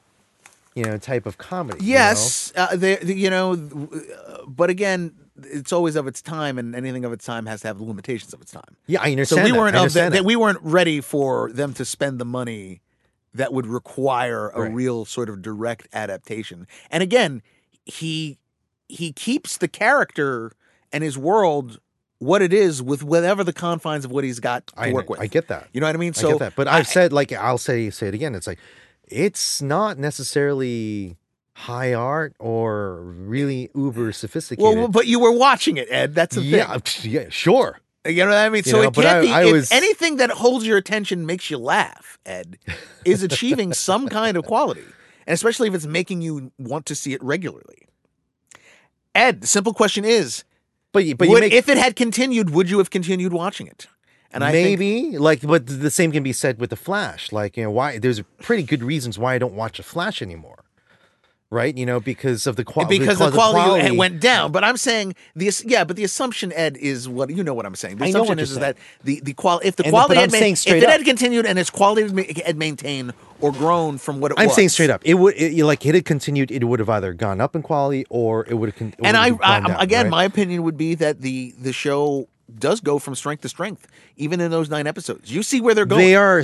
[0.74, 1.84] you know, type of comedy.
[1.84, 1.98] you know?
[1.98, 5.12] Yes, uh, there, you know, uh, but again,
[5.47, 8.32] it's always of its time, and anything of its time has to have the limitations
[8.32, 8.76] of its time.
[8.86, 9.47] Yeah, I understand.
[9.47, 10.24] So we weren't of that that.
[10.24, 12.80] we weren't ready for them to spend the money
[13.34, 14.72] that would require a Right.
[14.72, 16.66] real sort of direct adaptation.
[16.91, 17.43] And again,
[17.84, 18.38] he
[18.88, 20.53] he keeps the character
[20.93, 21.78] and his world
[22.18, 25.20] what it is with whatever the confines of what he's got to I, work with.
[25.20, 25.68] I get that.
[25.72, 26.12] You know what I mean?
[26.16, 26.57] I get that.
[26.57, 28.34] But I've said like I'll say say it again.
[28.34, 28.59] It's like
[29.05, 31.16] it's not necessarily
[31.61, 34.79] high art or really uber sophisticated.
[34.79, 36.15] well, but you were watching it, Ed.
[36.15, 37.11] That's the yeah, thing.
[37.13, 37.81] yeah, sure.
[38.07, 38.63] You know what I mean?
[38.65, 41.51] You So know, it can't I- be I was- anything that holds your attention makes
[41.51, 42.57] you laugh, Ed,
[43.05, 44.85] is achieving some kind of quality.
[45.27, 47.87] And especially if it's making you want to see it regularly.
[49.15, 50.45] Ed, the simple question is,
[50.93, 53.87] But but would, make if it had continued, would you have continued watching it?
[54.33, 57.33] And I think maybe like but the same can be said with the Flash.
[57.33, 60.60] Like you know why there's pretty good reasons why I don't watch the Flash anymore.
[61.53, 63.01] Right, you know, because of the quality.
[63.01, 64.53] because the quality, went down.
[64.53, 67.74] But I'm saying the yeah, but the assumption, Ed, is what you know what I'm
[67.74, 67.96] saying.
[67.96, 70.30] The I assumption is, that the the quality if the And- quality but had I'm
[70.32, 72.03] ma- saying if straight it had continued and its quality
[72.46, 74.42] had maintained or grown from what it was.
[74.42, 74.55] I'm was.
[74.55, 76.53] saying straight up, it would it, like it had continued.
[76.53, 78.76] It would have either gone up in quality or it would have.
[78.76, 80.11] Con- and I, I down, again, right?
[80.11, 82.28] my opinion would be that the the show
[82.59, 83.86] does go from strength to strength,
[84.16, 85.30] even in those nine episodes.
[85.32, 86.03] You see where they're going.
[86.05, 86.42] they are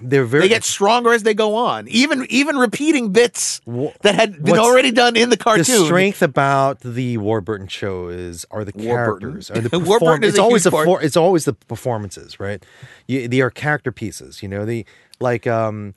[0.00, 3.60] they're very They get stronger as they go on, even even repeating bits
[4.02, 5.84] that had been already done in the the cartoon.
[5.86, 9.20] strength about the Warburton show is are the Warburton.
[9.32, 12.64] characters, are the Warburton perform- It's always the for, it's always the performances, right?
[13.06, 14.42] You, they are character pieces.
[14.42, 14.84] You know, the
[15.20, 15.94] like um,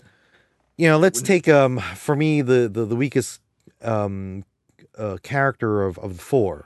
[0.78, 3.42] you know, let's take um for me the the, the weakest
[3.82, 4.46] um
[4.98, 6.66] uh, character of of the four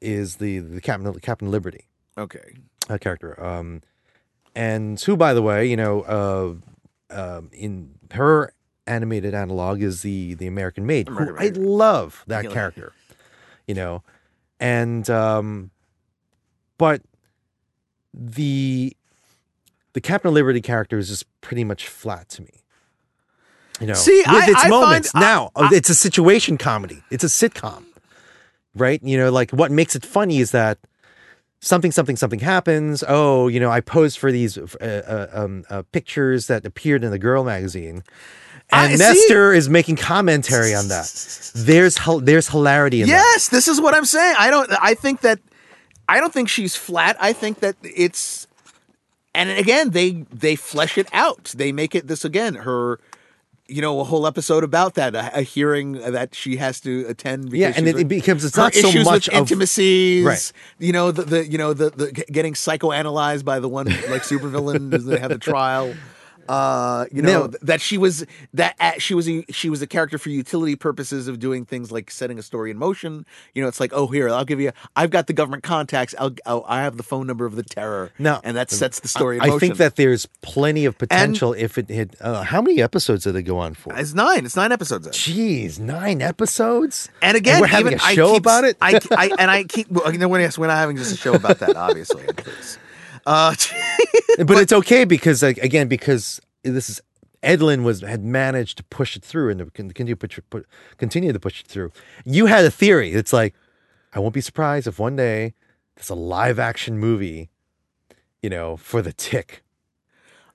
[0.00, 1.86] is the the Captain Captain Liberty
[2.18, 2.54] Okay,
[2.88, 3.42] uh, character.
[3.42, 3.82] Um,
[4.54, 6.54] and who, by the way, you know, uh,
[7.14, 8.52] um, in her
[8.86, 11.08] animated analog is the the American Maid.
[11.08, 12.92] who American I love that character,
[13.66, 14.02] you know,
[14.60, 15.70] and um,
[16.78, 17.02] but
[18.14, 18.96] the
[19.92, 22.62] the Captain Liberty character is just pretty much flat to me.
[23.80, 25.10] You know, See, with I- its I moments.
[25.10, 27.02] find- now, uh, it's a situation comedy.
[27.10, 27.84] It's a sitcom,
[28.74, 29.02] right?
[29.02, 30.78] You know, like what makes it funny is that
[31.60, 35.82] something something something happens oh you know i posed for these uh, uh, um, uh,
[35.92, 38.02] pictures that appeared in the girl magazine
[38.70, 43.68] and I- see- is making commentary on that there's there's hilarity in that yes, this
[43.68, 44.34] is what I'm saying.
[44.38, 44.70] I don't.
[44.82, 45.38] I think that
[46.08, 47.16] I don't think she's flat.
[47.20, 48.46] I think that it's
[49.34, 51.54] and again they they flesh it out.
[51.56, 52.98] They make it this again her.
[53.68, 57.50] You know, a whole episode about that, a, a hearing that she has to attend.
[57.50, 60.52] Because Yeah, and it- it becomes- it's not so much with of- intimacies, Right.
[60.78, 64.90] You know, the, the you know the, the getting psychoanalyzed by the one like supervillain.
[65.04, 65.94] They have the trial?
[66.48, 68.24] Uh, you know Now- th- that she was
[68.54, 71.90] that uh, she was a she was a character for utility purposes of doing things
[71.92, 73.26] like setting a story in motion.
[73.54, 74.72] You know, it's like, oh, here I'll give you.
[74.94, 76.14] I've got the government contacts.
[76.18, 78.12] I'll, I'll I have the phone number of the terror.
[78.18, 81.78] no and that sets the story in I think that there's plenty of potential if
[81.78, 82.16] it had.
[82.20, 83.96] Uh, how many episodes did they go on for?
[83.98, 84.44] it's nine.
[84.44, 85.08] It's nine episodes.
[85.08, 87.08] Jeez, nine episodes.
[87.22, 88.76] And again, we're having even a I show keep- about it.
[88.80, 89.90] I, I and I keep.
[89.90, 92.24] Well, you know, when we're not having just a show about that, obviously.
[93.26, 93.54] Uh,
[94.46, 97.00] but, it's okay because like, again because this is
[97.42, 100.66] Edlund was had managed to push it through and continue to push, put,
[100.96, 101.92] continue to push it through.
[102.24, 103.12] You had a theory.
[103.12, 103.54] It's like
[104.12, 105.54] I won't be surprised if one day
[105.96, 107.50] there's a live action movie,
[108.42, 109.62] you know, for the Tick.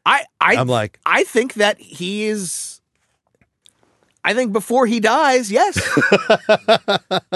[0.06, 2.82] I I I'm like, I think that he is.
[4.24, 5.78] I think before he dies, yes.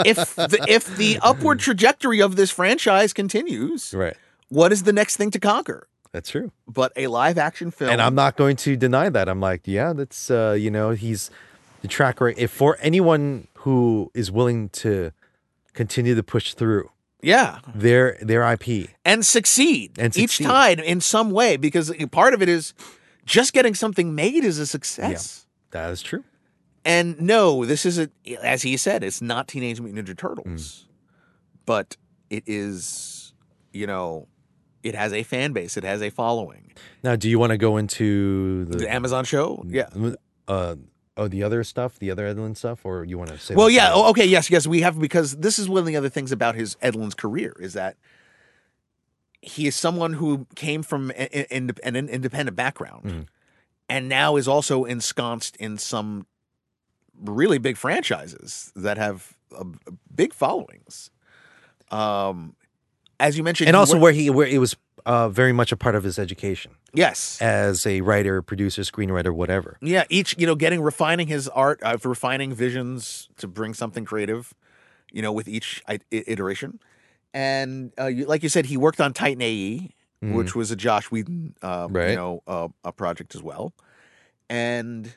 [0.05, 4.15] if the, if the upward trajectory of this franchise continues, right.
[4.49, 5.87] What is the next thing to conquer?
[6.11, 6.51] That's true.
[6.67, 7.91] But a live action film.
[7.91, 9.27] And I'm not going to deny that.
[9.27, 11.29] I'm like, yeah, that's uh, you know, he's
[11.81, 12.17] the track.
[12.37, 15.11] If for anyone who is willing to
[15.73, 16.89] continue to push through
[17.21, 20.43] yeah, their their IP, and succeed And each succeed.
[20.45, 22.73] time in some way because part of it is
[23.25, 25.45] just getting something made is a success.
[25.71, 26.23] that is true.
[26.85, 28.11] And no, this isn't,
[28.43, 30.85] as he said, it's not Teenage Mutant Ninja Turtles, Mm.
[31.65, 31.97] but
[32.29, 33.33] it is,
[33.73, 34.27] you know,
[34.85, 36.71] it has a fan base, it has a following.
[37.03, 39.89] Now, do you want to go into the, The Amazon show, yeah.
[40.47, 40.75] Uh,
[41.17, 43.55] oh, the other stuff, the other Edlund stuff, or you want to say?
[43.55, 43.89] Well, yeah.
[43.93, 44.25] Oh, okay.
[44.25, 44.67] Yes, yes.
[44.67, 47.73] We have because this is one of the other things about his Edlund's career is
[47.73, 47.97] that
[49.41, 53.25] he is someone who came from a- a- an an independent background, Mhm.
[53.89, 56.27] and now is also ensconced in some
[57.23, 59.63] really big franchises that have uh,
[60.13, 61.09] big followings.
[61.91, 62.55] Um,
[63.19, 65.77] as you mentioned, and also wor- where he where it was uh, very much a
[65.77, 69.77] part of his education yes, as a writer, producer, screenwriter, whatever.
[69.81, 74.53] Yeah, each you know, getting refining his art, uh, refining visions to bring something creative,
[75.11, 76.79] you know, with each i- iteration.
[77.33, 79.91] And uh, you, like you said, he worked on Titan AE,
[80.21, 82.09] which was a Joss Whedon, uh, Right.
[82.11, 83.73] you know, uh, a project as well.
[84.49, 85.13] And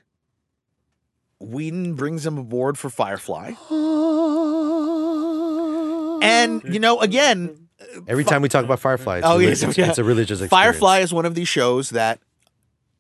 [1.41, 3.53] Whedon brings him aboard for Firefly,
[6.23, 7.68] and you know, again,
[8.09, 9.89] Every time we talk about Firefly, it's, Oh, reli- yes, it's, yeah.
[9.89, 10.51] it's a religious experience.
[10.51, 12.19] Firefly is one of these shows that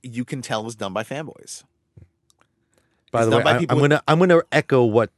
[0.02, 1.64] you can tell was done by fanboys.
[3.10, 5.10] By the way, by I, I'm gonna I'm gonna echo what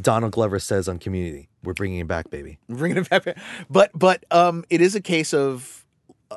[0.00, 1.48] Donald Glover says on Community.
[1.64, 2.58] We're bringing it back, baby.
[2.68, 3.36] bringing it back.
[3.68, 5.84] But but um, it is a case of
[6.30, 6.36] uh,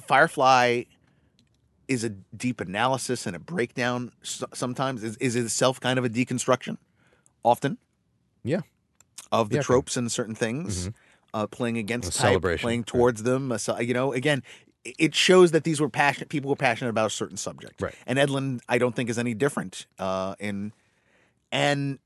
[0.00, 0.84] Firefly
[1.88, 4.12] is a deep analysis and a breakdown.
[4.22, 6.78] Sometimes is is itself kind of a deconstruction,
[7.42, 7.78] often.
[8.44, 8.60] Yeah.
[9.30, 9.66] Of the Yeah, okay.
[9.66, 10.94] tropes and certain things, Mhm.
[11.34, 12.86] Uh, playing against A type, celebration, playing right.
[12.86, 13.52] towards them.
[13.52, 14.42] a You know, again,
[14.84, 17.80] it shows that these were passionate people were passionate about a certain subject.
[17.80, 17.94] Right.
[18.06, 19.86] And Edlund, I don't think is any different.
[19.98, 20.72] Uh, in
[21.50, 21.98] and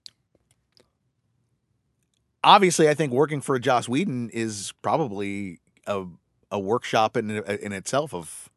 [2.45, 6.07] obviously, I think working for Joss Whedon is probably a
[6.51, 8.51] a workshop in in itself of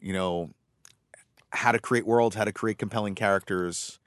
[0.00, 0.50] you know
[1.50, 3.98] how to create worlds, how to create compelling characters,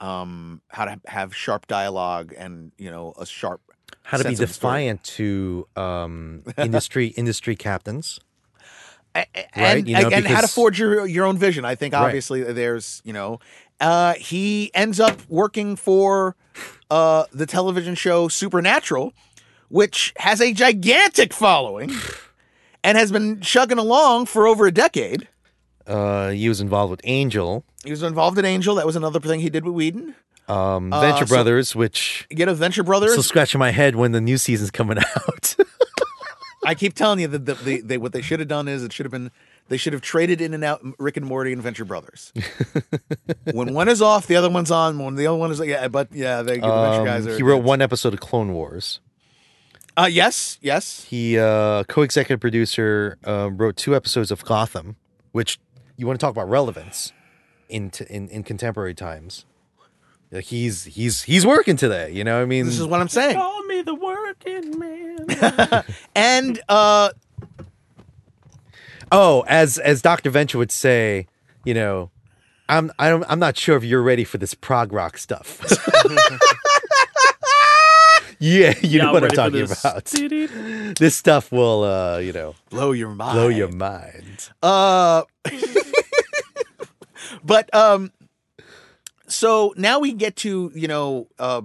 [0.00, 3.60] um, how to have sharp dialogue, and you know a sharp
[4.10, 4.72] How to be sense of the story.
[4.72, 8.18] defiant to um, industry industry captains.
[9.14, 11.64] A- a- Right, and, you know, and how to forge your your own vision.
[11.64, 12.04] I think Right.
[12.06, 13.38] obviously there's you know
[13.80, 16.36] uh, he ends up working for
[16.90, 19.12] uh, the television show Supernatural,
[19.68, 21.90] which has a gigantic following
[22.84, 25.28] and has been chugging along for over a decade.
[25.86, 28.74] Uh, he was involved with Angel, He was involved in Angel.
[28.76, 30.14] That was another thing he did with Whedon.
[30.50, 33.12] Um, Uh, Venture so- Brothers, which get know, Venture Brothers.
[33.12, 35.56] still scratching my head when the new season's coming out.
[36.64, 38.92] I keep telling you that the, the, they, what they should have done is it
[38.92, 39.30] should have been
[39.68, 42.32] they should have traded in and out Rick and Morty and Venture Brothers.
[43.52, 44.98] when one is off, the other one's on.
[44.98, 47.36] When the other one is yeah, but yeah, they, the Venture Um, guys are.
[47.36, 49.00] he wrote one episode of Clone Wars.
[49.96, 51.04] Uh, yes, yes.
[51.04, 54.96] He uh, co-executive producer uh, wrote two episodes of Gotham,
[55.32, 55.58] which
[55.96, 57.12] you want to talk about relevance
[57.68, 59.46] in t- in, in contemporary times.
[60.32, 62.12] Like he's he's he's working today.
[62.12, 63.34] You know, what I mean, This is what I'm saying.
[63.36, 65.84] Call me the working man.
[66.14, 67.10] And uh,
[69.10, 71.26] oh, as as Doctor Venture would say,
[71.64, 72.10] you know,
[72.68, 75.60] I'm I don't I'm not sure if you're ready for this prog rock stuff.
[78.38, 79.80] yeah, you Yeah, know I'm what I'm talking this.
[79.80, 80.04] about.
[80.06, 80.46] Dee-dee.
[80.98, 83.32] This stuff will, uh, you know, blow your mind.
[83.34, 84.48] blow your mind.
[84.62, 85.22] Uh,
[87.44, 88.12] but um,
[89.30, 91.62] so now we get to you know uh,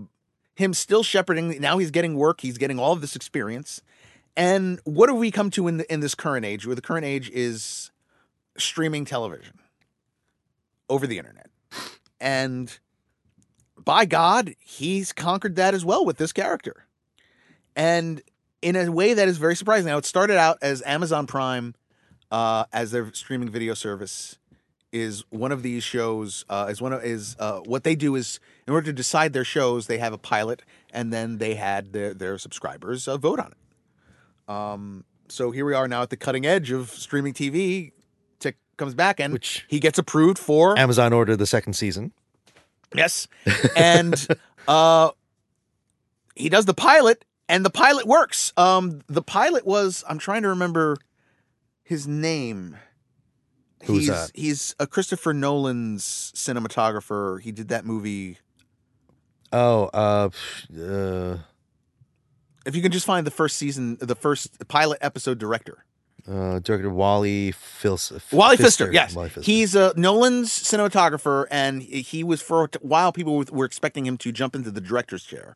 [0.55, 1.59] him still shepherding.
[1.61, 2.41] Now he's getting work.
[2.41, 3.81] He's getting all of this experience.
[4.37, 6.65] And what have we come to in the, in this current age?
[6.65, 7.91] Where the current age is
[8.57, 9.59] streaming television
[10.89, 11.49] over the internet.
[12.19, 12.77] And
[13.83, 16.85] by God, he's conquered that as well with this character.
[17.75, 18.21] And
[18.61, 19.87] in a way that is very surprising.
[19.87, 21.75] Now, it started out as Amazon Prime,
[22.31, 24.37] uh, as their streaming video service,
[24.95, 26.45] is one of these shows.
[26.49, 29.43] Uh, is one of is uh, what they do is in order to decide their
[29.43, 33.51] shows, they have a pilot, and then they had their their subscribers uh, vote on
[33.51, 34.51] it.
[34.53, 37.91] Um, so here we are now at the cutting edge of streaming TV.
[38.39, 42.11] Tick comes back, and Which- he gets approved for Amazon ordered the second season.
[42.93, 43.27] Yes.
[43.75, 44.15] And
[44.67, 45.11] uh
[46.35, 48.53] he does the pilot and the pilot works.
[48.55, 50.97] Um the pilot was I'm trying to remember
[51.83, 52.77] his name.
[53.83, 54.31] Who's he's that?
[54.33, 57.39] he's a Christopher Nolan's cinematographer.
[57.41, 58.37] He did that movie.
[59.53, 60.29] Oh, uh,
[60.81, 61.37] uh,
[62.65, 65.85] If you can just find the first season, the first pilot episode director.
[66.27, 69.13] uh, director Wally Fils- Wally Pfister, yes.
[69.15, 69.45] Wally Pfister.
[69.51, 73.11] He's uh, Nolan's cinematographer, and he was for a while.
[73.11, 75.55] People were- were expecting him to jump into the director's chair,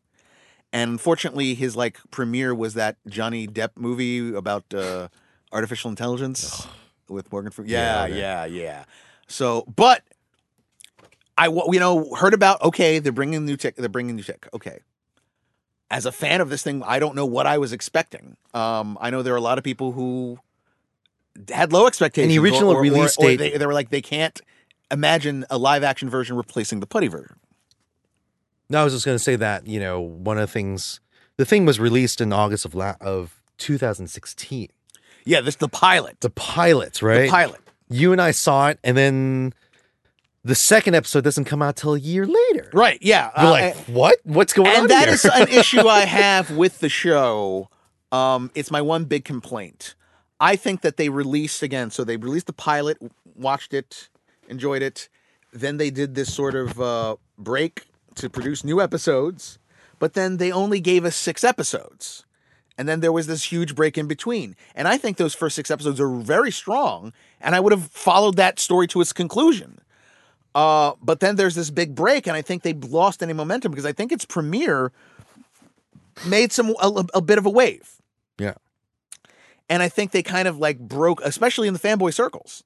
[0.72, 5.08] and unfortunately, his like premiere was that Johnny Depp movie about uh,
[5.52, 6.68] artificial intelligence
[7.10, 7.72] with Morgan Freeman.
[7.72, 8.84] Yeah, Yeah, yeah, yeah,
[9.27, 10.03] So, but
[11.38, 13.76] I you know heard about okay, they're bringing new tech.
[13.76, 14.48] They're bringing new tech.
[14.53, 14.80] Okay.
[15.91, 18.38] As a fan of this thing, I don't know what I was expecting.
[18.53, 20.38] Um, I know there are a lot of people who
[21.52, 22.31] had low expectations.
[22.34, 24.40] The original or- or- release or date- they, they were like they can't
[24.91, 27.38] imagine a live action version replacing the putty version.
[28.69, 30.99] No, I was just going to say that you know one of the things.
[31.38, 34.68] The thing was released in August of la- of 2016.
[35.30, 36.19] Yeah, this the pilot.
[36.22, 37.26] The pilots, right?
[37.26, 37.61] The pilot.
[37.88, 39.53] You and I saw it, and then
[40.43, 42.72] the second episode doesn't come out till a year later.
[42.73, 42.97] Right.
[42.99, 43.30] Yeah.
[43.38, 44.18] You're uh, like, what?
[44.23, 47.69] What's going on and that is an issue I have with the show.
[48.11, 49.93] Um, it's my one big complaint.
[50.39, 51.91] I think that they released again.
[51.91, 52.97] So they released the pilot,
[53.35, 54.10] watched it,
[54.47, 55.10] enjoyed it.
[55.53, 57.84] Then they did this sort of uh, break
[58.15, 59.60] to produce new episodes,
[59.99, 62.26] but then they only gave us six episodes.
[62.80, 64.56] And then there was this huge break in between.
[64.73, 67.11] And I think those first six episodes are very strong,
[67.41, 69.81] and I would have followed that story to its conclusion.
[70.56, 73.85] Uh, but then there's this big break, and I think they lost any momentum because
[73.85, 74.93] I think its premiere
[76.26, 78.01] made some a, a bit of a wave.
[78.38, 78.53] Yeah.
[79.69, 82.64] And I think they kind of like broke, especially in the fanboy circles.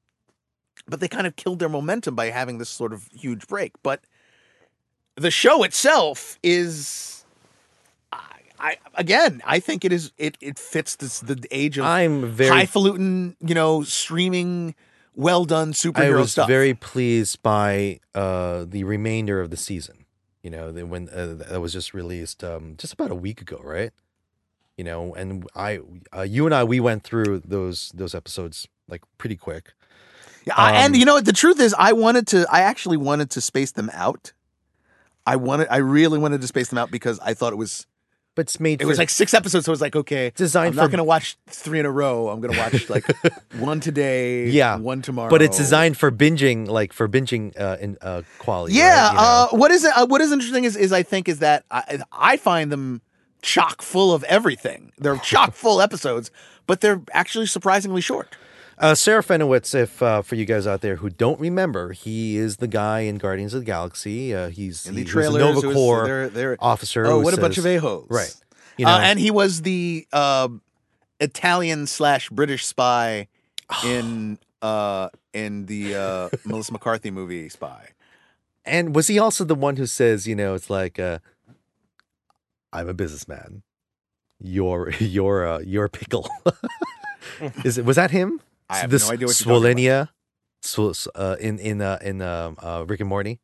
[0.88, 3.72] But they kind of killed their momentum by having this sort of huge break.
[3.82, 4.02] But
[5.16, 7.23] the show itself is,
[8.64, 12.26] I, I again, I think it is it it fits this the age of I'm
[12.32, 14.74] very highfalutin, you know, streaming,
[15.16, 16.48] well done superhero I superhero was stuff.
[16.48, 20.06] very pleased by uh, the remainder of the season.
[20.42, 23.60] You know, the, when uh, that was just released um, just about a week ago,
[23.64, 23.92] right?
[24.78, 25.80] You know, and I,
[26.16, 29.74] uh, you and I, we went through those those episodes like pretty quick.
[30.46, 31.22] Yeah, I- and Um, you know?
[31.22, 32.46] The truth is, I wanted to.
[32.52, 34.34] I actually wanted to space them out.
[35.26, 35.68] I wanted.
[35.70, 37.86] I really wanted to space them out because I thought it was.
[38.36, 38.82] But it's made.
[38.82, 40.90] It for, was like six episodes, so I was like, okay, designed I'm not for-
[40.98, 42.30] to watch three in a row.
[42.30, 43.06] I'm to watch like
[43.60, 45.30] one today, Yeah, one tomorrow.
[45.30, 48.74] but it's designed for binging, like for binging uh, in uh, quality.
[48.74, 49.04] Yeah.
[49.04, 49.12] right?
[49.12, 49.22] You know?
[49.24, 49.96] uh, what is it?
[49.96, 53.02] Uh, what is interesting is, is I think is that I, I find them
[53.44, 54.92] chock full of everything.
[54.98, 56.32] They're chock full episodes,
[56.66, 58.36] but they're actually surprisingly short.
[58.78, 62.68] Uh, Serafinowicz, if uh, for you guys out there who don't remember, he is the
[62.68, 64.34] guy in Guardians of the Galaxy.
[64.34, 67.06] Uh, he's In the he, trailers, Nova Corps they're- they're- officer.
[67.06, 68.34] Oh, what a bunch of a holes, Right.
[68.78, 70.48] You know, uh, and he was the uh,
[71.20, 73.28] Italian slash British spy
[73.86, 77.90] in uh, in the uh, Melissa McCarthy movie Spy.
[78.66, 81.20] And was he also the one who says, you know, it's like, uh,
[82.72, 83.62] I'm a businessman.
[84.40, 86.28] You're you're you're a pickle.
[87.64, 88.42] Is it was that him?
[88.74, 90.10] I have This no idea what you're talking Swolenia,
[90.62, 93.40] Sw- uh, in in uh, in um, uh, Rick and Morty.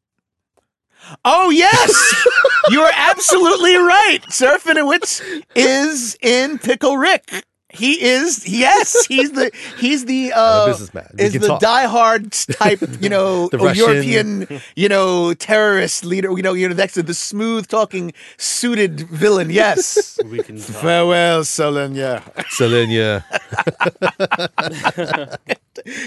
[1.23, 2.25] Oh yes,
[2.69, 4.19] you are absolutely right.
[4.29, 7.45] Serafinowicz is in Pickle Rick.
[7.71, 9.05] He is yes.
[9.07, 11.07] He's the he's the I'm a uh, businessman.
[11.17, 11.61] We is can the talk.
[11.61, 16.31] diehard type, you know, The Russian- European, you know, terrorist leader.
[16.35, 19.49] You know, you know, next to the smooth talking suited villain.
[19.51, 20.17] Yes.
[20.29, 20.81] We can talk.
[20.81, 22.21] Farewell, Solenya.
[22.57, 23.23] Selenia.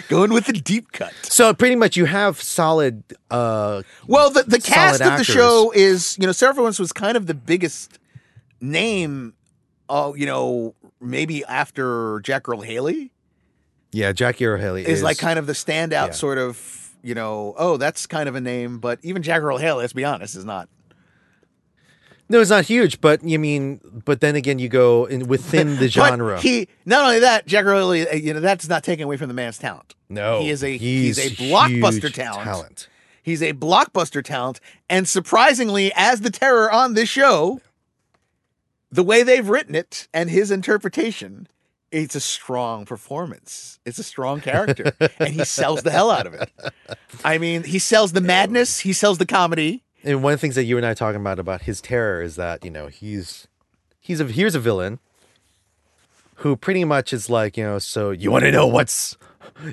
[0.08, 1.12] Going with the deep cut.
[1.22, 3.02] So pretty much, you have solid.
[3.30, 5.26] Uh, Well, the, the cast of the actors.
[5.26, 7.98] show is, you know, Sarah Owens was kind of the biggest
[8.60, 9.34] name,
[9.88, 13.12] uh, you know, maybe after Jack Earle Haley
[13.92, 16.10] yeah, Jackie Earle Haley is, is, like kind of the standout yeah.
[16.10, 19.80] sort of, you know, oh, that's kind of a name, but even Jack Earle Haley,
[19.82, 20.68] let's be honest, is not.
[22.30, 25.88] No, it's not huge, but you mean, but then again, you go in within the
[25.88, 26.40] genre.
[26.40, 29.34] he not only that, Jack Early, uh, you know, that's not taken away from the
[29.34, 29.94] man's talent.
[30.08, 32.44] no, he is a he's, a huge blockbuster talent.
[32.44, 32.88] talent.
[33.22, 37.60] He's a blockbuster talent, and surprisingly, as the terror on this show,
[38.92, 41.48] the way they've written it and his interpretation,
[41.90, 43.80] it's a strong performance.
[43.84, 46.50] It's a strong character, and he sells the hell out of it.
[47.24, 49.82] I mean, he sells the madness, he sells the comedy.
[50.04, 52.22] And one of the things that you and I are talking about about his terror
[52.22, 53.46] is that you know he's
[53.98, 54.98] he's a here's a villain
[56.36, 59.16] who pretty much is like you know so you want to know what's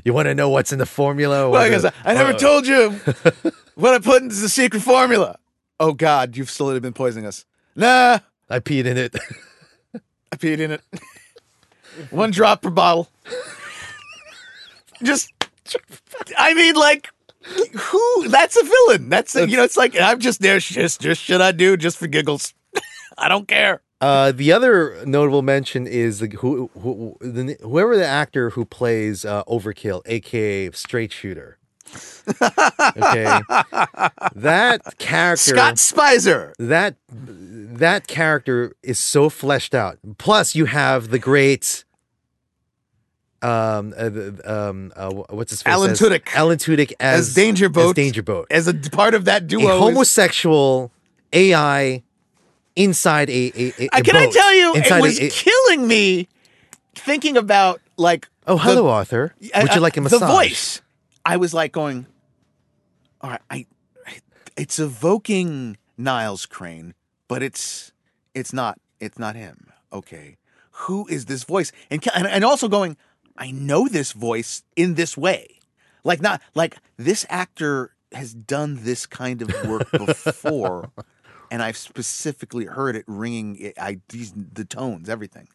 [0.04, 1.50] you want to know what's in the formula.
[1.50, 2.92] Well, the- I, I never uh, told you
[3.76, 5.40] what I put into the secret formula.
[5.80, 7.46] Oh God, you've still been poisoning us.
[7.76, 8.20] Nah,
[8.50, 9.16] I peed in it.
[10.32, 10.82] I peed in it.
[12.10, 13.10] One drop per bottle.
[15.04, 15.32] Just,
[16.38, 17.10] I mean, like,
[17.44, 18.28] who?
[18.28, 19.10] That's a villain.
[19.10, 20.60] That's a, you know, it's like I'm just there.
[20.60, 22.54] Just, just should I do just for giggles?
[23.18, 23.82] I don't care.
[24.02, 29.26] Uh, the other notable mention is the, who, who the, whoever the actor who plays
[29.26, 31.59] uh, Overkill, aka Straight Shooter.
[32.30, 33.40] Okay,
[34.36, 36.54] that character, Scott Speiser.
[36.60, 39.98] that that character is so fleshed out.
[40.18, 41.86] Plus, you have the great,
[43.42, 44.10] um, uh,
[44.46, 45.72] um, uh, what's his face?
[45.74, 46.28] Alan as- Tudyk.
[46.36, 47.90] Alan Tudyk as, As Danger Boat.
[47.98, 48.48] As Danger Boat.
[48.52, 50.92] As a part of that duo, a is- homosexual
[51.34, 52.04] AI
[52.76, 53.34] inside a.
[53.34, 56.28] a, a Uh, a can I tell you, it Inside a- was a- killing me
[56.96, 58.28] thinking about like.
[58.46, 59.34] Oh, the- hello, Arthur.
[59.42, 60.20] Would I- you like a massage?
[60.20, 60.82] The voice.
[61.26, 62.08] I was like going,
[63.22, 63.66] all right, I,
[64.06, 64.20] I-
[64.58, 66.94] it's evoking Niles Crane,
[67.28, 67.92] but it's
[68.34, 69.72] it's not it's not him.
[69.92, 70.38] Okay,
[70.72, 71.72] who is this voice?
[71.90, 72.98] And and, and also going,
[73.38, 75.60] I know this voice in this way,
[76.04, 80.92] like not like this actor has done this kind of work before,
[81.52, 83.56] and I've specifically heard it ringing.
[83.58, 85.48] It, I these the tones, everything,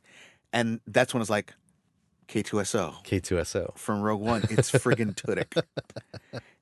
[0.53, 1.55] and that's when it's like.
[2.29, 3.77] K2SO K2SO.
[3.77, 4.43] from Rogue One.
[4.51, 5.63] It's friggin' Tudyk.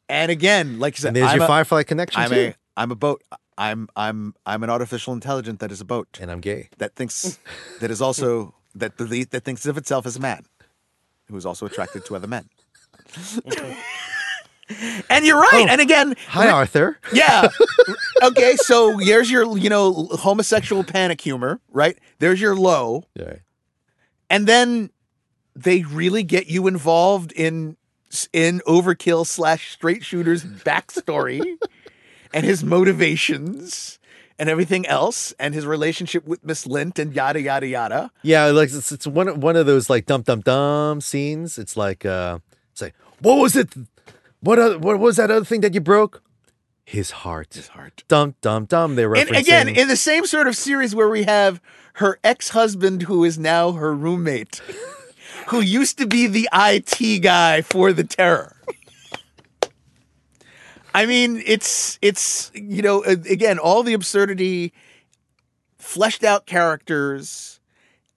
[0.08, 2.52] and again, like you said, And there's I'm your a, Firefly connection I'm too.
[2.54, 3.22] a I'm a boat.
[3.58, 6.68] I'm I'm I'm an artificial intelligence that is a boat and I'm gay.
[6.78, 7.38] that thinks
[7.80, 10.44] that is also that believe that thinks of itself as a man
[11.28, 12.48] who is also attracted to other men.
[15.10, 15.66] and you're right.
[15.66, 15.70] Oh.
[15.70, 16.98] and again, Hi, Arthur.
[17.12, 17.48] yeah.
[18.22, 21.98] okay, so here's your you know homosexual panic humor, right?
[22.20, 23.04] There's your low.
[23.14, 23.36] Yeah.
[24.30, 24.90] and then
[25.54, 27.76] they really get you involved in
[28.32, 31.56] in overkill slash straight shooter's backstory
[32.34, 33.98] and his motivations
[34.38, 38.70] and everything else and his relationship with miss lint and yada yada yada Yeah, like
[38.72, 41.58] it's, it's one one of those like dum dum dum scenes.
[41.58, 42.38] It's like uh
[42.72, 43.72] it's like what was it?
[44.40, 46.22] What other, what was that other thing that you broke?
[46.84, 47.54] His heart.
[47.54, 48.02] His heart.
[48.08, 48.96] Dum dum dum.
[48.96, 51.60] They're and again in the same sort of series where we have
[51.94, 54.60] her ex-husband who is now her roommate
[55.48, 58.56] who used to be the IT guy for the terror
[60.94, 64.72] I mean, it's it's you know again all the absurdity,
[65.78, 67.60] fleshed out characters,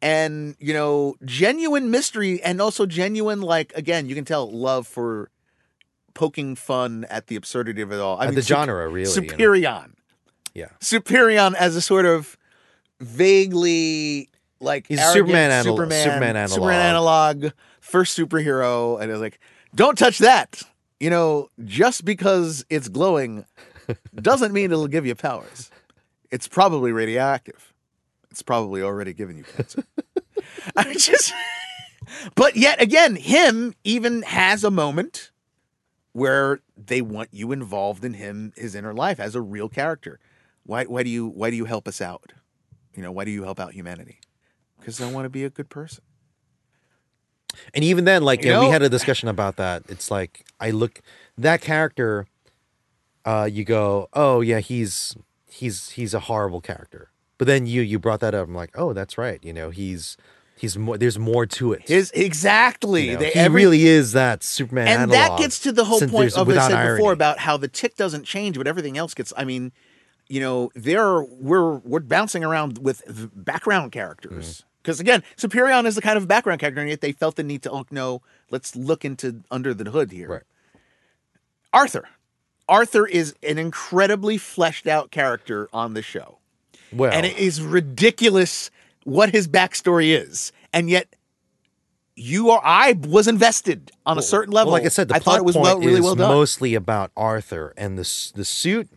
[0.01, 5.29] and you know genuine mystery, and also genuine like again you can tell love for
[6.13, 8.17] poking fun at the absurdity of it all.
[8.17, 9.27] I At mean, the genre, really, you know.
[9.27, 9.93] Superion,
[10.53, 10.69] yeah.
[10.81, 12.37] Superion as a sort of
[12.99, 16.49] vaguely like He's Superman anal- Superman, Superman analog.
[16.55, 17.45] Superman analog,
[17.79, 19.39] first superhero, and it was like,
[19.73, 20.61] don't touch that.
[20.99, 23.45] You know, just because it's glowing
[24.15, 25.69] doesn't mean it'll give you powers.
[26.31, 27.73] It's probably radioactive.
[28.31, 29.83] It's probably already given you cancer.
[30.75, 31.33] I mean, just,
[32.35, 35.31] but yet again, him even has a moment
[36.13, 40.19] where they want you involved in him, his inner life as a real character.
[40.65, 42.33] Why, why do you, why do you help us out?
[42.95, 44.19] You know, why do you help out humanity?
[44.85, 46.03] Because I want to be a good person.
[47.73, 49.81] And even then, like You know, we had a discussion about that.
[49.89, 51.01] It's like I look
[51.39, 52.27] that character.
[53.25, 55.15] Uh, you go, oh yeah, he's
[55.49, 57.09] he's he's a horrible character.
[57.39, 58.47] But then you you brought that up.
[58.47, 59.39] I'm like, oh, that's right.
[59.43, 60.17] You know, he's
[60.55, 60.99] he's more.
[60.99, 61.87] There's more to it.
[61.87, 63.07] His exactly.
[63.07, 64.87] You know, They- he every- really is that Superman.
[64.87, 66.97] and that gets to the whole point of what I said irony.
[66.99, 69.33] before about how the tick doesn't change, but everything else gets.
[69.35, 69.71] I mean,
[70.27, 73.01] you know, there we're we're bouncing around with
[73.33, 74.63] background characters Mm.
[74.85, 77.63] Because again, Superion is the kind of background character, and yet they felt the need
[77.63, 78.21] to oh no,
[78.51, 80.29] let's look into under the hood here.
[80.29, 80.41] Right.
[81.73, 82.07] Arthur,
[82.69, 86.37] Arthur is an incredibly fleshed out character on the show,
[86.93, 88.69] well, and it is ridiculous
[89.03, 91.07] what his backstory is, and yet.
[92.17, 92.61] You are.
[92.63, 94.71] I was invested on a certain level.
[94.71, 96.15] Well, like I said, the I plot thought it was point well, really is well
[96.15, 96.29] done.
[96.29, 98.87] mostly about Arthur and the the suit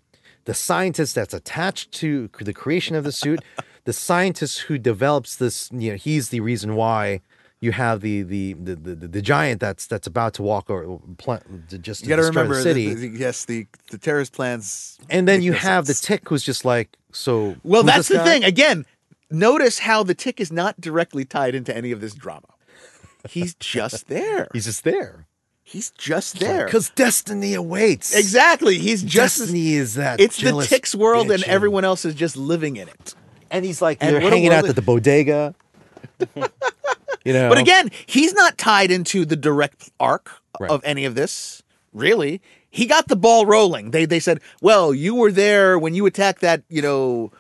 [0.49, 3.45] the scientist that's attached to the creation of the suit,
[3.89, 5.71] the scientist who develops this.
[5.73, 7.21] You know, he's the reason why
[7.61, 11.41] you have the the the the, the giant that's that's about to walk or pl-
[11.81, 12.87] just You got to destroy remember, the city.
[12.95, 14.99] the- the- yes, the the terrorist plans.
[15.11, 17.57] and then you have the tick who's just like so.
[17.65, 18.25] Well, that's the guy?
[18.25, 18.45] thing.
[18.45, 18.85] Again,
[19.31, 22.49] notice how the tick is not directly tied into any of this drama.
[23.29, 24.49] He's just there.
[24.55, 25.27] He's just there
[25.65, 26.65] He's just there.
[26.65, 28.15] because destiny awaits.
[28.17, 28.79] Exactly.
[28.79, 29.39] He's just.
[29.39, 30.19] Destiny is that.
[30.21, 33.15] it's the tick's world, and everyone else is just living in it.
[33.51, 35.55] And he's like And they're hanging out at the bodega.
[37.25, 40.31] you know, But again, he's not tied into the direct arc
[40.61, 40.71] Right.
[40.71, 41.63] of any of this.
[41.93, 43.93] Really, he got the ball rolling.
[43.93, 47.31] They they said, "Well, you were there when you attacked that, you know,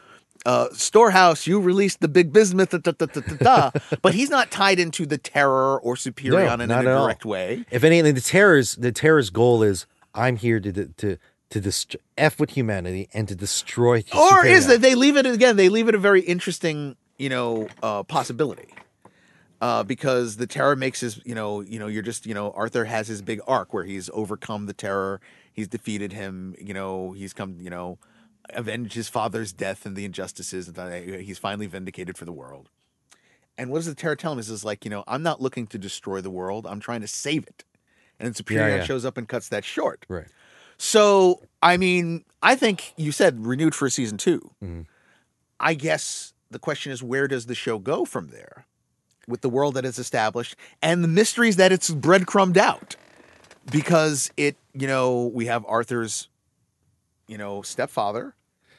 [0.46, 1.46] uh, storehouse.
[1.46, 3.36] You released the big bismuth." Da, da, da, da, da,
[3.70, 3.70] da."
[4.02, 7.04] but he's not tied into the terror or Superion in not a at all.
[7.06, 7.64] direct way.
[7.70, 11.16] if anything, the terror's the terror's goal is I'm here to to
[11.50, 14.02] to dest- f with humanity and to destroy.
[14.02, 14.34] Humanity.
[14.34, 15.56] Or is that they leave it again?
[15.56, 18.68] They leave it a very interesting, you know, uh, possibility.
[19.60, 22.84] Uh, because the terror makes his, you know, you know, you're just, you know, Arthur
[22.84, 25.20] has his big arc where he's overcome the terror,
[25.52, 27.98] he's defeated him, you know, he's come, you know,
[28.50, 32.70] avenged his father's death and the injustices, and he's finally vindicated for the world.
[33.56, 34.38] And what does the terror tell him?
[34.38, 37.08] Is is like, you know, I'm not looking to destroy the world, I'm trying to
[37.08, 37.64] save it.
[38.20, 38.84] And then Superion yeah.
[38.84, 40.06] shows up and cuts that short.
[40.08, 40.26] right?
[40.78, 44.80] So, I mean, I think you said renewed for season 2 Mm-hmm.
[45.60, 48.64] I guess the question is where does the show go from there
[49.26, 52.94] with the world that it's established and the mysteries that it's breadcrumbed out?
[53.70, 56.28] Because it, you know, we have Arthur's,
[57.26, 58.34] you know, stepfather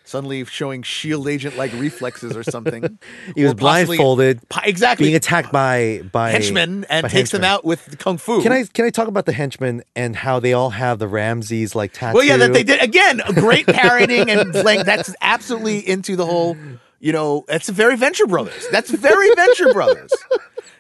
[0.10, 2.98] suddenly showing shield agent like reflexes or something.
[3.36, 5.06] He was blindfolded, exactly.
[5.06, 8.42] being attacked by by henchmen and by takes them out with kung fu.
[8.42, 11.76] Can I can I talk about the henchmen and how they all have the Ramses
[11.76, 12.18] like tattoo?
[12.18, 13.22] Well, yeah, that they did again.
[13.36, 16.58] Great parodying and like that's absolutely into the whole.
[17.00, 18.68] You know, that's very Venture Brothers.
[18.72, 20.12] That's very Venture Brothers.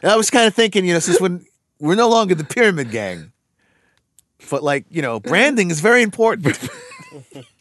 [0.02, 1.46] And I was kind of thinking, you know, since when
[1.80, 3.32] we're no longer the Pyramid Gang,
[4.50, 6.58] but like you know, branding is very important.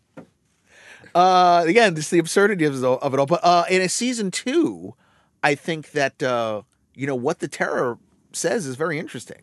[1.18, 2.98] uh, again, just the absurdity of it all.
[2.98, 3.26] Of it all.
[3.26, 4.94] But uh, in a season two,
[5.42, 6.62] I think that uh,
[6.94, 7.98] you know what the terror
[8.32, 9.42] says is very interesting.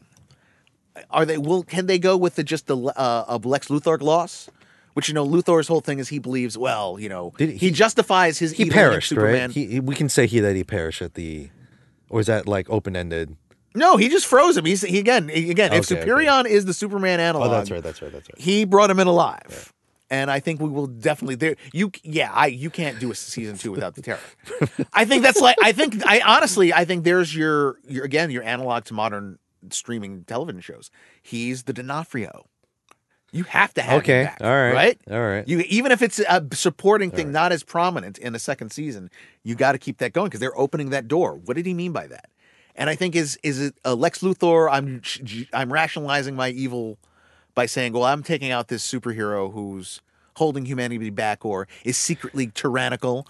[1.12, 4.50] Are they will can they go with the just the uh, a Lex Luthor loss?
[4.94, 8.40] Which you know, Luthor's whole thing is he believes, well, you know, he, he- justifies
[8.40, 9.50] his he perished, Superman.
[9.50, 9.52] right?
[9.52, 11.50] He, we can say he that he perished at the,
[12.10, 13.36] or is that like open ended?
[13.76, 14.64] no, he just froze him.
[14.64, 15.74] He's he, again, he- again.
[15.74, 16.10] if Okay, okay.
[16.10, 17.84] Superion is the Superman Oh, analog, that's right.
[17.84, 18.10] That's right.
[18.14, 18.40] That's right.
[18.40, 19.74] he brought him in alive.
[20.10, 21.56] And I think we will definitely there.
[21.74, 24.20] You, yeah, I you can't do a season two without the terror.
[24.94, 28.44] I think that's like I think I honestly I think there's your your again your
[28.44, 29.40] analog to modern
[29.72, 30.92] streaming television shows.
[31.24, 32.46] He's the D'Onofrio.
[33.32, 34.24] You have to have him Okay.
[34.26, 34.74] back, All right.
[34.74, 35.02] right?
[35.10, 35.48] All right.
[35.48, 39.10] You even if it's a supporting thing, not as prominent in the second season,
[39.44, 41.36] you got to keep that going because they're opening that door.
[41.36, 42.30] What did he mean by that?
[42.76, 44.70] And I think is is it a Lex Luthor?
[44.72, 45.02] I'm
[45.52, 47.00] I'm rationalizing my evil
[47.56, 50.02] by saying, well, I'm taking out this superhero who's
[50.36, 53.26] holding humanity back, or is secretly tyrannical,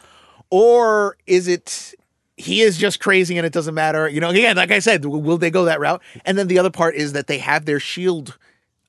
[0.49, 1.93] or is it
[2.37, 4.09] he is just crazy and it doesn't matter?
[4.09, 6.01] You know, again, like I said, will they go that route?
[6.25, 8.37] And then the other part is that they have their shield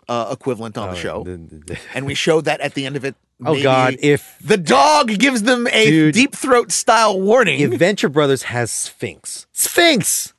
[0.08, 2.96] uh, equivalent on the show The- the- the- and we showed that at the end
[2.96, 3.14] of it.
[3.44, 6.14] Oh, God, if- the dog gives them a Dude.
[6.14, 10.32] deep throat style warning, Adventure Brothers has Sphinx, Sphinx,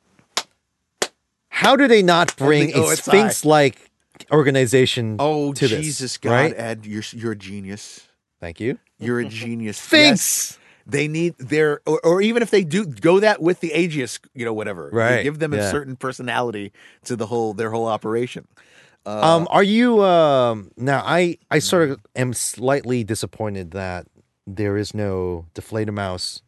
[1.49, 3.86] how do they not bring a Sphinx like
[4.31, 5.17] organization?
[5.19, 6.53] oh to this, Jesus God, right?
[6.55, 8.07] Ed, you're you're a genius.
[8.39, 8.77] Thank you.
[8.99, 9.77] You're a genius.
[9.81, 10.51] Sphinx.
[10.51, 10.59] Yes.
[10.89, 14.45] They need their, or, or even if they do go that with the Aegis, you
[14.45, 14.89] know, whatever.
[14.89, 16.71] Right, give them a certain personality
[17.03, 18.47] to the whole their whole operation.
[19.05, 21.03] um, are you um now?
[21.05, 24.07] I I sort of am slightly disappointed that
[24.45, 26.41] there is no Die Fledermaus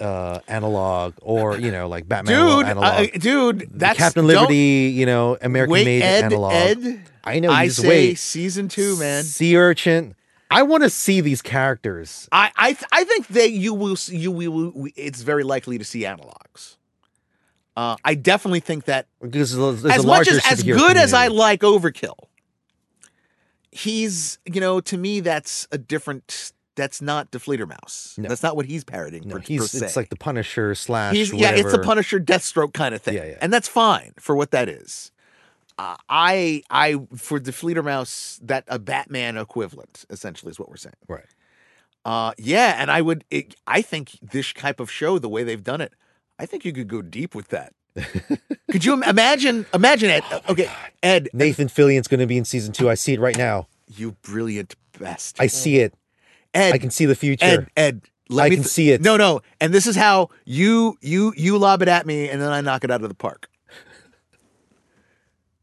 [0.00, 2.84] uh analog or you know like Batman Dude, analog.
[3.14, 6.52] uh, dude, that's Captain Liberty, you know, American Wait, made Ed, analog.
[6.52, 7.02] Ed.
[7.24, 7.50] I know.
[7.50, 8.18] I say wait.
[8.18, 9.24] season two, man.
[9.24, 10.14] Sewer Urchin.
[10.50, 12.28] I want to see these characters.
[12.30, 15.78] I I, th- I think that you will see, you will we- it's very likely
[15.78, 16.76] to see analogs.
[17.76, 21.26] Uh, I definitely think that Because there's, there's as much as as good as I
[21.28, 22.16] like Overkill,
[23.70, 26.52] he's you know to me that's a different.
[26.76, 28.16] That's not Die Fledermaus.
[28.18, 28.28] No.
[28.28, 29.26] That's not what he's parodying.
[29.26, 29.86] no, per, he's per se.
[29.86, 31.14] it's like the Punisher slash.
[31.14, 31.78] He's yeah, it's the.
[31.80, 33.38] Punisher Deathstroke kind of thing, Yeah, yeah.
[33.40, 35.10] and that's fine for what that is.
[35.78, 40.94] Uh, I I for Die Fledermaus that a Batman equivalent essentially is what we're saying.
[41.08, 41.24] Right.
[42.04, 43.24] Uh, yeah, and I would.
[43.30, 45.92] It, I think this type of show, the way they've done it,
[46.38, 47.72] I think you could go deep with that.
[48.70, 49.66] could you imagine?
[49.74, 50.24] Imagine Ed.
[50.30, 50.70] Oh okay,
[51.02, 52.88] Ed, Nathan Fillion's going to be in season two.
[52.90, 53.66] I see it right now.
[53.88, 55.36] you brilliant best.
[55.40, 55.94] I see it.
[56.56, 57.44] Ed, I can see the future.
[57.44, 58.02] Ed, Ed.
[58.28, 59.00] Let I me can see it.
[59.00, 59.40] No, no.
[59.60, 62.82] And this is how you you you lob it at me, and then I knock
[62.82, 63.48] it out of the park.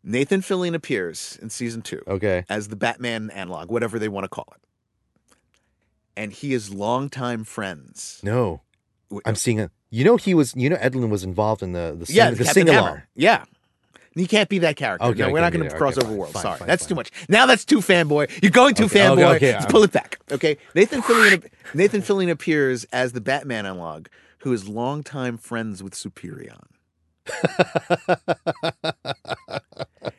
[0.04, 2.44] Nathan Fillion appears in season two Okay.
[2.50, 5.36] as the Batman analog, whatever they want to call it,
[6.18, 8.20] and he is longtime friends.
[8.24, 8.62] No,
[9.26, 9.72] I'm seeing a.
[9.90, 10.54] You know he was.
[10.56, 13.02] You know Edlund was involved in the the sing, yeah, the Captain sing along.
[13.16, 13.46] Yeah.
[14.16, 15.08] He can't be that character.
[15.08, 16.40] Okay, no, we're okay, not going yeah, to okay, cross over fine, worlds.
[16.40, 16.90] Sorry, fine, that's fine.
[16.90, 17.12] too much.
[17.30, 18.42] Now that's too fanboy.
[18.44, 19.36] You're going too Okay, fanboy.
[19.36, 20.20] okay, okay, Let's pull it back.
[20.32, 21.50] Okay, Nathan Fillion.
[21.74, 24.08] Nathan Fillion appears as the Batman analog,
[24.40, 26.62] who is longtime friends with Superion.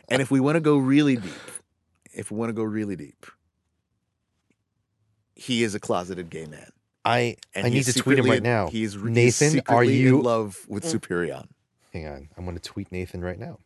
[0.08, 1.32] and if we want to go really deep,
[2.12, 3.26] if we want to go really deep,
[5.34, 6.70] he is a closeted gay man.
[7.04, 8.68] I And I need to tweet him right now.
[8.68, 10.18] He's he's Nathan, are you?
[10.18, 10.98] in love with mm.
[10.98, 11.48] Superion?
[11.92, 13.58] Hang on, I'm going to tweet Nathan right now.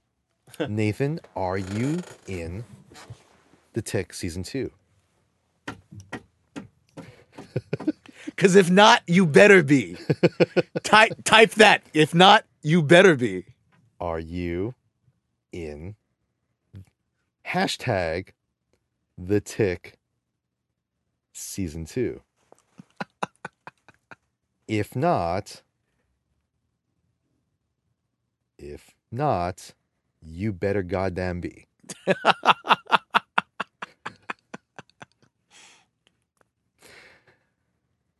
[0.66, 2.64] Nathan, are you in
[3.74, 4.70] the Tick season two?
[8.26, 9.96] Because if not, you better be.
[10.84, 11.82] type type that.
[11.92, 13.46] If not, you better be.
[14.00, 14.74] Are you
[15.50, 15.96] in
[17.48, 18.28] hashtag
[19.16, 19.98] the Tick
[21.32, 22.20] season two?
[24.68, 25.62] if not,
[28.56, 29.74] if not,
[30.28, 31.66] you better goddamn be.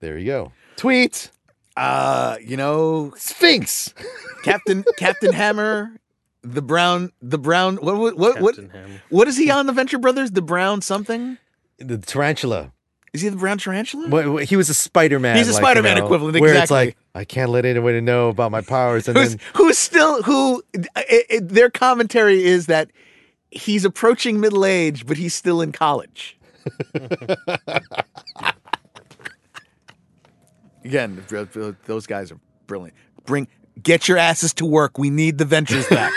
[0.00, 0.52] there you go.
[0.76, 1.30] Tweet
[1.76, 3.94] Uh, you know, Sphinx.
[4.42, 5.92] Captain Captain Hammer,
[6.42, 7.76] the brown, the brown.
[7.76, 9.02] What what what what, Hammer.
[9.10, 10.32] what is he on the Venture Brothers?
[10.32, 11.38] The brown something?
[11.78, 12.72] The tarantula.
[13.12, 14.08] Is he the brown tarantula?
[14.08, 15.36] Well, he was a Spider-Man.
[15.36, 18.50] He's a like, Spider-Man know, equivalent, Where it's like I can't let anyone know about
[18.50, 20.62] my powers, and Who's then who's still who?
[20.74, 20.86] It,
[21.30, 22.90] it, their commentary is that
[23.50, 26.38] he's approaching middle age, but he's still in college.
[30.84, 31.24] Again,
[31.86, 32.96] those guys are brilliant.
[33.24, 33.48] Bring
[33.82, 34.98] get your asses to work.
[34.98, 36.12] We need the ventures back.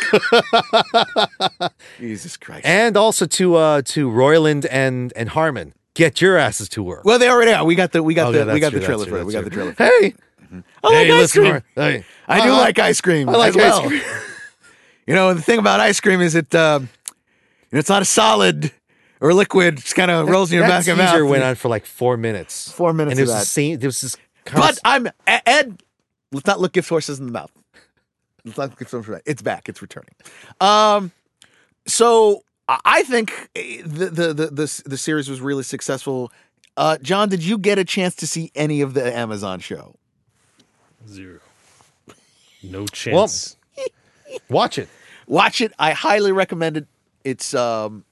[2.00, 2.66] Jesus Christ.
[2.66, 7.04] and also to uh to Roiland and and Harmon, get your asses to work.
[7.06, 7.64] well, they already are.
[7.66, 9.20] We got the we got Oh, the yeah, we got true, the trailer that's for
[9.20, 9.26] it.
[9.26, 9.74] We got the trailer.
[9.74, 9.88] true.
[9.88, 10.02] For it.
[10.02, 11.62] Hey, I like hey, ice listen, cream.
[11.76, 13.30] Hey, I do uh, like ice cream.
[13.30, 13.88] I like as ice well.
[13.88, 14.02] cream.
[15.08, 16.80] You know, the thing about ice cream is it uh,
[17.72, 18.72] it's not a solid
[19.20, 19.74] or liquid.
[19.80, 21.32] It just kind of rolls in your that back of teaser your mouth.
[21.32, 22.72] went on for like four minutes.
[22.72, 23.40] Four minutes and it of was that.
[23.42, 23.80] the same.
[23.80, 24.16] There was this.
[24.54, 25.82] But I'm Ed.
[26.32, 27.52] Let's not look gift horses in the mouth.
[28.46, 29.08] Let's not look gift horses.
[29.08, 29.24] in the mouth.
[29.26, 29.68] It's back.
[29.68, 30.14] It's returning.
[30.62, 31.12] Um,
[31.88, 36.32] so I- I think eh, the the the the, the series was really successful.
[36.78, 39.96] Uh, John, did you get a chance to see any of the Amazon show?
[41.08, 41.40] Zero.
[42.64, 43.56] No chance.
[43.78, 43.88] Well,
[44.50, 44.88] watch it.
[45.28, 45.74] Watch it.
[45.80, 46.88] I highly recommend it.
[47.24, 48.06] It's um,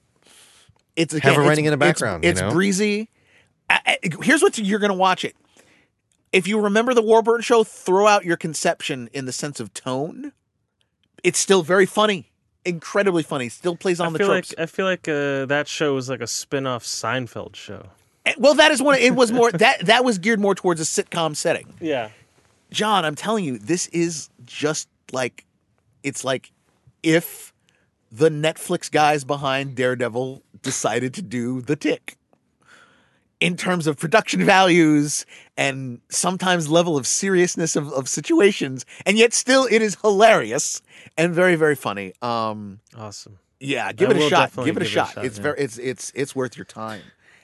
[0.96, 2.50] it's again, Have it it's- running in the it's- background, you It's, know?
[2.50, 3.08] breezy.
[3.68, 5.36] I- I- here's what you're gonna watch it.
[6.32, 10.32] If you remember the Warburton show, throw out your conception in the sense of tone.
[11.24, 12.29] It's still very funny,
[12.64, 13.48] incredibly funny.
[13.48, 14.54] Still plays on I the feel tropes.
[14.56, 17.86] like I feel like uh, that show was like a spin-off Seinfeld show.
[18.26, 18.98] And- well, that is one.
[18.98, 21.72] It was more that that was geared more towards a sitcom setting.
[21.80, 22.10] Yeah.
[22.70, 25.44] John, I'm telling you, this is just like
[26.02, 26.52] it's like
[27.02, 27.52] if
[28.12, 32.16] the Netflix guys behind Daredevil decided to do The Tick.
[33.40, 35.24] In terms of production values
[35.60, 40.80] and sometimes level of seriousness of, of situations, and yet still it is hilarious
[41.18, 42.12] and very very funny.
[42.22, 43.38] Um, Awesome.
[43.60, 44.50] yeah, give I it a shot.
[44.56, 45.12] Give it a give it a shot.
[45.14, 45.42] shot, It's yeah.
[45.42, 47.02] very it's it's it's worth your time.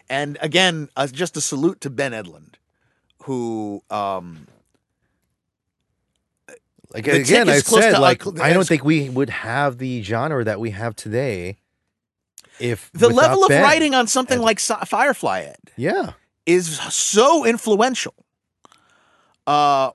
[0.08, 2.54] And again, uh, just a salute to Ben Edlund,
[3.24, 4.46] who um,
[6.94, 10.44] Like again, I said to, like uh, I don't think we would have the genre
[10.44, 11.58] that we have today
[12.60, 13.62] if the level of Ben.
[13.62, 14.42] writing on something Ed.
[14.42, 16.12] like Firefly Ed Yeah,
[16.46, 18.14] is so influential.
[19.46, 19.90] Uh,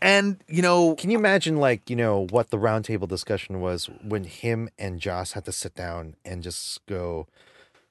[0.00, 4.24] and you know, Can you imagine, like, you know, what the roundtable discussion was when
[4.24, 7.26] him and Joss had to sit down and just go,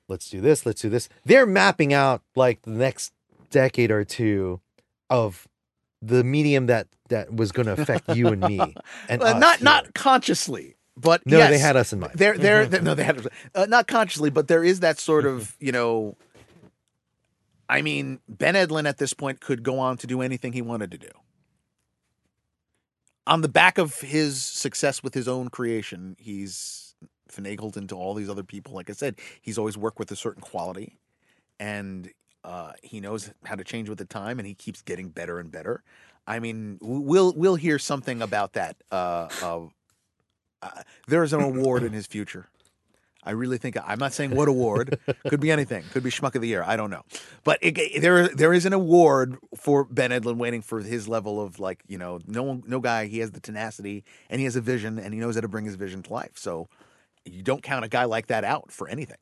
[0.07, 1.09] let's do this, let's do this?
[1.25, 3.13] They're mapping out like the next
[3.49, 4.61] decade or two
[5.09, 5.47] of
[6.01, 8.59] the medium that that was going to affect you and me
[9.09, 9.63] and us not here.
[9.63, 12.13] not consciously, but no, yes, they had us in mind.
[12.15, 15.55] There, there, there- no, they had uh, not consciously, but there is that sort of
[15.59, 16.15] you know.
[17.69, 20.91] I mean, Ben Edlund at this point could go on to do anything he wanted
[20.91, 21.09] to do.
[23.25, 26.93] On the back of his success with his own creation, he's
[27.31, 28.73] finagled into all these other people.
[28.73, 30.97] Like I said, he's always worked with a certain quality,
[31.59, 32.11] and
[32.43, 35.49] uh, he knows how to change with the time, and he keeps getting better and
[35.49, 35.83] better.
[36.27, 38.75] I mean, we'll we'll hear something about that.
[38.91, 39.71] Uh, of
[40.63, 42.47] uh, there is an award in his future.
[43.25, 44.99] I really think I'm not saying what award.
[45.27, 45.83] Could be anything.
[45.93, 46.63] Could be Schmuck of the Year.
[46.65, 47.03] I don't know.
[47.43, 51.59] But it, there there is an award for Ben Edlund waiting for his level of
[51.59, 53.05] like you know no one no guy.
[53.05, 55.65] He has the tenacity and he has a vision and he knows how to bring
[55.65, 56.33] his vision to life.
[56.35, 56.67] So
[57.25, 59.17] you don't count a guy like that out for anything.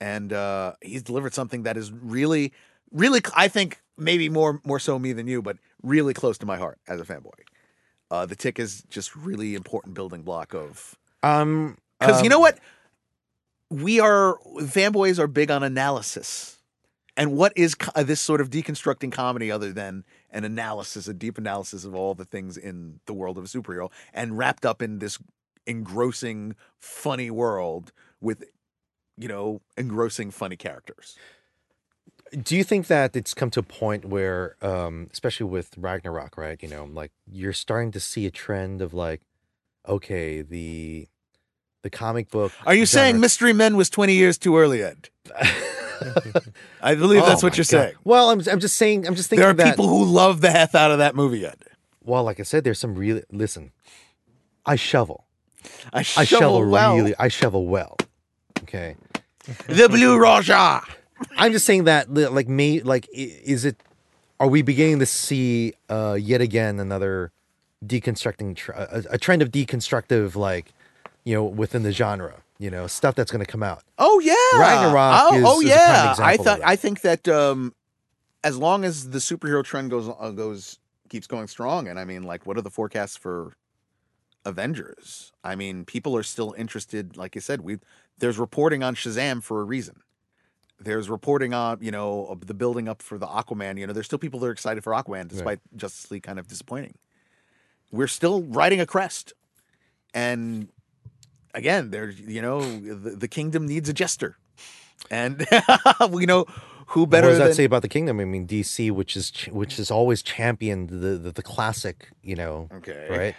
[0.00, 2.52] And uh, he's delivered something that is really,
[2.90, 3.20] really.
[3.34, 6.78] I think maybe more more so me than you, but really close to my heart
[6.86, 7.32] as a fanboy.
[8.10, 12.40] Uh, the tick is just really important building block of Um, because you um, know
[12.40, 12.58] what?
[13.70, 16.56] We are fanboys are big on analysis.
[17.16, 21.14] And what is co- uh, this sort of deconstructing comedy other than an analysis, a
[21.14, 24.80] deep analysis of all the things in the world of a superhero and wrapped up
[24.80, 25.18] in this
[25.66, 28.44] engrossing, funny world with,
[29.18, 31.16] you know, engrossing, funny characters?
[32.42, 36.62] Do you think that it's come to a point where, um, especially with Ragnarok, right?
[36.62, 39.20] You know, like you're starting to see a trend of like,
[39.88, 41.08] okay, the
[41.82, 42.52] the comic book.
[42.66, 45.08] Are you saying Mystery Men was 20 years too early, Ed?
[46.82, 47.66] I believe that's Oh what you're God.
[47.66, 47.94] saying.
[48.04, 49.06] Well, I'm I'm just saying.
[49.06, 49.70] I'm just thinking There are that.
[49.70, 51.58] people who love the heck out of that movie, Ed.
[52.02, 53.72] well, like I said, there's some really listen.
[54.64, 55.26] I shovel.
[55.92, 56.96] I I shovel, shovel well.
[56.96, 57.14] really.
[57.18, 57.96] I shovel well.
[58.62, 58.96] Okay.
[59.66, 60.82] The Blue Raja.
[61.36, 63.76] I'm just saying that, like, me, like, is it?
[64.38, 67.30] Are we beginning to see uh, yet again another
[67.84, 70.72] deconstructing, tr- a, a trend of deconstructive, like,
[71.24, 73.82] you know, within the genre, you know, stuff that's going to come out.
[73.98, 76.14] Oh yeah, Ragnarok Oh, is- oh is a prime yeah.
[76.18, 76.60] I thought.
[76.64, 77.74] I think that um,
[78.42, 80.78] as long as the superhero trend goes uh, goes
[81.10, 83.52] keeps going strong, and I mean, like, what are the forecasts for
[84.44, 85.32] Avengers?
[85.44, 87.16] I mean, people are still interested.
[87.16, 87.78] Like you said, we
[88.18, 90.00] there's reporting on Shazam for a reason.
[90.80, 93.78] There's reporting on you know the building up for the Aquaman.
[93.78, 96.48] You know, there's still people that are excited for Aquaman, despite Justice League kind of
[96.48, 96.94] disappointing.
[97.92, 99.34] We're still riding a crest,
[100.14, 100.68] and
[101.54, 104.38] again, there's you know the, the kingdom needs a jester,
[105.10, 105.46] and
[106.10, 106.46] we know
[106.86, 108.18] who better what does that than say about the kingdom?
[108.18, 112.36] I mean, DC, which is ch- which has always championed the, the the classic, you
[112.36, 113.34] know, okay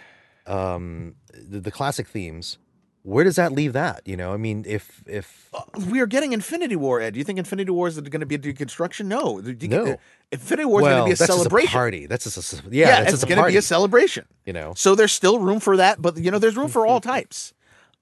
[0.46, 0.54] right?
[0.54, 2.58] Um, the, the classic themes.
[3.04, 4.02] Where does that leave that?
[4.04, 5.50] You know, I mean, if if
[5.90, 7.00] we are getting Infinity War.
[7.00, 9.06] Ed, do you think Infinity War is going to be a deconstruction?
[9.06, 9.96] No, No.
[10.30, 11.68] Infinity War is well, going to be a that's just celebration.
[11.68, 12.06] a party.
[12.06, 12.86] That's just a yeah.
[12.86, 14.26] yeah, that's it's going to be a celebration.
[14.46, 17.00] you know, So there's still room for that, but you know, there's room for all
[17.14, 17.52] types.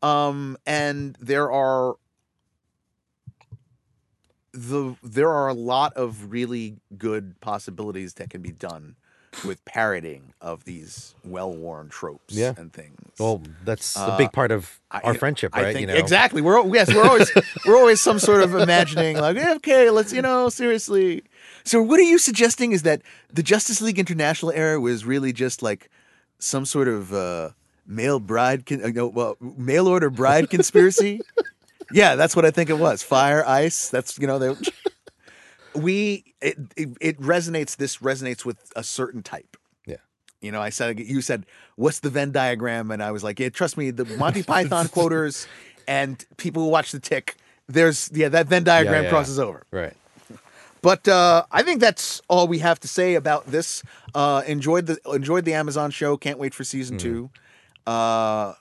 [0.03, 1.97] Um, and there are
[4.53, 8.97] the there are a lot of really good possibilities that can be done
[9.45, 12.55] with parroting of these well-worn tropes Yeah.
[12.57, 12.97] and things.
[13.19, 15.67] well, that's a Uh, big part of I- our friendship, right?
[15.75, 16.41] think you know, exactly.
[16.43, 17.31] We're yes, we're always
[17.67, 21.23] we're always some sort of imagining like, okay, let's you know seriously.
[21.65, 23.03] So what are you suggesting is that
[23.33, 25.91] the Justice League International era was really just like
[26.39, 27.51] some sort of uh,
[27.87, 31.21] male bride, con- uh, no, well, mail order bride conspiracy?
[31.93, 33.03] yeah, that's what I think it was.
[33.03, 33.89] Fire, ice.
[33.91, 34.55] That's you know they.
[35.75, 37.77] We it, it it resonates.
[37.77, 39.57] This resonates with a certain type.
[39.87, 39.97] Yeah.
[40.41, 43.51] You know, I said you said what's the Venn diagram, and I was like, yeah,
[43.51, 45.47] trust me, the Monty Python quoters
[45.87, 47.37] and people who watch the Tick.
[47.69, 49.63] There's yeah, that Venn diagram yeah, crosses over.
[49.71, 49.95] right?
[50.83, 53.83] But uh, I think that's all we have to say about this.
[54.15, 56.17] Uh, enjoyed the enjoyed the Amazon show.
[56.17, 57.01] Can't wait for season Mm.
[57.01, 57.31] two.
[57.87, 58.55] Uh,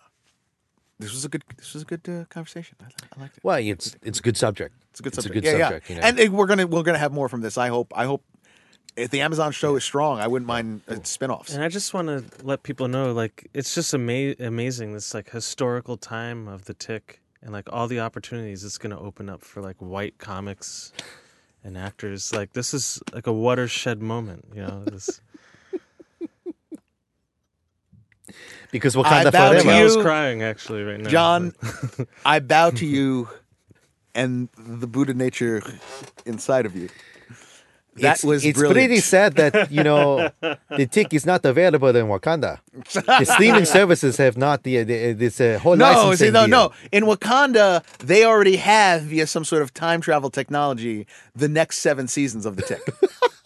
[0.99, 2.75] this was a good this was a good uh, conversation.
[2.81, 2.85] I,
[3.15, 3.43] I liked it.
[3.43, 4.75] Well, it's it's a good subject.
[4.91, 5.35] It's a good subject.
[5.37, 5.59] It's a subject.
[5.59, 5.95] good yeah, subject, yeah.
[5.95, 6.07] you know.
[6.07, 7.57] And uh, we're gonna we're gonna have more from this.
[7.57, 7.91] I hope.
[7.95, 8.23] I hope
[8.99, 11.53] if the Amazon show is strong, I wouldn't mind uh, spin-offs.
[11.53, 15.29] And I just want to let people know, like, it's just ama- amazing this like
[15.29, 19.43] historical time of the tick and like all the opportunities it's going to open up
[19.43, 20.91] for like white comics
[21.63, 22.33] and actors.
[22.33, 24.83] Like, this is like a watershed moment, you know.
[24.85, 25.21] This
[28.71, 29.71] Because what I Wakanda bow to forever.
[29.79, 31.09] I was crying actually right now.
[31.09, 31.53] John,
[32.25, 33.27] I bow to you
[34.15, 35.61] and the Buddha nature
[36.25, 36.89] inside of you.
[37.95, 38.75] That it's, was it's brilliant.
[38.87, 40.29] pretty sad that you know
[40.69, 42.59] the tick is not available in Wakanda.
[42.93, 46.49] The streaming services have not the, the this uh, whole No, licensing see, no, deal.
[46.49, 46.71] no.
[46.93, 52.07] In Wakanda, they already have via some sort of time travel technology the next seven
[52.07, 52.81] seasons of the Tick.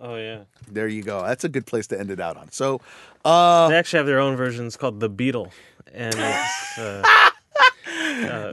[0.00, 1.22] Oh yeah, there you go.
[1.22, 2.50] That's a good place to end it out on.
[2.52, 2.80] So,
[3.24, 5.50] uh, they actually have their own versions called the Beetle,
[5.92, 7.02] and it's uh,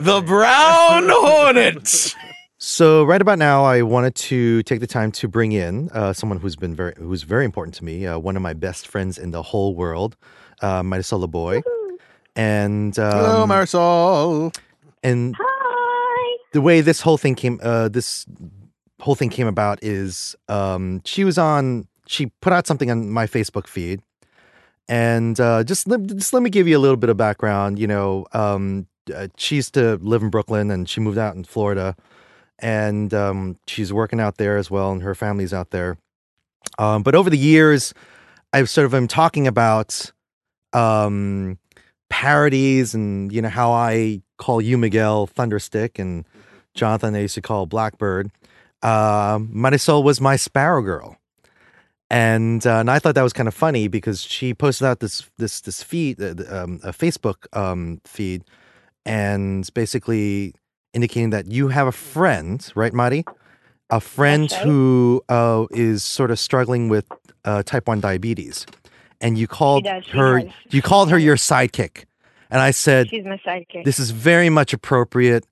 [0.01, 2.15] the Brown Hornet.
[2.57, 6.39] So right about now, I wanted to take the time to bring in uh, someone
[6.39, 8.07] who's been very who's very important to me.
[8.07, 10.15] Uh, one of my best friends in the whole world,
[10.61, 11.61] uh, Marisol Boy,
[12.35, 14.55] and um, Hello, Marisol.
[15.03, 16.38] and Hi.
[16.53, 18.26] the way this whole thing came uh this
[18.99, 23.27] whole thing came about is um she was on she put out something on my
[23.27, 24.01] Facebook feed
[24.88, 27.88] and uh just let, just let me give you a little bit of background you
[27.88, 31.95] know um uh, she used to live in Brooklyn and she moved out in Florida,
[32.59, 35.97] and um, she's working out there as well, and her family's out there.
[36.80, 37.93] Um, but over the years,
[38.53, 40.11] I've sort of been talking about
[40.73, 41.59] um,
[42.09, 46.26] parodies and you know how I call you Miguel Thunderstick and
[46.73, 48.31] Jonathan I used to call Blackbird.
[48.85, 51.17] Uh, Marisol was my Sparrow Girl,
[52.11, 55.27] and uh, and I thought that was kind of funny because she posted out this
[55.39, 58.43] this this feed, uh, um, a Facebook um, feed,
[59.03, 60.53] and basically
[60.93, 63.25] indicating that you have a friend, right, Mari?
[63.89, 64.61] A friend right.
[64.61, 67.07] who uh, is sort of struggling with
[67.43, 68.67] uh, type one diabetes,
[69.19, 70.51] and you called does, she her does.
[70.69, 72.05] you called her your sidekick,
[72.51, 73.83] and I said She's my sidekick.
[73.83, 75.43] this is very much appropriate.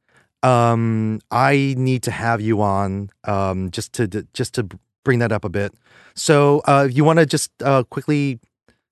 [0.44, 4.68] Um, I need to have you on um, just to just to
[5.04, 5.74] bring that up a bit.
[6.16, 8.40] So, uh, you want to just uh, quickly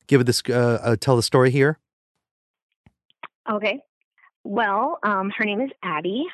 [0.07, 1.80] give this uh, uh, tell the story here?
[3.49, 3.82] Okay.
[4.44, 6.26] Well, um, her name is Abby,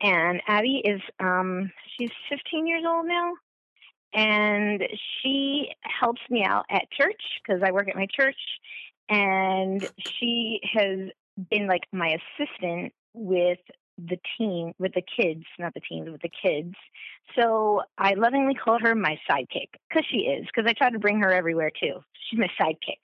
[0.00, 3.32] and Abby is um, she's 15 years old now,
[4.12, 4.82] and
[5.22, 8.36] she helps me out at church because I work at my church,
[9.08, 11.10] and she has
[11.50, 13.58] been like my assistant with
[13.98, 16.74] the team, with the kids, not the teams, with the kids.
[17.36, 21.20] So I lovingly call her my sidekick because she is, because I try to bring
[21.20, 22.00] her everywhere too.
[22.28, 23.00] She's my sidekick.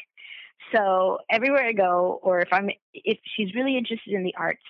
[0.74, 4.62] So everywhere I go, or if I'm, if she's really interested in the arts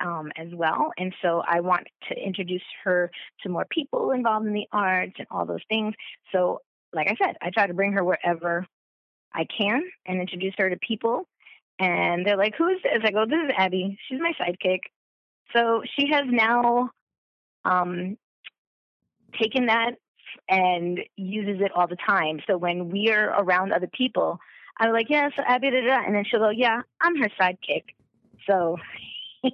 [0.00, 3.10] um, as well, and so I want to introduce her
[3.42, 5.94] to more people involved in the arts and all those things.
[6.32, 6.60] So,
[6.92, 8.66] like I said, I try to bring her wherever
[9.32, 11.28] I can and introduce her to people.
[11.78, 13.98] And they're like, "Who is this?" I go, "This is Abby.
[14.08, 14.80] She's my sidekick."
[15.54, 16.90] So she has now
[17.64, 18.16] um,
[19.40, 19.92] taken that
[20.48, 22.40] and uses it all the time.
[22.46, 24.38] So when we're around other people,
[24.78, 26.04] I'm like, yeah, so Abby, da, da.
[26.06, 27.84] and then she'll go, yeah, I'm her sidekick.
[28.46, 28.76] So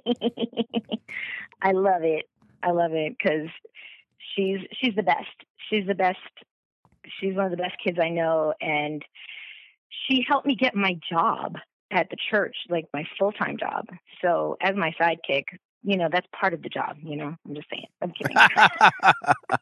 [1.61, 2.25] I love it.
[2.61, 3.49] I love it because
[4.35, 5.27] she's she's the best.
[5.69, 6.17] She's the best.
[7.19, 9.03] She's one of the best kids I know, and
[10.07, 11.55] she helped me get my job
[11.91, 13.85] at the church, like my full time job.
[14.21, 15.43] So as my sidekick,
[15.83, 16.97] you know, that's part of the job.
[17.01, 17.87] You know, I'm just saying.
[18.01, 18.35] I'm kidding.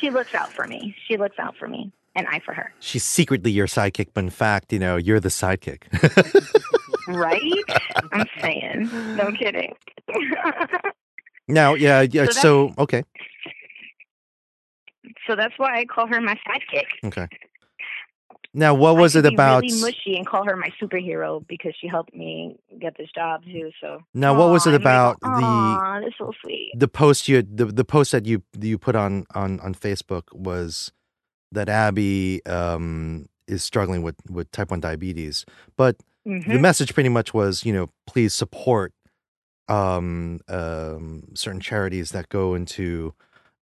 [0.00, 0.94] she looks out for me.
[1.06, 2.72] She looks out for me, and I for her.
[2.80, 5.82] She's secretly your sidekick, but in fact, you know, you're the sidekick.
[7.08, 7.64] Right?
[8.12, 8.90] I'm saying.
[9.16, 9.74] No kidding.
[11.48, 12.26] now, yeah, yeah.
[12.26, 13.02] So So, okay,
[15.26, 16.86] so that's why I call her my sidekick.
[17.06, 17.26] okay.
[18.54, 19.62] Now, what was it about?
[19.62, 23.70] Really mushy and call her my superhero because she helped me get this job too.
[23.80, 26.72] So Now, what was it and I go, about the that's so sweet.
[26.74, 30.92] the post you the the post that you you put on on on Facebook was
[31.52, 35.44] that Abby um is struggling with with type one diabetes,
[35.76, 35.96] but
[36.26, 38.92] hmm the message pretty much was you know please support
[39.68, 43.14] um um certain charities that go into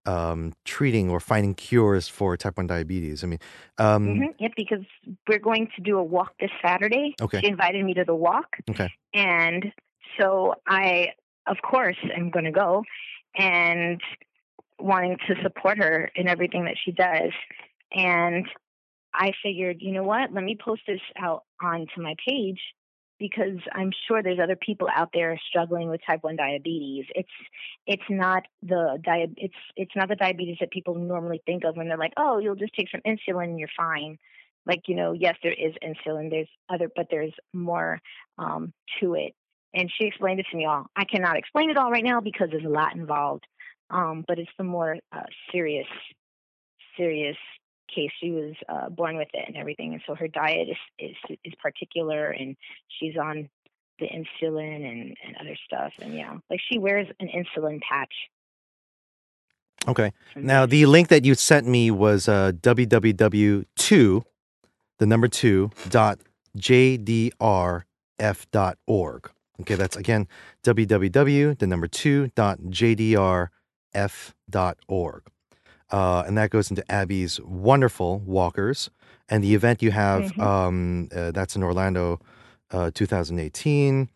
[0.07, 3.25] um treating or finding cures for type one diabetes.
[3.25, 3.41] I mean,
[3.79, 4.85] um hmm Yep, because
[5.29, 7.15] we're going to do a walk this Saturday.
[7.21, 7.41] Okay.
[7.41, 8.57] She invited me to the walk.
[8.71, 8.93] Okay.
[9.15, 9.73] And
[10.19, 11.13] so I,
[11.47, 12.85] of course, am going to go
[13.37, 14.01] and
[14.79, 17.33] wanting to support her in everything that she does.
[17.93, 18.47] And
[19.15, 20.33] I figured, you know what?
[20.33, 22.61] Let me post this out onto my page
[23.19, 27.07] because I'm sure there's other people out there struggling with type 1 diabetes.
[27.15, 27.29] It's
[27.87, 31.89] it's not the dia- it's it's not the diabetes that people normally think of when
[31.89, 34.19] they're like, "Oh, you'll just take some insulin and you're fine."
[34.67, 38.01] Like, you know, yes, there is insulin, there's other but there's more
[38.39, 39.35] um to it.
[39.75, 40.87] And she explained it to me all.
[40.97, 43.45] I cannot explain it all right now because there's a lot involved.
[43.91, 45.23] Um, but it's the more uh,
[45.53, 45.87] serious
[46.97, 47.37] serious
[47.95, 48.11] case.
[48.21, 51.55] She was uh, born with it and everything, and so her diet is is is
[51.63, 52.57] particular, and
[52.89, 53.49] she's on
[53.99, 58.15] the insulin and and other stuff, and yeah, like she wears an insulin patch.
[59.89, 60.13] okay.
[60.35, 64.23] Now, the link that you sent me was uh, www2,
[64.99, 66.21] the number two, dot
[66.59, 67.85] jdrf
[68.51, 69.31] dot org.
[69.61, 70.29] Okay, that's again
[70.65, 75.23] www, the number two, dot jdrf dot org.
[75.91, 78.91] Uh, and that goes into Abby's wonderful walkers.
[79.29, 80.41] And the event you have, Mhm.
[80.43, 82.21] um, uh, that's in Orlando,
[82.71, 84.09] uh, 2018.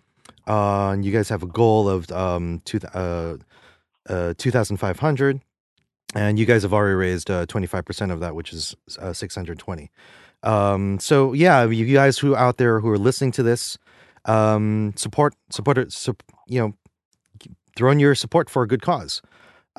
[0.47, 3.37] Uh, and you guys have a goal of um, two, uh,
[4.09, 5.41] uh, 2,500
[6.17, 9.91] and you guys have already raised uh, 25% of that which is uh, 620
[10.43, 13.79] um, so yeah you guys who out there who are listening to this
[14.25, 15.95] um, support support it
[16.49, 16.75] you know
[17.77, 19.23] throw in your support for a good cause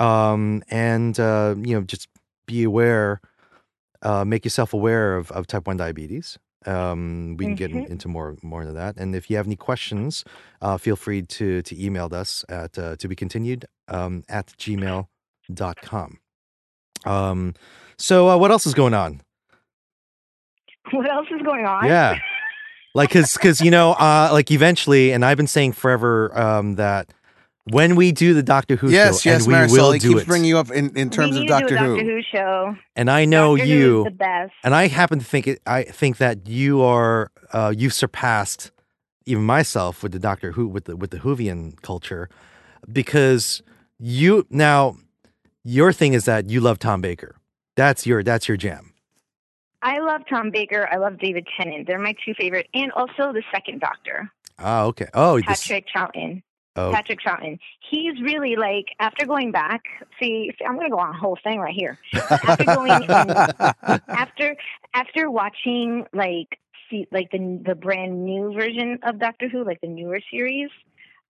[0.01, 2.07] um, and uh, you know just
[2.47, 3.19] be aware
[4.03, 7.89] uh, make yourself aware of, of type 1 diabetes Um, we can get Mhm.
[7.89, 8.93] into more more into that.
[9.01, 10.23] And if you have any questions,
[10.61, 16.09] uh, feel free to to email us at uh, to be continued um, at gmail.com.
[17.05, 17.53] Um,
[17.97, 19.21] so uh, what else is going on?
[20.91, 21.85] What else is going on?
[21.85, 22.17] Yeah.
[22.93, 27.13] Like, cause, cause you know, uh, like eventually, and I've been saying forever um, that
[27.65, 29.71] when we do the Doctor Who yes, show, yes, and we Marisol.
[29.71, 31.67] will He do keeps it, bringing you up in, in We terms need of to
[31.67, 31.95] do Doctor a Who.
[31.97, 32.75] Doctor Who show.
[32.95, 34.53] and I know Doctor you, the best.
[34.63, 35.61] and I happen to think it.
[35.65, 38.71] I think that you are, uh, you've surpassed
[39.25, 42.29] even myself with the Doctor Who, with the with the Whovian culture,
[42.91, 43.61] because
[43.99, 44.97] you now
[45.63, 47.35] your thing is that you love Tom Baker.
[47.75, 48.93] That's your that's your jam.
[49.83, 50.87] I love Tom Baker.
[50.91, 51.87] I love David Tennant.
[51.87, 55.07] They're my two favorite, and also the second Doctor, Oh, okay.
[55.13, 56.43] Oh, this, Patrick Troughton.
[56.75, 57.59] Oh, Patrick Troughton.
[57.89, 59.83] He's really like after going back.
[60.19, 61.97] See, see I'm going to go on a whole thing right here.
[62.13, 63.11] After going and,
[64.07, 64.55] after
[64.93, 69.87] after watching like see like the the brand new version of Doctor Who, like the
[69.87, 70.69] newer series.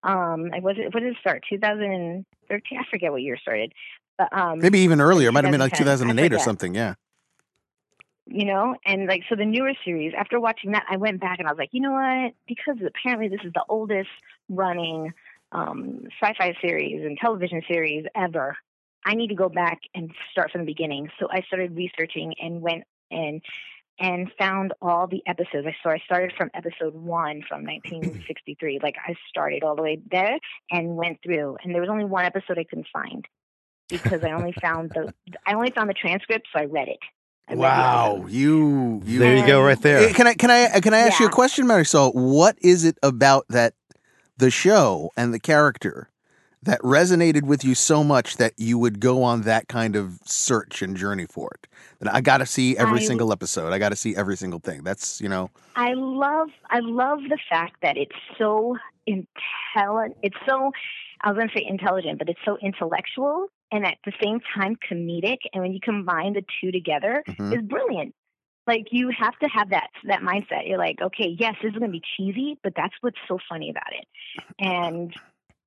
[0.04, 1.44] Um, like was it what did it start?
[1.50, 2.26] 2013.
[2.78, 3.74] I forget what year it started.
[4.18, 5.30] But um, Maybe even earlier.
[5.30, 6.76] It might have been like 2008 or something.
[6.76, 6.96] Yeah.
[8.28, 11.48] you know and like so the newer series after watching that i went back and
[11.48, 14.10] i was like you know what because apparently this is the oldest
[14.50, 15.12] running
[15.52, 18.56] um sci-fi series and television series ever
[19.06, 22.62] i need to go back and start from the beginning so i started researching and
[22.62, 23.42] went and
[24.00, 28.96] and found all the episodes i so i started from episode one from 1963 like
[29.06, 30.38] i started all the way there
[30.72, 33.26] and went through and there was only one episode i couldn't find
[33.90, 35.12] because i only found the
[35.46, 37.00] i only found the transcript so i read it
[37.48, 38.32] I read the Wow, episode.
[38.32, 39.20] you you.
[39.20, 40.14] there you go, right there.
[40.14, 41.86] Can I can I can I ask you a question, Mary?
[41.86, 43.74] So, What is it about that
[44.42, 46.10] the show and the character
[46.64, 50.82] that resonated with you so much that you would go on that kind of search
[50.82, 51.68] and journey for it?
[52.00, 53.72] That I got to see every I- single episode.
[53.72, 54.84] I got to see every single thing.
[54.84, 55.50] That's you know.
[55.76, 58.78] I love I love the fact that it's so
[59.08, 60.18] intelligent.
[60.24, 60.72] It's so
[61.22, 64.76] I was going to say intelligent, but it's so intellectual and at the same time
[64.90, 65.38] comedic.
[65.54, 67.54] And when you combine the two together, Mhm.
[67.54, 68.14] it's brilliant.
[68.72, 70.66] Like you have to have that that mindset.
[70.66, 73.70] You're like, okay, yes, this is going to be cheesy, but that's what's so funny
[73.70, 74.06] about it.
[74.60, 75.14] And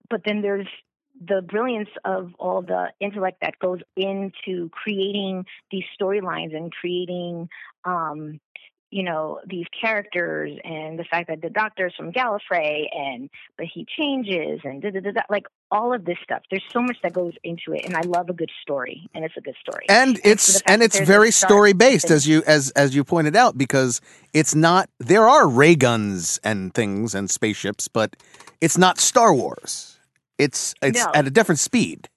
[0.08, 0.66] but then there's
[1.22, 7.50] the brilliance of all the intellect that goes into creating these storylines and creating
[7.84, 8.40] um
[8.94, 13.84] you know these characters and the fact that the doctor's from Gallifrey and but he
[13.98, 16.42] changes and da, da, da, da, like all of this stuff.
[16.50, 19.36] There's so much that goes into it, and I love a good story, and it's
[19.36, 19.84] a good story.
[19.88, 23.34] and for it's the and it's very story based as you as as you pointed
[23.34, 24.00] out because
[24.32, 28.14] it's not there are ray guns and things and spaceships but
[28.60, 29.98] it's not star wars
[30.38, 31.10] it's it's No.
[31.14, 32.08] at a different speed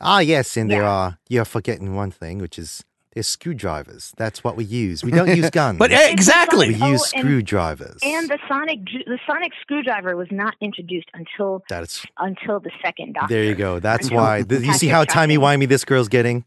[0.00, 1.18] Ah, yes, and there are.
[1.28, 4.12] You're forgetting one thing, which is there's screwdrivers.
[4.16, 5.02] That's what we use.
[5.02, 5.78] We don't use guns.
[5.78, 7.98] but exactly we like- oh, use and- screwdrivers.
[8.02, 13.34] And the sonic the sonic screwdriver was not introduced until That's until the second Doctor.
[13.34, 13.44] there.
[13.44, 13.80] You go.
[13.80, 14.42] That's Until why.
[14.42, 16.44] Th- you see how timey wimey this girl's getting.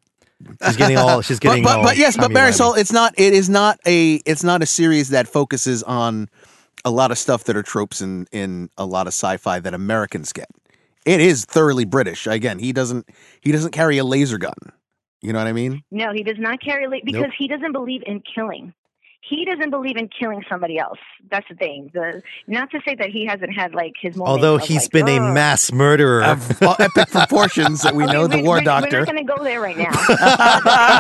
[0.66, 1.22] She's getting all.
[1.22, 1.84] She's getting but, all.
[1.84, 2.50] but yes but timey-wimey.
[2.52, 6.30] Marisol it's not it is not a it's not a series that focuses on
[6.84, 10.34] a lot of stuff that are tropes in in a lot of sci-fi that Americans
[10.34, 10.48] get
[11.06, 13.08] it is thoroughly British again he doesn't
[13.42, 14.56] he doesn't carry a laser gun
[15.22, 18.04] you know what I mean No, he does not carry la- because he doesn't believe
[18.06, 18.74] in killing.
[19.24, 20.98] He doesn't believe in killing somebody else.
[21.30, 21.92] That's the thing.
[21.94, 24.30] The not to say that he hasn't had like his moments.
[24.32, 26.24] Although of, he's like, been a mass murderer.
[26.24, 29.34] of epic proportions that we Okay, know the war we- doctor We're not going to
[29.36, 29.92] go there right now.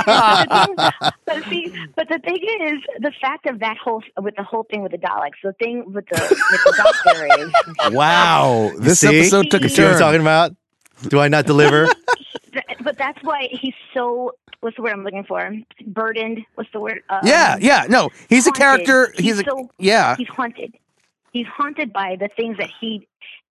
[0.05, 4.35] but, the thing, but see, but the thing is, the fact of that whole with
[4.35, 6.21] the whole thing with the Daleks, the thing with the
[6.51, 9.19] with the doctor is, Wow, this see?
[9.19, 9.99] episode took a you see what I'm turn.
[9.99, 10.55] talking about?
[11.07, 11.87] Do I not deliver?
[12.83, 14.33] th- but that's why he's so.
[14.61, 15.55] What's the word I'm looking for?
[15.87, 16.39] Burdened.
[16.55, 17.01] What's the word?
[17.09, 19.11] Um, yeah, yeah, no, he's a character.
[19.15, 20.75] He's, He's a so- yeah, He's haunted.
[21.33, 23.07] He's haunted by the things that he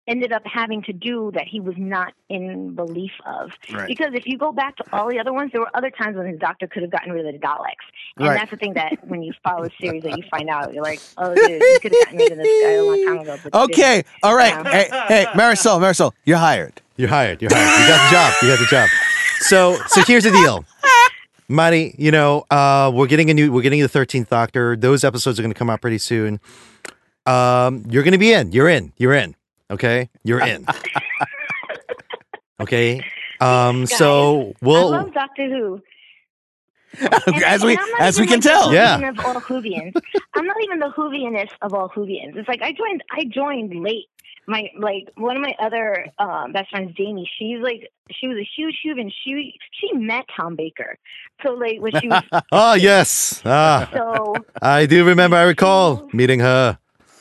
[0.06, 3.52] ended up having to do that he was not in belief of.
[3.72, 3.86] Right.
[3.86, 6.26] Because if you go back to all the other ones, there were other times when
[6.26, 7.74] his doctor could have gotten rid of the Daleks.
[8.16, 8.34] And Right.
[8.38, 11.00] that's the thing that when you follow the series that you find out, you're like,
[11.16, 13.36] oh, dude, you could have gotten rid of this guy a long time ago.
[13.44, 14.52] But you Okay, all right.
[14.64, 14.70] Yeah.
[14.72, 16.80] Hey, hey, Marisol, Marisol, you're hired.
[16.96, 17.40] You're hired.
[17.40, 17.80] You're hired.
[17.80, 18.34] You got the job.
[18.42, 18.88] You got the job.
[19.40, 20.64] So, so here's the deal,
[21.48, 21.94] Marty.
[21.98, 23.50] You know, uh, we're getting a new.
[23.52, 24.76] We're getting the Thirteenth Doctor.
[24.76, 26.40] Those episodes are going to come out pretty soon.
[27.26, 28.52] Um, you're going to be in.
[28.52, 28.92] You're in.
[28.96, 29.34] You're in.
[29.70, 30.66] Okay, you're in.
[32.60, 33.04] Okay.
[33.40, 33.86] Um.
[33.86, 34.92] So we'll.
[34.94, 35.82] I love Doctor Who.
[37.00, 38.72] And- as we and I'm not as we can like tell.
[38.74, 38.96] Yeah.
[39.08, 39.94] Of all Whovians.
[40.34, 42.36] I'm not even the Whovianist of all Whovians.
[42.36, 43.04] It's like I joined.
[43.12, 44.08] I joined late.
[44.50, 47.30] My like one of my other um, best friends, Jamie.
[47.38, 50.98] She's like she was a huge and she she met Tom Baker.
[51.42, 52.22] So like when she was
[52.52, 53.40] Oh yes.
[53.44, 55.36] Ah, so I do remember.
[55.36, 56.78] I recall meeting her.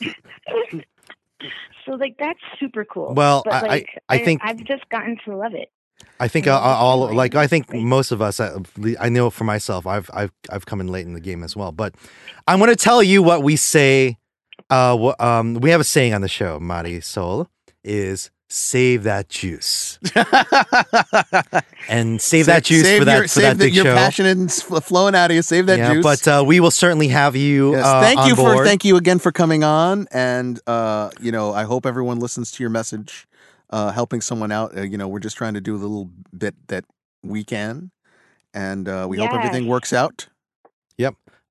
[1.86, 3.14] so like that's super cool.
[3.14, 5.70] Well, but I- I- like I think- I've just gotten to love it.
[6.18, 7.16] I think uh, all definitely.
[7.16, 8.40] like I think most of us.
[8.40, 8.58] uh,
[8.98, 11.72] I know for myself, I've I've I've come in late in the game as well.
[11.72, 11.94] But
[12.48, 14.16] I'm going to tell you what we say.
[14.70, 17.48] Uh, wha- um, we have a saying on the show, Mari Sol,
[17.84, 19.96] is save that juice
[21.88, 23.94] and save that juice save for that your, for save that the- big your show.
[23.94, 25.42] passion and flowing out of you.
[25.42, 26.02] Save that yeah, juice.
[26.02, 27.72] but uh, we will certainly have you.
[27.72, 31.32] Yes, uh, thank on you for thank you again for coming on, and uh, you
[31.32, 33.26] know I hope everyone listens to your message,
[33.70, 34.76] uh, helping someone out.
[34.76, 36.84] Uh, you know we're just trying to do a little bit that
[37.22, 37.90] we can,
[38.54, 40.28] and uh, we hope everything works out.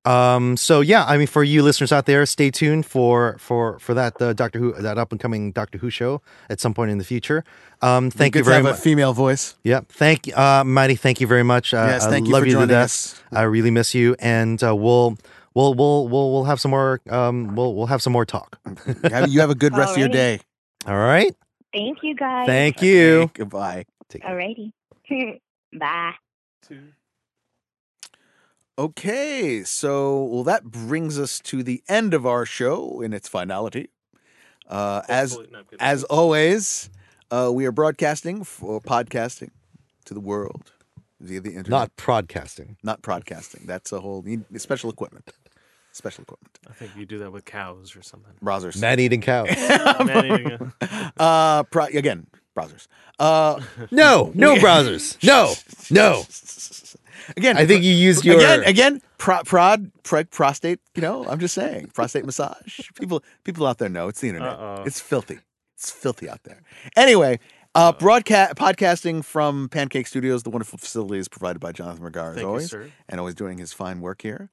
[0.06, 3.94] Um, so yeah, I mean, for you listeners out there, stay tuned for for for
[3.94, 6.98] that uh, Doctor Who that up and coming Doctor Who show at some point in
[6.98, 7.44] the future.
[7.82, 8.80] Um, thank Good you to very have much.
[8.80, 9.56] a female voice.
[9.64, 9.90] Yep.
[9.90, 10.96] Thank you, uh, Mighty.
[10.96, 11.74] Thank you very much.
[11.74, 12.86] Uh, yes, I thank you love for you to joining death.
[12.86, 13.22] us.
[13.32, 15.18] I really miss you, and uh, we'll
[15.54, 17.02] we'll we'll we'll we'll have some more.
[17.10, 18.58] Um, we'll we'll have some more talk.
[19.28, 20.40] You have a good rest of your day.
[20.88, 21.36] All right.
[21.74, 22.48] Thank you guys.
[22.48, 23.22] Thank you.
[23.24, 23.86] Okay, goodbye.
[24.10, 24.36] Take care.
[24.36, 24.72] Alrighty.
[25.78, 26.14] Bye.
[28.80, 33.90] Okay, so well, that brings us to the end of our show in its finality.
[34.70, 35.38] Uh, as
[35.82, 36.90] as always,
[37.30, 39.50] uh, we are broadcasting or podcasting
[40.06, 40.72] to the world
[41.20, 41.70] via the internet.
[41.72, 42.78] Not broadcasting.
[42.82, 43.64] not broadcasting.
[43.66, 45.30] That's a whole need special equipment.
[45.92, 46.58] Special equipment.
[46.70, 48.32] I think you do that with cows or something.
[48.42, 48.80] Browsers.
[48.80, 49.50] Man eating cows.
[50.06, 50.72] Man eating
[51.18, 52.88] uh, pro- again, browsers.
[53.20, 53.60] Uh,
[53.92, 55.22] no, no browsers.
[55.22, 55.54] No,
[55.92, 56.24] no.
[57.38, 58.38] Again, I think you used your.
[58.38, 60.80] again, again, pro- prod, pro- prostate.
[60.96, 62.80] You know, I'm just saying, prostate massage.
[63.00, 64.54] People, people out there know it's the internet.
[64.54, 64.84] Uh-oh.
[64.86, 65.40] It's filthy.
[65.76, 66.62] It's filthy out there.
[66.96, 67.40] Anyway,
[67.76, 70.44] uh, broadcast podcasting from Pancake Studios.
[70.44, 72.92] The wonderful facility is provided by Jonathan Regar as Thank you, always, sir.
[73.08, 74.50] and always doing his fine work here.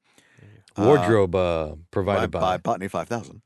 [0.77, 2.57] wardrobe uh, by, provided by by.
[2.59, 3.43] Botany 5000.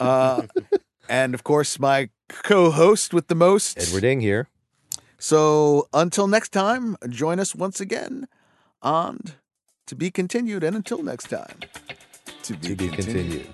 [0.00, 0.42] Uh,
[1.08, 3.78] and of course, my co host with the most.
[3.78, 4.48] Edward Ing here.
[5.18, 8.26] So until next time, join us once again
[8.82, 9.20] on
[9.86, 10.64] To Be Continued.
[10.64, 11.60] And until next time,
[12.42, 13.46] to be, To be continued.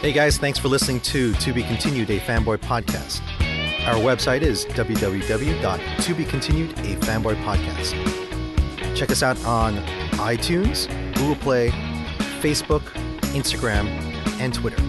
[0.00, 3.20] Hey guys, thanks for listening to To Be Continued, a fanboy podcast.
[3.86, 8.96] Our website is www.tobecontinued, a.
[8.96, 9.76] Check us out on
[10.18, 11.68] iTunes, Google Play,
[12.40, 12.82] Facebook,
[13.32, 13.86] Instagram,
[14.40, 14.82] and Twitter.